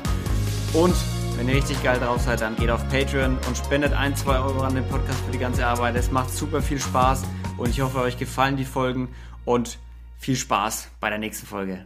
Und 0.74 0.96
wenn 1.38 1.48
ihr 1.48 1.56
richtig 1.56 1.82
geil 1.84 2.00
drauf 2.00 2.22
seid, 2.22 2.42
dann 2.42 2.56
geht 2.56 2.70
auf 2.70 2.88
Patreon 2.90 3.38
und 3.48 3.58
spendet 3.58 3.94
ein, 3.94 4.16
zwei 4.16 4.38
Euro 4.40 4.62
an 4.62 4.76
den 4.76 4.88
Podcast 4.88 5.20
für 5.26 5.32
die 5.32 5.40
ganze 5.40 5.66
Arbeit. 5.66 5.96
Es 5.96 6.12
macht 6.12 6.32
super 6.32 6.62
viel 6.62 6.80
Spaß 6.80 7.24
und 7.58 7.70
ich 7.70 7.82
hoffe, 7.82 8.00
euch 8.00 8.18
gefallen 8.18 8.58
die 8.58 8.66
Folgen 8.66 9.10
und 9.46 9.80
viel 10.18 10.36
Spaß 10.36 10.90
bei 11.00 11.10
der 11.10 11.20
nächsten 11.20 11.48
Folge. 11.48 11.86